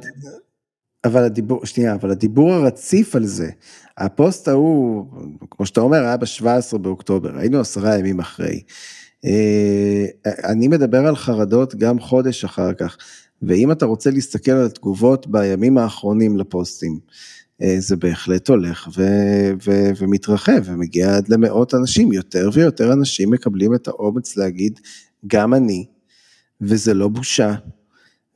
אבל 1.05 1.24
הדיבור, 1.24 1.66
שנייה, 1.66 1.95
אבל 1.95 2.11
הדיבור 2.11 2.53
הרציף 2.53 3.16
על 3.16 3.24
זה, 3.24 3.51
הפוסט 3.99 4.49
ההוא, 4.49 5.07
כמו 5.51 5.66
שאתה 5.66 5.80
אומר, 5.80 5.99
היה 5.99 6.16
ב-17 6.16 6.78
באוקטובר, 6.78 7.38
היינו 7.38 7.61
עשרה 7.61 7.99
ימים 7.99 8.20
אחרי. 8.20 8.62
אה, 9.24 10.05
אני 10.26 10.68
מדבר 10.68 11.07
על 11.07 11.16
חרדות 11.16 11.74
גם 11.74 12.01
חודש 12.01 12.45
אחר 12.45 12.72
כך, 12.72 12.97
ואם 13.43 13.72
אתה 13.72 13.86
רוצה 13.86 14.11
להסתכל 14.11 14.51
על 14.51 14.66
התגובות 14.66 15.26
בימים 15.26 15.78
האחרונים 15.78 16.36
לפוסטים, 16.36 16.99
זה 17.78 17.96
בהחלט 17.96 18.48
הולך 18.48 18.88
ו- 18.96 19.52
ו- 19.66 19.90
ומתרחב 19.98 20.61
ומגיע 20.64 21.16
עד 21.16 21.28
למאות 21.28 21.74
אנשים, 21.74 22.12
יותר 22.12 22.50
ויותר 22.52 22.92
אנשים 22.92 23.30
מקבלים 23.30 23.74
את 23.74 23.88
האומץ 23.88 24.36
להגיד, 24.36 24.80
גם 25.26 25.54
אני, 25.54 25.86
וזה 26.61 26.94
לא 26.94 27.08
בושה, 27.08 27.54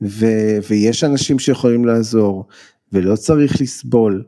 ו- 0.01 0.57
ויש 0.69 1.03
אנשים 1.03 1.39
שיכולים 1.39 1.85
לעזור, 1.85 2.45
ולא 2.93 3.15
צריך 3.15 3.61
לסבול, 3.61 4.23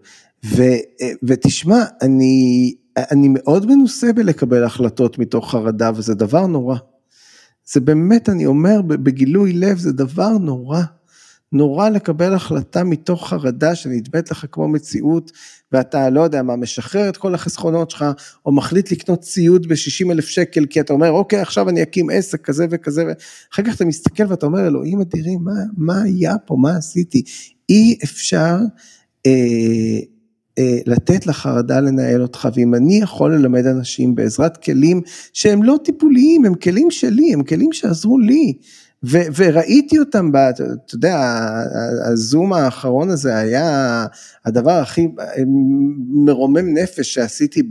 ו- 0.45 0.61
אה, 1.01 1.11
ותשמע, 1.23 1.83
אני, 2.01 2.73
אני 2.97 3.27
מאוד 3.33 3.65
מנוסה 3.65 4.13
בלקבל 4.13 4.63
החלטות 4.63 5.19
מתוך 5.19 5.51
חרדה, 5.51 5.91
וזה 5.95 6.13
דבר 6.13 6.47
נורא. 6.47 6.77
זה 7.65 7.79
באמת, 7.79 8.29
אני 8.29 8.45
אומר 8.45 8.81
בגילוי 8.81 9.53
לב, 9.53 9.77
זה 9.77 9.91
דבר 9.91 10.37
נורא. 10.37 10.81
נורא 11.51 11.89
לקבל 11.89 12.33
החלטה 12.33 12.83
מתוך 12.83 13.29
חרדה 13.29 13.75
שנדבאת 13.75 14.31
לך 14.31 14.45
כמו 14.51 14.67
מציאות 14.67 15.31
ואתה 15.71 16.09
לא 16.09 16.21
יודע 16.21 16.43
מה 16.43 16.55
משחרר 16.55 17.09
את 17.09 17.17
כל 17.17 17.35
החסכונות 17.35 17.91
שלך 17.91 18.05
או 18.45 18.51
מחליט 18.51 18.91
לקנות 18.91 19.21
ציוד 19.21 19.67
ב-60 19.67 20.11
אלף 20.11 20.25
שקל 20.25 20.65
כי 20.65 20.79
אתה 20.79 20.93
אומר 20.93 21.11
אוקיי 21.11 21.39
עכשיו 21.39 21.69
אני 21.69 21.83
אקים 21.83 22.09
עסק 22.09 22.41
כזה 22.41 22.65
וכזה 22.69 23.03
ואחר 23.07 23.63
כך 23.63 23.75
אתה 23.75 23.85
מסתכל 23.85 24.23
ואתה 24.29 24.45
אומר 24.45 24.67
אלוהים 24.67 25.01
אדירים 25.01 25.39
מה, 25.43 25.51
מה 25.77 26.01
היה 26.01 26.37
פה 26.45 26.55
מה 26.55 26.77
עשיתי 26.77 27.23
אי 27.69 27.97
אפשר 28.03 28.57
אה, 29.25 29.99
אה, 30.57 30.77
לתת 30.85 31.27
לחרדה 31.27 31.79
לנהל 31.79 32.21
אותך, 32.21 32.47
ואם 32.55 32.75
אני 32.75 32.99
יכול 32.99 33.35
ללמד 33.35 33.65
אנשים 33.65 34.15
בעזרת 34.15 34.57
כלים 34.57 35.01
שהם 35.33 35.63
לא 35.63 35.75
טיפוליים, 35.83 36.45
הם 36.45 36.55
כלים 36.55 36.91
שלי, 36.91 37.33
הם 37.33 37.43
כלים 37.43 37.73
שעזרו 37.73 38.19
לי. 38.19 38.53
ו- 39.05 39.27
וראיתי 39.35 39.99
אותם, 39.99 40.31
ב, 40.31 40.35
אתה 40.35 40.63
יודע, 40.93 41.47
הזום 42.11 42.53
האחרון 42.53 43.09
הזה 43.09 43.37
היה 43.37 44.05
הדבר 44.45 44.71
הכי 44.71 45.07
מרומם 46.25 46.77
נפש 46.77 47.13
שעשיתי 47.13 47.63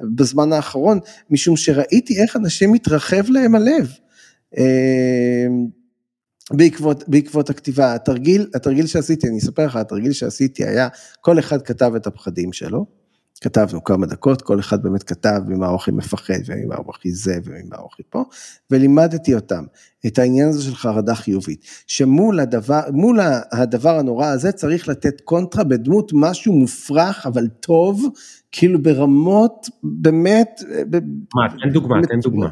בזמן 0.00 0.52
האחרון, 0.52 0.98
משום 1.30 1.56
שראיתי 1.56 2.22
איך 2.22 2.36
אנשים 2.36 2.72
מתרחב 2.72 3.30
להם 3.30 3.54
הלב. 3.54 3.92
אה, 4.58 5.46
בעקבות, 6.50 7.08
בעקבות 7.08 7.50
הכתיבה, 7.50 7.94
התרגיל, 7.94 8.50
התרגיל 8.54 8.86
שעשיתי, 8.86 9.28
אני 9.28 9.38
אספר 9.38 9.66
לך, 9.66 9.76
התרגיל 9.76 10.12
שעשיתי 10.12 10.64
היה, 10.64 10.88
כל 11.20 11.38
אחד 11.38 11.62
כתב 11.62 11.92
את 11.96 12.06
הפחדים 12.06 12.52
שלו, 12.52 13.01
כתבנו 13.42 13.84
כמה 13.84 14.06
דקות, 14.06 14.42
כל 14.42 14.60
אחד 14.60 14.82
באמת 14.82 15.02
כתב 15.02 15.40
ממה 15.46 15.66
הוא 15.66 15.76
הכי 15.76 15.90
מפחד 15.90 16.38
וממה 16.46 16.76
הוא 16.76 16.86
הכי 16.94 17.12
זה 17.12 17.38
וממה 17.44 17.76
הוא 17.76 17.88
הכי 17.92 18.02
פה, 18.10 18.24
ולימדתי 18.70 19.34
אותם 19.34 19.64
את 20.06 20.18
העניין 20.18 20.48
הזה 20.48 20.62
של 20.62 20.74
חרדה 20.74 21.14
חיובית, 21.14 21.64
שמול 21.86 22.40
הדבר, 22.40 22.80
מול 22.92 23.20
הדבר 23.52 23.98
הנורא 23.98 24.26
הזה 24.26 24.52
צריך 24.52 24.88
לתת 24.88 25.20
קונטרה 25.20 25.64
בדמות 25.64 26.12
משהו 26.14 26.52
מופרך 26.52 27.26
אבל 27.26 27.46
טוב, 27.46 28.08
כאילו 28.52 28.82
ברמות 28.82 29.68
באמת... 29.82 30.62
מה, 31.34 31.48
תן 31.62 31.70
דוגמה, 31.72 31.96
תן 32.08 32.20
דוגמה. 32.20 32.48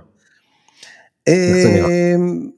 אמ, 1.28 2.50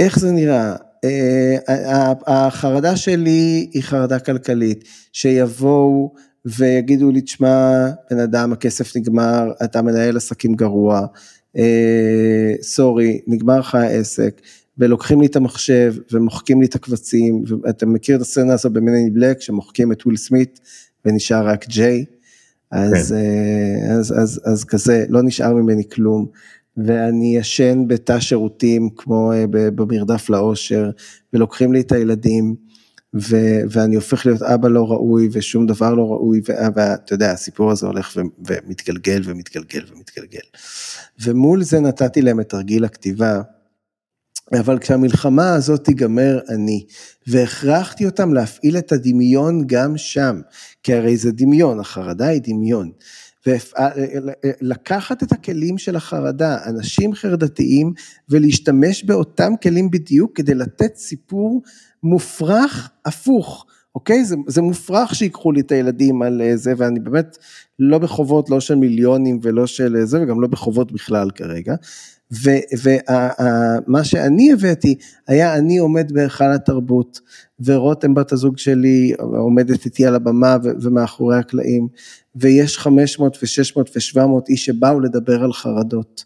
איך 0.00 0.18
זה 0.18 0.32
נראה? 0.32 0.76
אה, 1.04 2.12
החרדה 2.26 2.96
שלי 2.96 3.68
היא 3.72 3.82
חרדה 3.82 4.18
כלכלית, 4.18 4.84
שיבואו 5.12 6.14
ויגידו 6.56 7.10
לי, 7.10 7.20
תשמע, 7.20 7.88
בן 8.10 8.20
אדם, 8.20 8.52
הכסף 8.52 8.96
נגמר, 8.96 9.52
אתה 9.64 9.82
מנהל 9.82 10.16
עסקים 10.16 10.54
גרוע, 10.54 11.06
אה, 11.56 12.52
סורי, 12.62 13.20
נגמר 13.26 13.58
לך 13.58 13.74
העסק, 13.74 14.40
ולוקחים 14.78 15.20
לי 15.20 15.26
את 15.26 15.36
המחשב 15.36 15.94
ומוחקים 16.12 16.60
לי 16.60 16.66
את 16.66 16.74
הקבצים, 16.74 17.44
ואתה 17.62 17.86
מכיר 17.86 18.16
את 18.16 18.20
הסצנה 18.20 18.54
הזו 18.54 18.70
במני 18.70 19.10
בלק, 19.10 19.40
שמוחקים 19.40 19.92
את 19.92 20.06
וויל 20.06 20.16
סמית 20.16 20.60
ונשאר 21.04 21.46
רק 21.46 21.68
ג'יי, 21.68 22.04
אז, 22.70 23.08
כן. 23.08 23.14
אה, 23.14 23.94
אז, 23.94 24.12
אז, 24.12 24.22
אז, 24.22 24.40
אז 24.44 24.64
כזה, 24.64 25.04
לא 25.08 25.22
נשאר 25.22 25.54
ממני 25.54 25.88
כלום. 25.88 26.26
ואני 26.76 27.36
ישן 27.36 27.84
בתא 27.86 28.20
שירותים 28.20 28.88
כמו 28.96 29.32
אה, 29.32 29.44
במרדף 29.50 30.30
לאושר, 30.30 30.90
ולוקחים 31.32 31.72
לי 31.72 31.80
את 31.80 31.92
הילדים, 31.92 32.54
ו- 33.14 33.60
ואני 33.70 33.94
הופך 33.94 34.26
להיות 34.26 34.42
אבא 34.42 34.68
לא 34.68 34.86
ראוי 34.90 35.28
ושום 35.32 35.66
דבר 35.66 35.94
לא 35.94 36.02
ראוי, 36.02 36.40
ואתה 36.74 37.14
יודע, 37.14 37.30
הסיפור 37.30 37.70
הזה 37.70 37.86
הולך 37.86 38.16
ו- 38.16 38.20
ומתגלגל 38.46 39.22
ומתגלגל 39.24 39.84
ומתגלגל. 39.92 40.40
ומול 41.22 41.62
זה 41.62 41.80
נתתי 41.80 42.22
להם 42.22 42.40
את 42.40 42.48
תרגיל 42.48 42.84
הכתיבה, 42.84 43.40
אבל 44.60 44.78
כשהמלחמה 44.78 45.54
הזאת 45.54 45.84
תיגמר 45.84 46.40
אני, 46.48 46.86
והכרחתי 47.26 48.06
אותם 48.06 48.34
להפעיל 48.34 48.78
את 48.78 48.92
הדמיון 48.92 49.66
גם 49.66 49.96
שם, 49.96 50.40
כי 50.82 50.94
הרי 50.94 51.16
זה 51.16 51.32
דמיון, 51.32 51.80
החרדה 51.80 52.26
היא 52.26 52.40
דמיון. 52.44 52.90
ולקחת 53.46 55.22
את 55.22 55.32
הכלים 55.32 55.78
של 55.78 55.96
החרדה, 55.96 56.58
אנשים 56.66 57.14
חרדתיים, 57.14 57.92
ולהשתמש 58.28 59.04
באותם 59.04 59.52
כלים 59.62 59.90
בדיוק 59.90 60.36
כדי 60.36 60.54
לתת 60.54 60.96
סיפור 60.96 61.62
מופרך 62.02 62.90
הפוך. 63.06 63.66
אוקיי? 63.94 64.24
זה, 64.24 64.36
זה 64.46 64.62
מופרך 64.62 65.14
שיקחו 65.14 65.52
לי 65.52 65.60
את 65.60 65.72
הילדים 65.72 66.22
על 66.22 66.42
זה, 66.54 66.72
ואני 66.76 67.00
באמת 67.00 67.38
לא 67.78 67.98
בחובות, 67.98 68.50
לא 68.50 68.60
של 68.60 68.74
מיליונים 68.74 69.40
ולא 69.42 69.66
של 69.66 69.96
זה, 70.04 70.22
וגם 70.22 70.40
לא 70.40 70.48
בחובות 70.48 70.92
בכלל 70.92 71.30
כרגע. 71.30 71.74
ומה 72.30 74.04
שאני 74.04 74.52
הבאתי 74.52 74.94
היה 75.28 75.56
אני 75.56 75.78
עומד 75.78 76.12
בהיכל 76.12 76.52
התרבות 76.52 77.20
ורותם 77.64 78.14
בת 78.14 78.32
הזוג 78.32 78.58
שלי 78.58 79.12
עומדת 79.18 79.84
איתי 79.84 80.06
על 80.06 80.14
הבמה 80.14 80.56
ומאחורי 80.80 81.38
הקלעים 81.38 81.88
ויש 82.36 82.78
500 82.78 83.36
ו-600 83.36 83.78
ו-700 83.78 84.48
איש 84.48 84.64
שבאו 84.64 85.00
לדבר 85.00 85.44
על 85.44 85.52
חרדות. 85.52 86.24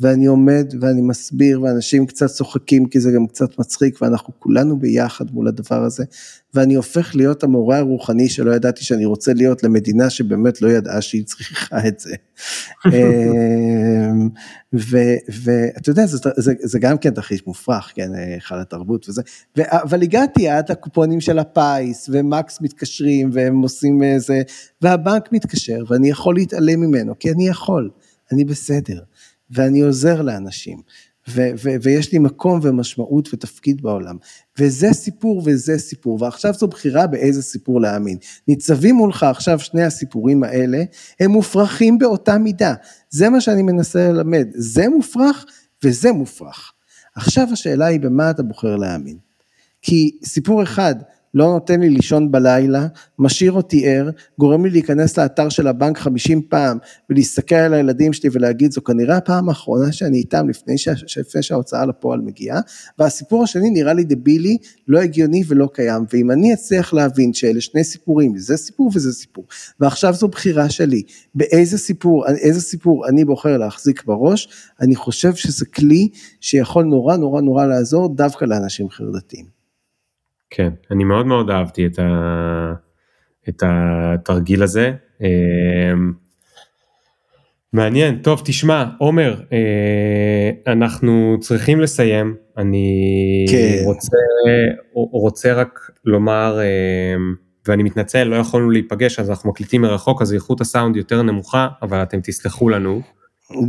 ואני 0.00 0.26
עומד 0.26 0.74
ואני 0.80 1.02
מסביר 1.02 1.62
ואנשים 1.62 2.06
קצת 2.06 2.26
צוחקים 2.26 2.86
כי 2.86 3.00
זה 3.00 3.10
גם 3.12 3.26
קצת 3.26 3.58
מצחיק 3.58 4.02
ואנחנו 4.02 4.32
כולנו 4.38 4.78
ביחד 4.78 5.24
מול 5.30 5.48
הדבר 5.48 5.82
הזה 5.84 6.04
ואני 6.54 6.74
הופך 6.74 7.16
להיות 7.16 7.42
המורה 7.42 7.78
הרוחני 7.78 8.28
שלא 8.28 8.54
ידעתי 8.54 8.84
שאני 8.84 9.04
רוצה 9.04 9.32
להיות 9.32 9.62
למדינה 9.62 10.10
שבאמת 10.10 10.62
לא 10.62 10.68
ידעה 10.68 11.00
שהיא 11.00 11.24
צריכה 11.24 11.88
את 11.88 12.00
זה. 12.00 12.14
אמ, 12.86 14.28
ואתה 14.72 15.90
יודע 15.90 16.06
זה, 16.06 16.18
זה, 16.36 16.52
זה 16.62 16.78
גם 16.78 16.98
כן 16.98 17.14
תרחיש 17.14 17.46
מופרך 17.46 17.92
כן 17.94 18.14
היכל 18.14 18.58
התרבות 18.58 19.08
וזה 19.08 19.22
ו, 19.58 19.62
אבל 19.66 20.02
הגעתי 20.02 20.48
עד 20.48 20.70
הקופונים 20.70 21.20
של 21.20 21.38
הפיס 21.38 22.08
ומקס 22.12 22.60
מתקשרים 22.60 23.30
והם 23.32 23.62
עושים 23.62 24.02
איזה 24.02 24.42
והבנק 24.82 25.32
מתקשר 25.32 25.78
ואני 25.88 26.08
יכול 26.08 26.34
להתעלם 26.34 26.80
ממנו 26.80 27.18
כי 27.18 27.30
אני 27.30 27.48
יכול 27.48 27.90
אני 28.32 28.44
בסדר. 28.44 29.00
ואני 29.50 29.80
עוזר 29.80 30.22
לאנשים, 30.22 30.82
ו- 31.28 31.50
ו- 31.64 31.76
ויש 31.82 32.12
לי 32.12 32.18
מקום 32.18 32.60
ומשמעות 32.62 33.34
ותפקיד 33.34 33.82
בעולם. 33.82 34.16
וזה 34.58 34.92
סיפור 34.92 35.42
וזה 35.44 35.78
סיפור, 35.78 36.22
ועכשיו 36.22 36.54
זו 36.54 36.66
בחירה 36.66 37.06
באיזה 37.06 37.42
סיפור 37.42 37.80
להאמין. 37.80 38.18
ניצבים 38.48 38.94
מולך 38.94 39.22
עכשיו 39.22 39.58
שני 39.58 39.84
הסיפורים 39.84 40.44
האלה, 40.44 40.82
הם 41.20 41.30
מופרכים 41.30 41.98
באותה 41.98 42.38
מידה. 42.38 42.74
זה 43.10 43.28
מה 43.28 43.40
שאני 43.40 43.62
מנסה 43.62 44.08
ללמד, 44.08 44.48
זה 44.54 44.88
מופרך 44.88 45.44
וזה 45.84 46.12
מופרך. 46.12 46.72
עכשיו 47.14 47.48
השאלה 47.52 47.86
היא 47.86 48.00
במה 48.00 48.30
אתה 48.30 48.42
בוחר 48.42 48.76
להאמין. 48.76 49.18
כי 49.82 50.18
סיפור 50.24 50.62
אחד, 50.62 50.94
לא 51.34 51.44
נותן 51.44 51.80
לי 51.80 51.90
לישון 51.90 52.30
בלילה, 52.30 52.86
משאיר 53.18 53.52
אותי 53.52 53.88
ער, 53.88 54.10
גורם 54.38 54.64
לי 54.64 54.70
להיכנס 54.70 55.18
לאתר 55.18 55.48
של 55.48 55.66
הבנק 55.66 55.98
50 55.98 56.42
פעם 56.42 56.78
ולהסתכל 57.10 57.54
על 57.54 57.74
הילדים 57.74 58.12
שלי 58.12 58.30
ולהגיד 58.32 58.72
זו 58.72 58.84
כנראה 58.84 59.16
הפעם 59.16 59.48
האחרונה 59.48 59.92
שאני 59.92 60.18
איתם 60.18 60.48
לפני, 60.48 60.74
שההוצאה 61.40 61.86
לפועל 61.86 62.20
מגיעה, 62.20 62.60
והסיפור 62.98 63.42
השני 63.42 63.70
נראה 63.70 63.92
לי 63.92 64.04
דבילי, 64.04 64.56
לא 64.88 64.98
הגיוני 64.98 65.42
ולא 65.48 65.68
קיים, 65.72 66.04
ואם 66.12 66.30
אני 66.30 66.54
אצליח 66.54 66.92
להבין 66.92 67.32
שאלה 67.32 67.60
שני 67.60 67.84
סיפורים, 67.84 68.38
זה 68.38 68.56
סיפור 68.56 68.90
וזה 68.94 69.12
סיפור, 69.12 69.44
ועכשיו 69.80 70.14
זו 70.14 70.28
בחירה 70.28 70.70
שלי, 70.70 71.02
באיזה 71.34 71.78
סיפור, 71.78 72.26
איזה 72.28 72.60
סיפור 72.60 73.08
אני 73.08 73.24
בוחר 73.24 73.56
להחזיק 73.56 74.04
בראש, 74.04 74.48
אני 74.80 74.96
חושב 74.96 75.34
שזה 75.34 75.66
כלי 75.66 76.08
שיכול 76.40 76.84
נורא 76.84 77.16
נורא 77.16 77.40
נורא 77.40 77.66
לעזור 77.66 78.08
דווקא 78.14 78.44
לאנשים 78.44 78.90
חרדתיים. 78.90 79.57
כן, 80.50 80.68
אני 80.90 81.04
מאוד 81.04 81.26
מאוד 81.26 81.50
אהבתי 81.50 81.86
את, 81.86 81.98
ה... 81.98 82.72
את 83.48 83.62
התרגיל 83.66 84.62
הזה. 84.62 84.92
אמ, 85.20 86.12
מעניין, 87.72 88.18
טוב 88.22 88.42
תשמע, 88.44 88.84
עומר, 88.98 89.40
אה, 89.52 90.72
אנחנו 90.72 91.36
צריכים 91.40 91.80
לסיים, 91.80 92.36
אני 92.58 93.46
כן. 93.50 93.82
רוצה, 93.84 94.16
רוצה 94.94 95.52
רק 95.52 95.90
לומר, 96.04 96.58
אמ, 96.60 97.34
ואני 97.68 97.82
מתנצל, 97.82 98.24
לא 98.24 98.36
יכולנו 98.36 98.70
להיפגש, 98.70 99.18
אז 99.18 99.30
אנחנו 99.30 99.50
מקליטים 99.50 99.82
מרחוק, 99.82 100.22
אז 100.22 100.34
איכות 100.34 100.60
הסאונד 100.60 100.96
יותר 100.96 101.22
נמוכה, 101.22 101.68
אבל 101.82 102.02
אתם 102.02 102.20
תסלחו 102.22 102.68
לנו. 102.68 103.00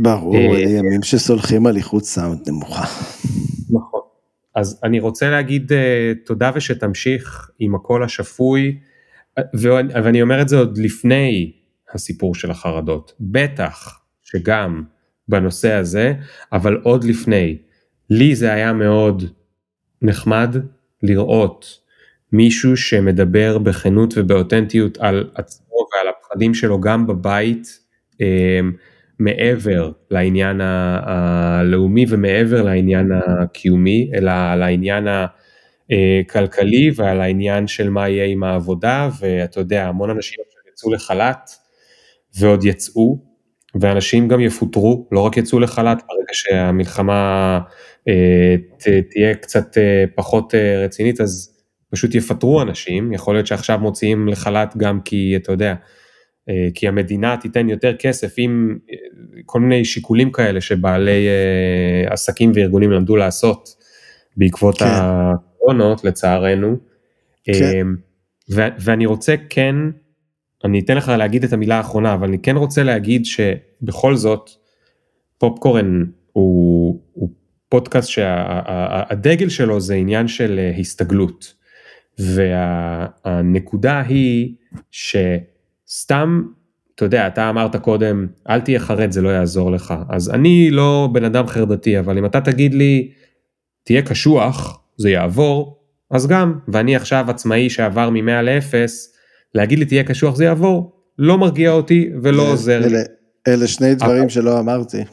ברור, 0.02 0.36
אה, 0.36 0.60
ימים 0.60 1.02
שסולחים 1.02 1.66
על 1.66 1.76
איכות 1.76 2.04
סאונד 2.04 2.48
נמוכה. 2.48 2.84
אז 4.54 4.80
אני 4.84 5.00
רוצה 5.00 5.30
להגיד 5.30 5.72
uh, 5.72 5.74
תודה 6.26 6.50
ושתמשיך 6.54 7.50
עם 7.58 7.74
הקול 7.74 8.04
השפוי, 8.04 8.78
ואני, 9.54 10.22
אומר 10.22 10.42
את 10.42 10.48
זה 10.48 10.58
עוד 10.58 10.78
לפני 10.78 11.52
הסיפור 11.94 12.34
של 12.34 12.50
החרדות, 12.50 13.12
בטח 13.20 14.00
שגם 14.22 14.82
בנושא 15.28 15.72
הזה, 15.72 16.14
אבל 16.52 16.80
עוד 16.82 17.04
לפני. 17.04 17.58
לי 18.10 18.34
זה 18.34 18.52
היה 18.52 18.72
מאוד 18.72 19.22
נחמד 20.02 20.56
לראות 21.02 21.66
מישהו 22.32 22.76
שמדבר 22.76 23.58
בכנות 23.58 24.14
ובאותנטיות 24.16 24.98
על 24.98 25.30
עצמו 25.34 25.76
ועל 25.92 26.08
הפחדים 26.08 26.54
שלו 26.54 26.80
גם 26.80 27.06
בבית, 27.06 27.78
uh, 28.12 28.16
מעבר 29.20 29.90
לעניין 30.10 30.60
הלאומי 30.60 32.04
ומעבר 32.08 32.62
לעניין 32.62 33.10
הקיומי, 33.12 34.10
אלא 34.14 34.54
לעניין 34.54 35.08
הכלכלי 35.90 36.90
ועל 36.96 37.20
העניין 37.20 37.66
של 37.66 37.90
מה 37.90 38.08
יהיה 38.08 38.24
עם 38.24 38.42
העבודה, 38.42 39.08
ואתה 39.20 39.60
יודע, 39.60 39.86
המון 39.88 40.10
אנשים 40.10 40.38
יצאו 40.72 40.92
לחל"ת 40.92 41.50
ועוד 42.38 42.64
יצאו, 42.64 43.18
ואנשים 43.80 44.28
גם 44.28 44.40
יפוטרו, 44.40 45.08
לא 45.12 45.20
רק 45.20 45.36
יצאו 45.36 45.60
לחל"ת 45.60 46.02
ברגע 46.08 46.32
שהמלחמה 46.32 47.60
אה, 48.08 48.54
תהיה 49.10 49.34
קצת 49.34 49.78
אה, 49.78 50.04
פחות 50.14 50.54
אה, 50.54 50.84
רצינית, 50.84 51.20
אז 51.20 51.56
פשוט 51.90 52.14
יפטרו 52.14 52.62
אנשים, 52.62 53.12
יכול 53.12 53.34
להיות 53.34 53.46
שעכשיו 53.46 53.78
מוציאים 53.78 54.28
לחל"ת 54.28 54.76
גם 54.76 55.00
כי, 55.00 55.36
אתה 55.36 55.52
יודע, 55.52 55.70
אה, 55.70 55.99
כי 56.74 56.88
המדינה 56.88 57.36
תיתן 57.36 57.68
יותר 57.68 57.96
כסף 57.96 58.34
עם 58.36 58.78
אה, 58.90 58.96
כל 59.46 59.60
מיני 59.60 59.84
שיקולים 59.84 60.32
כאלה 60.32 60.60
שבעלי 60.60 61.26
אה, 61.28 62.12
עסקים 62.12 62.52
וארגונים 62.54 62.90
למדו 62.90 63.16
לעשות 63.16 63.68
בעקבות 64.36 64.78
כן. 64.78 64.84
הקרונות 64.88 66.04
לצערנו. 66.04 66.76
כן. 67.44 67.86
ואני 68.78 69.06
רוצה 69.06 69.34
כן, 69.48 69.76
אני 70.64 70.80
אתן 70.80 70.96
לך 70.96 71.08
להגיד 71.08 71.44
את 71.44 71.52
המילה 71.52 71.76
האחרונה, 71.76 72.14
אבל 72.14 72.28
אני 72.28 72.38
כן 72.38 72.56
רוצה 72.56 72.82
להגיד 72.82 73.24
שבכל 73.24 74.16
זאת, 74.16 74.50
פופקורן 75.38 76.04
הוא, 76.32 77.00
הוא 77.12 77.30
פודקאסט 77.68 78.08
שהדגל 78.08 79.48
שה, 79.48 79.56
שלו 79.56 79.80
זה 79.80 79.94
עניין 79.94 80.28
של 80.28 80.70
הסתגלות. 80.78 81.54
והנקודה 82.18 84.00
היא 84.00 84.54
שסתם, 85.90 86.42
אתה 86.94 87.04
יודע, 87.04 87.26
אתה 87.26 87.50
אמרת 87.50 87.76
קודם, 87.76 88.26
אל 88.48 88.60
תהיה 88.60 88.80
חרד, 88.80 89.10
זה 89.10 89.22
לא 89.22 89.28
יעזור 89.28 89.72
לך. 89.72 89.94
אז 90.08 90.30
אני 90.30 90.70
לא 90.70 91.08
בן 91.12 91.24
אדם 91.24 91.46
חרדתי, 91.46 91.98
אבל 91.98 92.18
אם 92.18 92.26
אתה 92.26 92.40
תגיד 92.40 92.74
לי, 92.74 93.10
תהיה 93.84 94.02
קשוח, 94.02 94.80
זה 94.96 95.10
יעבור, 95.10 95.80
אז 96.10 96.26
גם, 96.26 96.58
ואני 96.68 96.96
עכשיו 96.96 97.26
עצמאי 97.28 97.70
שעבר 97.70 98.10
מ-100 98.10 98.42
ל-0, 98.42 98.74
להגיד 99.54 99.78
לי 99.78 99.84
תהיה 99.84 100.04
קשוח 100.04 100.36
זה 100.36 100.44
יעבור, 100.44 100.92
לא 101.18 101.38
מרגיע 101.38 101.70
אותי 101.70 102.10
ולא 102.22 102.52
עוזר 102.52 102.86
לי. 102.86 102.98
אלה 103.48 103.66
שני 103.66 103.94
דברים 103.94 104.28
שלא 104.28 104.60
אמרתי. 104.60 105.04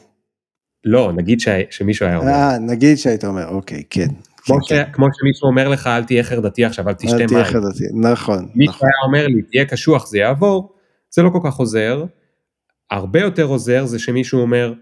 לא, 0.84 1.12
נגיד 1.12 1.40
ש... 1.40 1.48
שמישהו 1.70 2.06
היה 2.06 2.16
אומר. 2.16 2.30
אה, 2.30 2.58
נגיד 2.58 2.98
שהיית 2.98 3.24
אומר, 3.24 3.48
אוקיי, 3.48 3.82
כן. 3.90 4.08
כמו, 4.52 4.66
כן, 4.68 4.84
ש... 4.90 4.94
כמו 4.94 5.06
שמישהו 5.12 5.48
אומר 5.48 5.68
לך, 5.68 5.86
אל 5.86 6.04
תהיה 6.04 6.22
חרדתי 6.22 6.64
עכשיו, 6.64 6.88
אל 6.88 6.94
תשתה 6.94 7.16
מים. 7.16 7.22
אל 7.22 7.26
תהיה 7.26 7.44
חרדתי, 7.44 7.84
נכון. 7.94 8.48
מישהו 8.54 8.74
נכון. 8.74 8.88
היה 8.88 9.06
אומר 9.06 9.26
לי, 9.26 9.42
תהיה 9.42 9.64
קשוח, 9.64 10.06
זה 10.06 10.18
יעבור, 10.18 10.74
זה 11.10 11.22
לא 11.22 11.30
כל 11.30 11.40
כך 11.44 11.54
עוזר. 11.54 12.04
הרבה 12.90 13.20
יותר 13.20 13.44
עוזר 13.44 13.84
זה 13.84 13.98
שמישהו 13.98 14.40
אומר, 14.40 14.72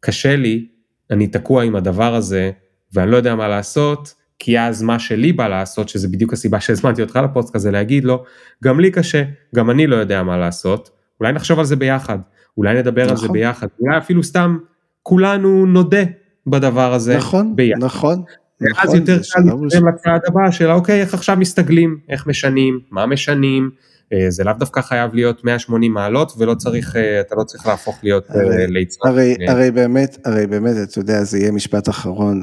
קשה 0.00 0.36
לי, 0.36 0.66
אני 1.10 1.26
תקוע 1.26 1.64
עם 1.64 1.76
הדבר 1.76 2.14
הזה, 2.14 2.50
ואני 2.92 3.10
לא 3.10 3.16
יודע 3.16 3.34
מה 3.34 3.48
לעשות, 3.48 4.14
כי 4.38 4.60
אז 4.60 4.82
מה 4.82 4.98
שלי 4.98 5.32
בא 5.32 5.48
לעשות, 5.48 5.88
שזה 5.88 6.08
בדיוק 6.08 6.32
הסיבה 6.32 6.60
שהזמנתי 6.60 7.02
אותך 7.02 7.18
לפוסט 7.24 7.54
כזה, 7.54 7.70
להגיד 7.70 8.04
לו, 8.04 8.24
גם 8.64 8.80
לי 8.80 8.90
קשה, 8.90 9.24
גם 9.54 9.70
אני 9.70 9.86
לא 9.86 9.96
יודע 9.96 10.22
מה 10.22 10.36
לעשות, 10.36 10.90
אולי 11.20 11.32
נחשוב 11.32 11.58
על 11.58 11.64
זה 11.64 11.76
ביחד, 11.76 12.18
אולי 12.56 12.78
נדבר 12.78 13.02
נכון. 13.02 13.10
על 13.10 13.16
זה 13.16 13.24
נכון. 13.24 13.32
ביחד, 13.38 13.66
אולי 13.80 13.98
אפילו 13.98 14.22
סתם 14.22 14.58
כולנו 15.02 15.66
נודה 15.66 16.02
בדבר 16.46 16.92
הזה 16.94 17.16
נכון, 17.16 17.56
ביחד. 17.56 17.84
נכון, 17.84 18.22
ואז 18.60 18.70
נכון, 18.84 18.96
יותר 18.96 19.18
קל 19.34 19.40
להתקדם 19.40 19.88
לצעד 19.88 20.20
הבא 20.28 20.50
של 20.50 20.70
אוקיי, 20.70 21.00
איך 21.00 21.14
עכשיו 21.14 21.36
מסתגלים, 21.36 21.98
איך 22.08 22.26
משנים, 22.26 22.80
מה 22.90 23.06
משנים, 23.06 23.70
אה, 24.12 24.30
זה 24.30 24.44
לאו 24.44 24.52
דווקא 24.58 24.80
חייב 24.80 25.14
להיות 25.14 25.44
180 25.44 25.92
מעלות 25.92 26.32
ולא 26.38 26.54
צריך, 26.54 26.96
אה, 26.96 27.20
אתה 27.20 27.34
לא 27.34 27.44
צריך 27.44 27.66
להפוך 27.66 27.98
להיות 28.02 28.30
אה, 28.30 28.66
ליצחק. 28.66 29.06
הרי, 29.06 29.36
הרי 29.48 29.70
באמת, 29.70 30.18
הרי 30.24 30.46
באמת, 30.46 30.76
אתה 30.82 30.98
יודע, 30.98 31.24
זה 31.24 31.38
יהיה 31.38 31.52
משפט 31.52 31.88
אחרון. 31.88 32.42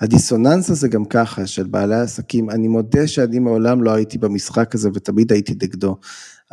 הדיסוננס 0.00 0.70
הזה 0.70 0.88
גם 0.88 1.04
ככה 1.04 1.46
של 1.46 1.66
בעלי 1.66 1.94
העסקים, 1.94 2.50
אני 2.50 2.68
מודה 2.68 3.06
שאני 3.06 3.38
מעולם 3.38 3.82
לא 3.82 3.90
הייתי 3.90 4.18
במשחק 4.18 4.74
הזה 4.74 4.88
ותמיד 4.94 5.32
הייתי 5.32 5.54
נגדו. 5.62 5.96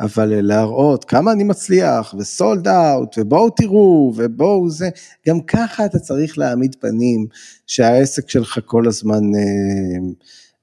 אבל 0.00 0.40
להראות 0.40 1.04
כמה 1.04 1.32
אני 1.32 1.44
מצליח, 1.44 2.14
וסולד 2.18 2.68
אאוט, 2.68 3.18
ובואו 3.18 3.50
תראו, 3.50 4.12
ובואו 4.16 4.70
זה, 4.70 4.88
גם 5.28 5.40
ככה 5.40 5.86
אתה 5.86 5.98
צריך 5.98 6.38
להעמיד 6.38 6.76
פנים 6.80 7.26
שהעסק 7.66 8.30
שלך 8.30 8.58
כל 8.64 8.88
הזמן 8.88 9.34
אה, 9.34 10.12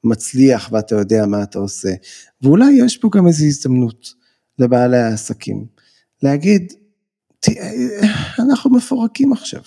מצליח 0.04 0.70
ואתה 0.72 0.96
יודע 0.96 1.26
מה 1.26 1.44
אתה 1.44 1.60
עושה. 1.60 1.94
ואולי 2.42 2.72
יש 2.86 2.98
פה 2.98 3.10
גם 3.16 3.28
איזו 3.28 3.46
הזדמנות 3.46 4.14
לבעלי 4.60 4.98
העסקים, 4.98 5.66
להגיד, 6.24 6.74
אנחנו 8.40 8.72
מפורקים 8.72 9.34
עכשיו. 9.34 9.62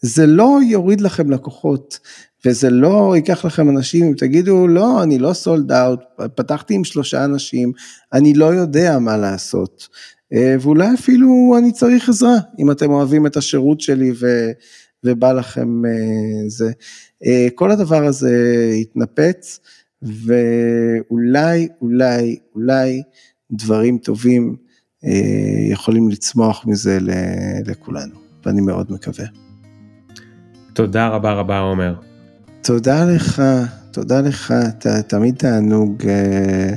זה 0.00 0.26
לא 0.26 0.58
יוריד 0.66 1.00
לכם 1.00 1.30
לקוחות, 1.30 1.98
וזה 2.46 2.70
לא 2.70 3.12
ייקח 3.16 3.44
לכם 3.44 3.68
אנשים, 3.68 4.06
אם 4.06 4.14
תגידו, 4.18 4.68
לא, 4.68 5.02
אני 5.02 5.18
לא 5.18 5.32
סולד 5.32 5.72
אאוט, 5.72 6.00
פתחתי 6.34 6.74
עם 6.74 6.84
שלושה 6.84 7.24
אנשים, 7.24 7.72
אני 8.12 8.34
לא 8.34 8.44
יודע 8.44 8.98
מה 8.98 9.16
לעשות. 9.16 9.88
אה, 10.32 10.56
ואולי 10.60 10.94
אפילו 10.94 11.54
אני 11.58 11.72
צריך 11.72 12.08
עזרה, 12.08 12.36
אם 12.58 12.70
אתם 12.70 12.90
אוהבים 12.90 13.26
את 13.26 13.36
השירות 13.36 13.80
שלי 13.80 14.12
ו, 14.20 14.50
ובא 15.04 15.32
לכם 15.32 15.84
אה, 15.86 16.48
זה. 16.48 16.72
אה, 17.26 17.48
כל 17.54 17.70
הדבר 17.70 18.04
הזה 18.04 18.36
יתנפץ, 18.74 19.60
ואולי, 20.02 21.68
אולי, 21.80 22.36
אולי 22.54 23.02
דברים 23.50 23.98
טובים 23.98 24.56
יכולים 25.70 26.08
לצמוח 26.08 26.66
מזה 26.66 26.98
לכולנו, 27.66 28.14
ואני 28.44 28.60
מאוד 28.60 28.92
מקווה. 28.92 29.24
תודה 30.72 31.08
רבה 31.08 31.32
רבה 31.32 31.58
עומר. 31.58 32.11
תודה 32.62 33.04
לך, 33.04 33.42
תודה 33.90 34.20
לך, 34.20 34.54
אתה 34.68 35.02
תמיד 35.02 35.34
תענוג 35.36 36.06
אה, 36.06 36.74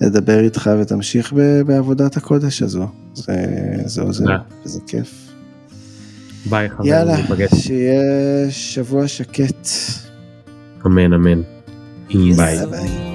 לדבר 0.00 0.40
איתך 0.40 0.70
ותמשיך 0.80 1.32
ב, 1.36 1.60
בעבודת 1.60 2.16
הקודש 2.16 2.62
הזו, 2.62 2.86
זה, 3.14 3.32
זה 3.84 4.02
עוזר 4.02 4.24
וזה 4.64 4.80
כיף. 4.86 5.32
ביי 6.50 6.70
חברים, 6.70 6.92
יאללה, 6.92 7.16
שיהיה 7.54 8.50
שבוע 8.50 9.08
שקט. 9.08 9.68
אמן 10.86 11.12
אמן. 11.12 11.42
ביי. 12.08 12.66
ביי. 12.66 13.11